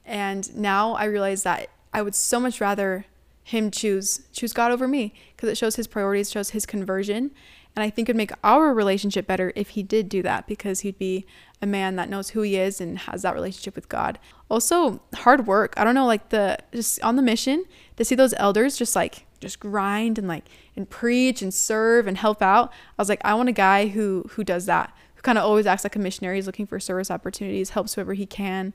And 0.05 0.55
now 0.57 0.94
I 0.94 1.05
realize 1.05 1.42
that 1.44 1.68
I 1.92 2.03
would 2.03 2.14
so 2.14 2.40
much 2.40 2.61
rather 2.61 3.07
him 3.44 3.70
choose 3.70 4.22
choose 4.32 4.53
God 4.53 4.70
over 4.70 4.86
me 4.86 5.14
because 5.34 5.48
it 5.48 5.57
shows 5.57 5.76
his 5.76 5.86
priorities, 5.86 6.30
shows 6.30 6.50
his 6.50 6.66
conversion. 6.66 7.32
And 7.74 7.82
I 7.82 7.88
think 7.88 8.09
it'd 8.09 8.16
make 8.16 8.32
our 8.44 8.74
relationship 8.74 9.26
better 9.26 9.53
if 9.57 9.70
he 9.70 9.82
did 9.82 10.09
do 10.09 10.22
that 10.22 10.46
because 10.46 10.80
he'd 10.80 10.98
be 10.98 11.26
a 11.62 11.66
man 11.66 11.96
that 11.96 12.11
knows 12.11 12.30
who 12.30 12.42
he 12.42 12.57
is 12.57 12.80
and 12.80 12.98
has 12.98 13.22
that 13.22 13.34
relationship 13.34 13.74
with 13.74 13.88
God. 13.88 14.18
Also, 14.50 15.00
hard 15.14 15.46
work. 15.46 15.72
I 15.78 15.84
don't 15.84 15.94
know, 15.94 16.07
like 16.07 16.28
the 16.28 16.59
just 16.72 17.03
on 17.03 17.16
the 17.16 17.22
mission 17.22 17.64
to 17.96 18.05
see 18.05 18.14
those 18.14 18.34
elders 18.36 18.76
just 18.76 18.94
like 18.94 19.26
just 19.40 19.59
grind 19.59 20.18
and 20.18 20.28
like 20.28 20.44
and 20.76 20.88
preach 20.88 21.40
and 21.40 21.53
serve 21.53 22.07
and 22.07 22.18
help 22.18 22.42
out. 22.42 22.70
I 22.70 23.03
was 23.03 23.09
like, 23.09 23.22
I 23.24 23.34
want 23.34 23.48
a 23.48 23.53
guy 23.53 23.88
who 23.88 24.26
who 24.30 24.44
does 24.44 24.66
that, 24.66 24.92
who 25.14 25.22
kind 25.22 25.38
of 25.38 25.44
always 25.44 25.66
acts 25.66 25.84
like 25.84 25.96
a 25.96 25.98
missionary, 25.98 26.38
is 26.38 26.46
looking 26.46 26.66
for 26.66 26.78
service 26.78 27.11
opportunities, 27.11 27.70
helps 27.70 27.94
whoever 27.94 28.12
he 28.12 28.26
can, 28.26 28.74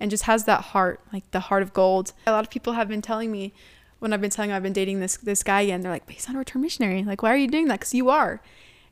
and 0.00 0.10
just 0.10 0.24
has 0.24 0.44
that 0.44 0.60
heart, 0.60 1.00
like 1.12 1.30
the 1.30 1.40
heart 1.40 1.62
of 1.62 1.72
gold. 1.72 2.12
A 2.26 2.32
lot 2.32 2.44
of 2.44 2.50
people 2.50 2.74
have 2.74 2.88
been 2.88 3.02
telling 3.02 3.30
me 3.32 3.52
when 3.98 4.12
I've 4.12 4.20
been 4.20 4.30
telling 4.30 4.50
them 4.50 4.56
I've 4.56 4.62
been 4.62 4.72
dating 4.72 5.00
this 5.00 5.16
this 5.16 5.42
guy 5.42 5.62
again, 5.62 5.80
they're 5.80 5.92
like, 5.92 6.06
but 6.06 6.14
he's 6.14 6.28
not 6.28 6.36
a 6.36 6.38
return 6.38 6.62
missionary. 6.62 7.02
Like, 7.02 7.22
why 7.22 7.32
are 7.32 7.36
you 7.36 7.48
doing 7.48 7.68
that? 7.68 7.80
Because 7.80 7.94
you 7.94 8.08
are. 8.10 8.40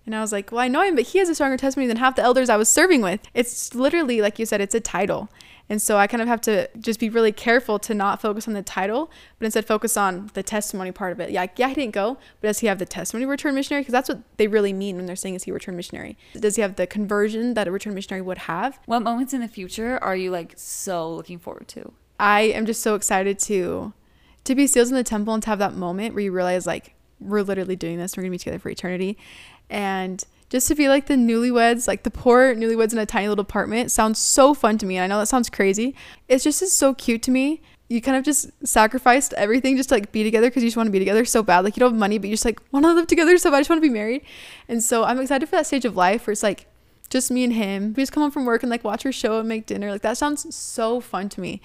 And 0.07 0.15
I 0.15 0.21
was 0.21 0.33
like, 0.33 0.53
well, 0.53 0.61
I 0.61 0.69
know 0.69 0.83
him, 0.83 0.95
but 0.95 1.05
he 1.05 1.19
has 1.19 1.29
a 1.29 1.35
stronger 1.35 1.57
testimony 1.57 1.89
than 1.89 1.97
half 1.97 2.15
the 2.15 2.23
elders 2.23 2.49
I 2.49 2.57
was 2.57 2.69
serving 2.69 3.03
with. 3.03 3.21
It's 3.35 3.75
literally, 3.75 4.23
like 4.23 4.39
you 4.39 4.47
said, 4.47 4.61
it's 4.61 4.75
a 4.75 4.81
title. 4.81 5.29
And 5.69 5.83
so 5.83 5.97
I 5.97 6.07
kind 6.07 6.23
of 6.23 6.29
have 6.29 6.41
to 6.43 6.69
just 6.79 7.01
be 7.01 7.09
really 7.09 7.33
careful 7.33 7.79
to 7.81 7.93
not 7.93 8.23
focus 8.23 8.47
on 8.47 8.55
the 8.55 8.63
title, 8.63 9.11
but 9.39 9.47
instead 9.47 9.67
focus 9.67 9.97
on 9.97 10.31
the 10.35 10.43
testimony 10.43 10.93
part 10.93 11.11
of 11.11 11.19
it. 11.19 11.31
Yeah, 11.31 11.47
yeah, 11.57 11.69
he 11.69 11.75
didn't 11.75 11.93
go, 11.93 12.19
but 12.41 12.49
does 12.49 12.61
he 12.61 12.69
have 12.69 12.79
the 12.79 12.87
testimony 12.87 13.25
of 13.25 13.31
return 13.31 13.55
missionary? 13.55 13.83
Because 13.83 13.93
that's 13.93 14.09
what 14.09 14.21
they 14.37 14.47
really 14.47 14.73
mean 14.73 14.97
when 14.97 15.07
they're 15.07 15.17
saying 15.17 15.35
is 15.35 15.45
he 15.45 15.51
return 15.51 15.77
missionary. 15.77 16.17
Does 16.35 16.55
he 16.57 16.63
have 16.63 16.77
the 16.77 16.87
conversion 16.87 17.55
that 17.55 17.67
a 17.67 17.73
return 17.73 17.95
missionary 17.95 18.23
would 18.23 18.39
have? 18.39 18.79
What 18.87 19.01
moments 19.01 19.35
in 19.35 19.41
the 19.41 19.49
future 19.49 19.99
are 20.03 20.15
you 20.15 20.31
like 20.31 20.55
so 20.57 21.13
looking 21.13 21.41
forward 21.41 21.67
to? 21.69 21.93
I 22.21 22.43
am 22.43 22.65
just 22.65 22.83
so 22.83 22.95
excited 22.95 23.39
to 23.41 23.93
to 24.45 24.55
be 24.55 24.69
seals 24.69 24.91
in 24.91 24.95
the 24.95 25.03
temple 25.03 25.35
and 25.35 25.43
to 25.43 25.51
have 25.51 25.59
that 25.59 25.75
moment 25.75 26.15
where 26.15 26.23
you 26.23 26.31
realize 26.31 26.69
like 26.69 26.95
we're 27.21 27.43
literally 27.43 27.77
doing 27.77 27.99
this. 27.99 28.17
We're 28.17 28.23
gonna 28.23 28.31
be 28.31 28.39
together 28.39 28.59
for 28.59 28.69
eternity, 28.69 29.19
and 29.71 30.25
just 30.49 30.69
to 30.69 30.75
be 30.75 30.89
like 30.89 31.07
the 31.07 31.15
newlyweds, 31.15 31.89
like 31.89 32.05
the 32.05 32.11
poor 32.11 32.55
newlyweds 32.55 32.93
in 32.93 32.99
a 32.99 33.07
tiny 33.07 33.29
little 33.29 33.43
apartment 33.43 33.91
sounds 33.91 34.19
so 34.19 34.55
fun 34.55 34.79
to 34.79 34.87
me. 34.87 34.97
And 34.97 35.05
I 35.05 35.07
know 35.07 35.19
that 35.19 35.27
sounds 35.27 35.51
crazy. 35.51 35.95
It's 36.29 36.45
just 36.45 36.63
is 36.63 36.73
so 36.73 36.95
cute 36.95 37.23
to 37.25 37.31
me. 37.31 37.61
You 37.89 38.01
kind 38.01 38.17
of 38.17 38.25
just 38.25 38.51
sacrificed 38.67 39.33
everything 39.35 39.77
just 39.77 39.89
to 39.91 39.97
like 39.97 40.13
be 40.13 40.25
together 40.25 40.49
because 40.49 40.63
you 40.63 40.69
just 40.69 40.77
want 40.77 40.87
to 40.89 40.93
be 40.93 40.99
together 40.99 41.25
so 41.25 41.43
bad. 41.43 41.65
Like 41.65 41.77
you 41.77 41.81
don't 41.81 41.93
have 41.93 41.99
money, 41.99 42.19
but 42.19 42.29
you 42.29 42.35
just 42.35 42.45
like 42.45 42.61
want 42.73 42.85
to 42.85 42.93
live 42.93 43.07
together 43.07 43.37
so 43.39 43.51
bad. 43.51 43.59
I 43.59 43.61
just 43.61 43.71
want 43.71 43.83
to 43.83 43.89
be 43.89 43.93
married. 43.93 44.23
And 44.69 44.83
so 44.83 45.05
I'm 45.05 45.21
excited 45.21 45.49
for 45.49 45.57
that 45.57 45.67
stage 45.67 45.85
of 45.85 45.97
life 45.97 46.27
where 46.27 46.33
it's 46.33 46.43
like 46.43 46.67
just 47.11 47.31
me 47.31 47.45
and 47.45 47.53
him. 47.53 47.95
We 47.97 48.03
just 48.03 48.13
come 48.13 48.23
home 48.23 48.31
from 48.33 48.45
work 48.45 48.63
and 48.63 48.71
like 48.71 48.85
watch 48.85 49.07
our 49.07 49.13
show 49.13 49.39
and 49.39 49.49
make 49.49 49.67
dinner. 49.67 49.91
Like 49.91 50.03
that 50.03 50.17
sounds 50.17 50.55
so 50.55 51.01
fun 51.01 51.29
to 51.31 51.41
me 51.41 51.61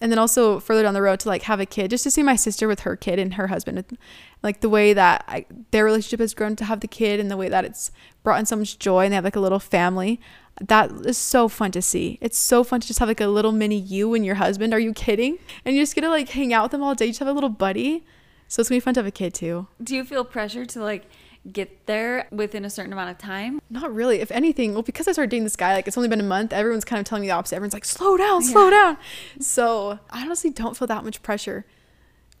and 0.00 0.10
then 0.10 0.18
also 0.18 0.60
further 0.60 0.82
down 0.82 0.94
the 0.94 1.02
road 1.02 1.20
to 1.20 1.28
like 1.28 1.42
have 1.42 1.60
a 1.60 1.66
kid 1.66 1.90
just 1.90 2.04
to 2.04 2.10
see 2.10 2.22
my 2.22 2.36
sister 2.36 2.66
with 2.66 2.80
her 2.80 2.96
kid 2.96 3.18
and 3.18 3.34
her 3.34 3.48
husband 3.48 3.98
like 4.42 4.60
the 4.60 4.68
way 4.68 4.92
that 4.92 5.24
I, 5.28 5.46
their 5.70 5.84
relationship 5.84 6.20
has 6.20 6.34
grown 6.34 6.56
to 6.56 6.64
have 6.64 6.80
the 6.80 6.88
kid 6.88 7.20
and 7.20 7.30
the 7.30 7.36
way 7.36 7.48
that 7.48 7.64
it's 7.64 7.90
brought 8.22 8.40
in 8.40 8.46
so 8.46 8.56
much 8.56 8.78
joy 8.78 9.04
and 9.04 9.12
they 9.12 9.16
have 9.16 9.24
like 9.24 9.36
a 9.36 9.40
little 9.40 9.58
family. 9.58 10.20
That 10.60 10.90
is 11.06 11.18
so 11.18 11.48
fun 11.48 11.72
to 11.72 11.82
see. 11.82 12.18
It's 12.20 12.38
so 12.38 12.64
fun 12.64 12.80
to 12.80 12.86
just 12.86 12.98
have 12.98 13.08
like 13.08 13.20
a 13.20 13.26
little 13.26 13.52
mini 13.52 13.78
you 13.78 14.14
and 14.14 14.24
your 14.24 14.36
husband. 14.36 14.74
Are 14.74 14.80
you 14.80 14.92
kidding? 14.92 15.38
And 15.64 15.76
you 15.76 15.82
just 15.82 15.94
get 15.94 16.02
to 16.02 16.08
like 16.08 16.30
hang 16.30 16.52
out 16.52 16.64
with 16.64 16.72
them 16.72 16.82
all 16.82 16.94
day 16.94 17.06
you 17.06 17.12
just 17.12 17.20
have 17.20 17.28
a 17.28 17.32
little 17.32 17.50
buddy. 17.50 18.04
So 18.48 18.60
it's 18.60 18.68
gonna 18.68 18.76
be 18.76 18.80
fun 18.80 18.94
to 18.94 19.00
have 19.00 19.06
a 19.06 19.12
kid 19.12 19.34
too. 19.34 19.68
Do 19.82 19.94
you 19.94 20.04
feel 20.04 20.24
pressure 20.24 20.64
to 20.66 20.82
like 20.82 21.06
get 21.50 21.86
there 21.86 22.26
within 22.30 22.64
a 22.64 22.70
certain 22.70 22.92
amount 22.92 23.10
of 23.10 23.18
time? 23.18 23.60
Not 23.70 23.94
really. 23.94 24.20
If 24.20 24.30
anything, 24.30 24.74
well, 24.74 24.82
because 24.82 25.08
I 25.08 25.12
started 25.12 25.30
dating 25.30 25.44
this 25.44 25.56
guy, 25.56 25.74
like 25.74 25.88
it's 25.88 25.96
only 25.96 26.08
been 26.08 26.20
a 26.20 26.24
month, 26.24 26.52
everyone's 26.52 26.84
kind 26.84 27.00
of 27.00 27.06
telling 27.06 27.22
me 27.22 27.28
the 27.28 27.34
opposite. 27.34 27.56
Everyone's 27.56 27.74
like, 27.74 27.84
slow 27.84 28.16
down, 28.16 28.42
slow 28.42 28.64
yeah. 28.64 28.70
down. 28.70 28.96
So 29.40 29.98
I 30.10 30.22
honestly 30.22 30.50
don't 30.50 30.76
feel 30.76 30.88
that 30.88 31.04
much 31.04 31.22
pressure, 31.22 31.64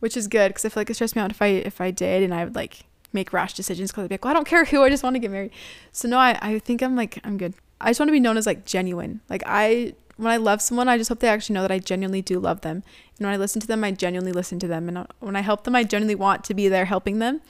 which 0.00 0.16
is 0.16 0.28
good 0.28 0.48
because 0.48 0.64
I 0.64 0.68
feel 0.68 0.80
like 0.80 0.90
it 0.90 0.94
stressed 0.94 1.16
me 1.16 1.22
out 1.22 1.30
if 1.30 1.40
I 1.40 1.46
if 1.46 1.80
I 1.80 1.90
did 1.90 2.22
and 2.22 2.34
I 2.34 2.44
would 2.44 2.54
like 2.54 2.84
make 3.12 3.32
rash 3.32 3.54
decisions 3.54 3.90
because 3.90 4.04
I'd 4.04 4.08
be 4.08 4.14
like, 4.14 4.24
well, 4.24 4.32
I 4.32 4.34
don't 4.34 4.46
care 4.46 4.64
who, 4.64 4.82
I 4.82 4.88
just 4.88 5.02
want 5.02 5.14
to 5.14 5.20
get 5.20 5.30
married. 5.30 5.52
So 5.92 6.08
no, 6.08 6.18
I, 6.18 6.38
I 6.40 6.58
think 6.58 6.82
I'm 6.82 6.96
like 6.96 7.18
I'm 7.24 7.38
good. 7.38 7.54
I 7.80 7.90
just 7.90 8.00
want 8.00 8.08
to 8.08 8.12
be 8.12 8.20
known 8.20 8.36
as 8.36 8.46
like 8.46 8.64
genuine. 8.66 9.20
Like 9.28 9.42
I 9.46 9.94
when 10.20 10.30
I 10.30 10.36
love 10.36 10.60
someone, 10.60 10.86
I 10.86 10.98
just 10.98 11.08
hope 11.08 11.20
they 11.20 11.28
actually 11.28 11.54
know 11.54 11.62
that 11.62 11.72
I 11.72 11.78
genuinely 11.78 12.20
do 12.20 12.38
love 12.38 12.60
them. 12.60 12.82
And 13.18 13.26
when 13.26 13.32
I 13.32 13.38
listen 13.38 13.58
to 13.62 13.66
them, 13.66 13.82
I 13.82 13.90
genuinely 13.90 14.32
listen 14.32 14.58
to 14.58 14.68
them. 14.68 14.86
And 14.86 14.98
uh, 14.98 15.06
when 15.18 15.34
I 15.34 15.40
help 15.40 15.64
them, 15.64 15.74
I 15.74 15.82
genuinely 15.82 16.14
want 16.14 16.44
to 16.44 16.54
be 16.54 16.68
there 16.68 16.84
helping 16.84 17.20
them. 17.20 17.40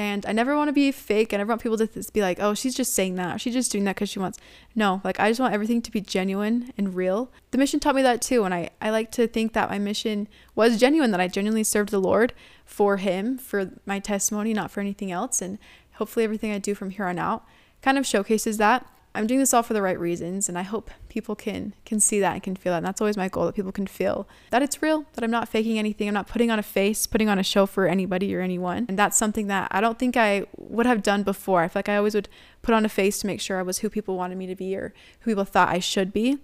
And 0.00 0.24
I 0.24 0.32
never 0.32 0.56
want 0.56 0.68
to 0.68 0.72
be 0.72 0.92
fake. 0.92 1.30
And 1.30 1.42
I 1.42 1.44
want 1.44 1.60
people 1.60 1.76
to 1.76 1.86
th- 1.86 2.10
be 2.14 2.22
like, 2.22 2.40
oh, 2.40 2.54
she's 2.54 2.74
just 2.74 2.94
saying 2.94 3.16
that. 3.16 3.38
She's 3.38 3.52
just 3.52 3.70
doing 3.70 3.84
that 3.84 3.96
because 3.96 4.08
she 4.08 4.18
wants. 4.18 4.38
No, 4.74 5.02
like 5.04 5.20
I 5.20 5.28
just 5.28 5.40
want 5.40 5.52
everything 5.52 5.82
to 5.82 5.90
be 5.90 6.00
genuine 6.00 6.72
and 6.78 6.94
real. 6.94 7.30
The 7.50 7.58
mission 7.58 7.80
taught 7.80 7.96
me 7.96 8.00
that 8.00 8.22
too. 8.22 8.44
And 8.44 8.54
I, 8.54 8.70
I 8.80 8.88
like 8.88 9.12
to 9.12 9.26
think 9.26 9.52
that 9.52 9.68
my 9.68 9.78
mission 9.78 10.26
was 10.54 10.80
genuine, 10.80 11.10
that 11.10 11.20
I 11.20 11.28
genuinely 11.28 11.64
served 11.64 11.90
the 11.90 12.00
Lord 12.00 12.32
for 12.64 12.96
Him, 12.96 13.36
for 13.36 13.72
my 13.84 13.98
testimony, 13.98 14.54
not 14.54 14.70
for 14.70 14.80
anything 14.80 15.12
else. 15.12 15.42
And 15.42 15.58
hopefully 15.96 16.24
everything 16.24 16.50
I 16.50 16.58
do 16.58 16.74
from 16.74 16.88
here 16.88 17.04
on 17.04 17.18
out 17.18 17.44
kind 17.82 17.98
of 17.98 18.06
showcases 18.06 18.56
that. 18.56 18.86
I'm 19.14 19.26
doing 19.26 19.40
this 19.40 19.52
all 19.52 19.62
for 19.62 19.74
the 19.74 19.82
right 19.82 19.98
reasons 19.98 20.48
and 20.48 20.56
I 20.56 20.62
hope 20.62 20.90
people 21.08 21.34
can 21.34 21.74
can 21.84 21.98
see 21.98 22.20
that 22.20 22.34
and 22.34 22.42
can 22.42 22.54
feel 22.54 22.72
that. 22.72 22.78
And 22.78 22.86
that's 22.86 23.00
always 23.00 23.16
my 23.16 23.28
goal 23.28 23.46
that 23.46 23.54
people 23.54 23.72
can 23.72 23.86
feel 23.86 24.28
that 24.50 24.62
it's 24.62 24.82
real, 24.82 25.04
that 25.14 25.24
I'm 25.24 25.30
not 25.30 25.48
faking 25.48 25.78
anything. 25.78 26.06
I'm 26.06 26.14
not 26.14 26.28
putting 26.28 26.50
on 26.50 26.58
a 26.58 26.62
face, 26.62 27.06
putting 27.06 27.28
on 27.28 27.38
a 27.38 27.42
show 27.42 27.66
for 27.66 27.86
anybody 27.86 28.34
or 28.34 28.40
anyone. 28.40 28.86
And 28.88 28.98
that's 28.98 29.16
something 29.16 29.48
that 29.48 29.68
I 29.72 29.80
don't 29.80 29.98
think 29.98 30.16
I 30.16 30.46
would 30.56 30.86
have 30.86 31.02
done 31.02 31.24
before. 31.24 31.62
I 31.62 31.68
feel 31.68 31.78
like 31.78 31.88
I 31.88 31.96
always 31.96 32.14
would 32.14 32.28
put 32.62 32.74
on 32.74 32.84
a 32.84 32.88
face 32.88 33.18
to 33.20 33.26
make 33.26 33.40
sure 33.40 33.58
I 33.58 33.62
was 33.62 33.78
who 33.78 33.90
people 33.90 34.16
wanted 34.16 34.38
me 34.38 34.46
to 34.46 34.54
be 34.54 34.76
or 34.76 34.94
who 35.20 35.32
people 35.32 35.44
thought 35.44 35.68
I 35.68 35.80
should 35.80 36.12
be. 36.12 36.38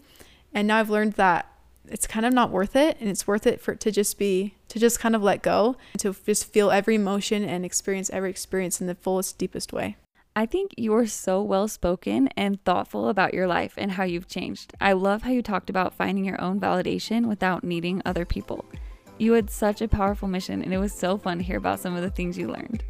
And 0.52 0.66
now 0.66 0.78
I've 0.78 0.90
learned 0.90 1.14
that 1.14 1.52
it's 1.88 2.06
kind 2.06 2.26
of 2.26 2.32
not 2.32 2.50
worth 2.50 2.74
it 2.74 2.96
and 3.00 3.08
it's 3.08 3.26
worth 3.26 3.46
it 3.46 3.60
for 3.60 3.72
it 3.72 3.80
to 3.80 3.92
just 3.92 4.18
be 4.18 4.54
to 4.68 4.78
just 4.78 4.98
kind 4.98 5.14
of 5.14 5.22
let 5.22 5.42
go 5.42 5.76
to 5.98 6.14
just 6.26 6.52
feel 6.52 6.70
every 6.70 6.96
emotion 6.96 7.44
and 7.44 7.64
experience 7.64 8.10
every 8.10 8.30
experience 8.30 8.80
in 8.80 8.86
the 8.86 8.94
fullest 8.94 9.38
deepest 9.38 9.72
way 9.72 9.96
I 10.38 10.44
think 10.44 10.74
you're 10.76 11.06
so 11.06 11.40
well 11.40 11.66
spoken 11.66 12.28
and 12.36 12.62
thoughtful 12.62 13.08
about 13.08 13.32
your 13.32 13.46
life 13.46 13.72
and 13.78 13.90
how 13.92 14.04
you've 14.04 14.28
changed. 14.28 14.74
I 14.82 14.92
love 14.92 15.22
how 15.22 15.30
you 15.30 15.40
talked 15.40 15.70
about 15.70 15.94
finding 15.94 16.26
your 16.26 16.38
own 16.42 16.60
validation 16.60 17.26
without 17.26 17.64
needing 17.64 18.02
other 18.04 18.26
people. 18.26 18.66
You 19.16 19.32
had 19.32 19.48
such 19.48 19.80
a 19.80 19.88
powerful 19.88 20.28
mission, 20.28 20.60
and 20.60 20.74
it 20.74 20.78
was 20.78 20.92
so 20.92 21.16
fun 21.16 21.38
to 21.38 21.44
hear 21.44 21.56
about 21.56 21.80
some 21.80 21.96
of 21.96 22.02
the 22.02 22.10
things 22.10 22.36
you 22.36 22.48
learned. 22.48 22.84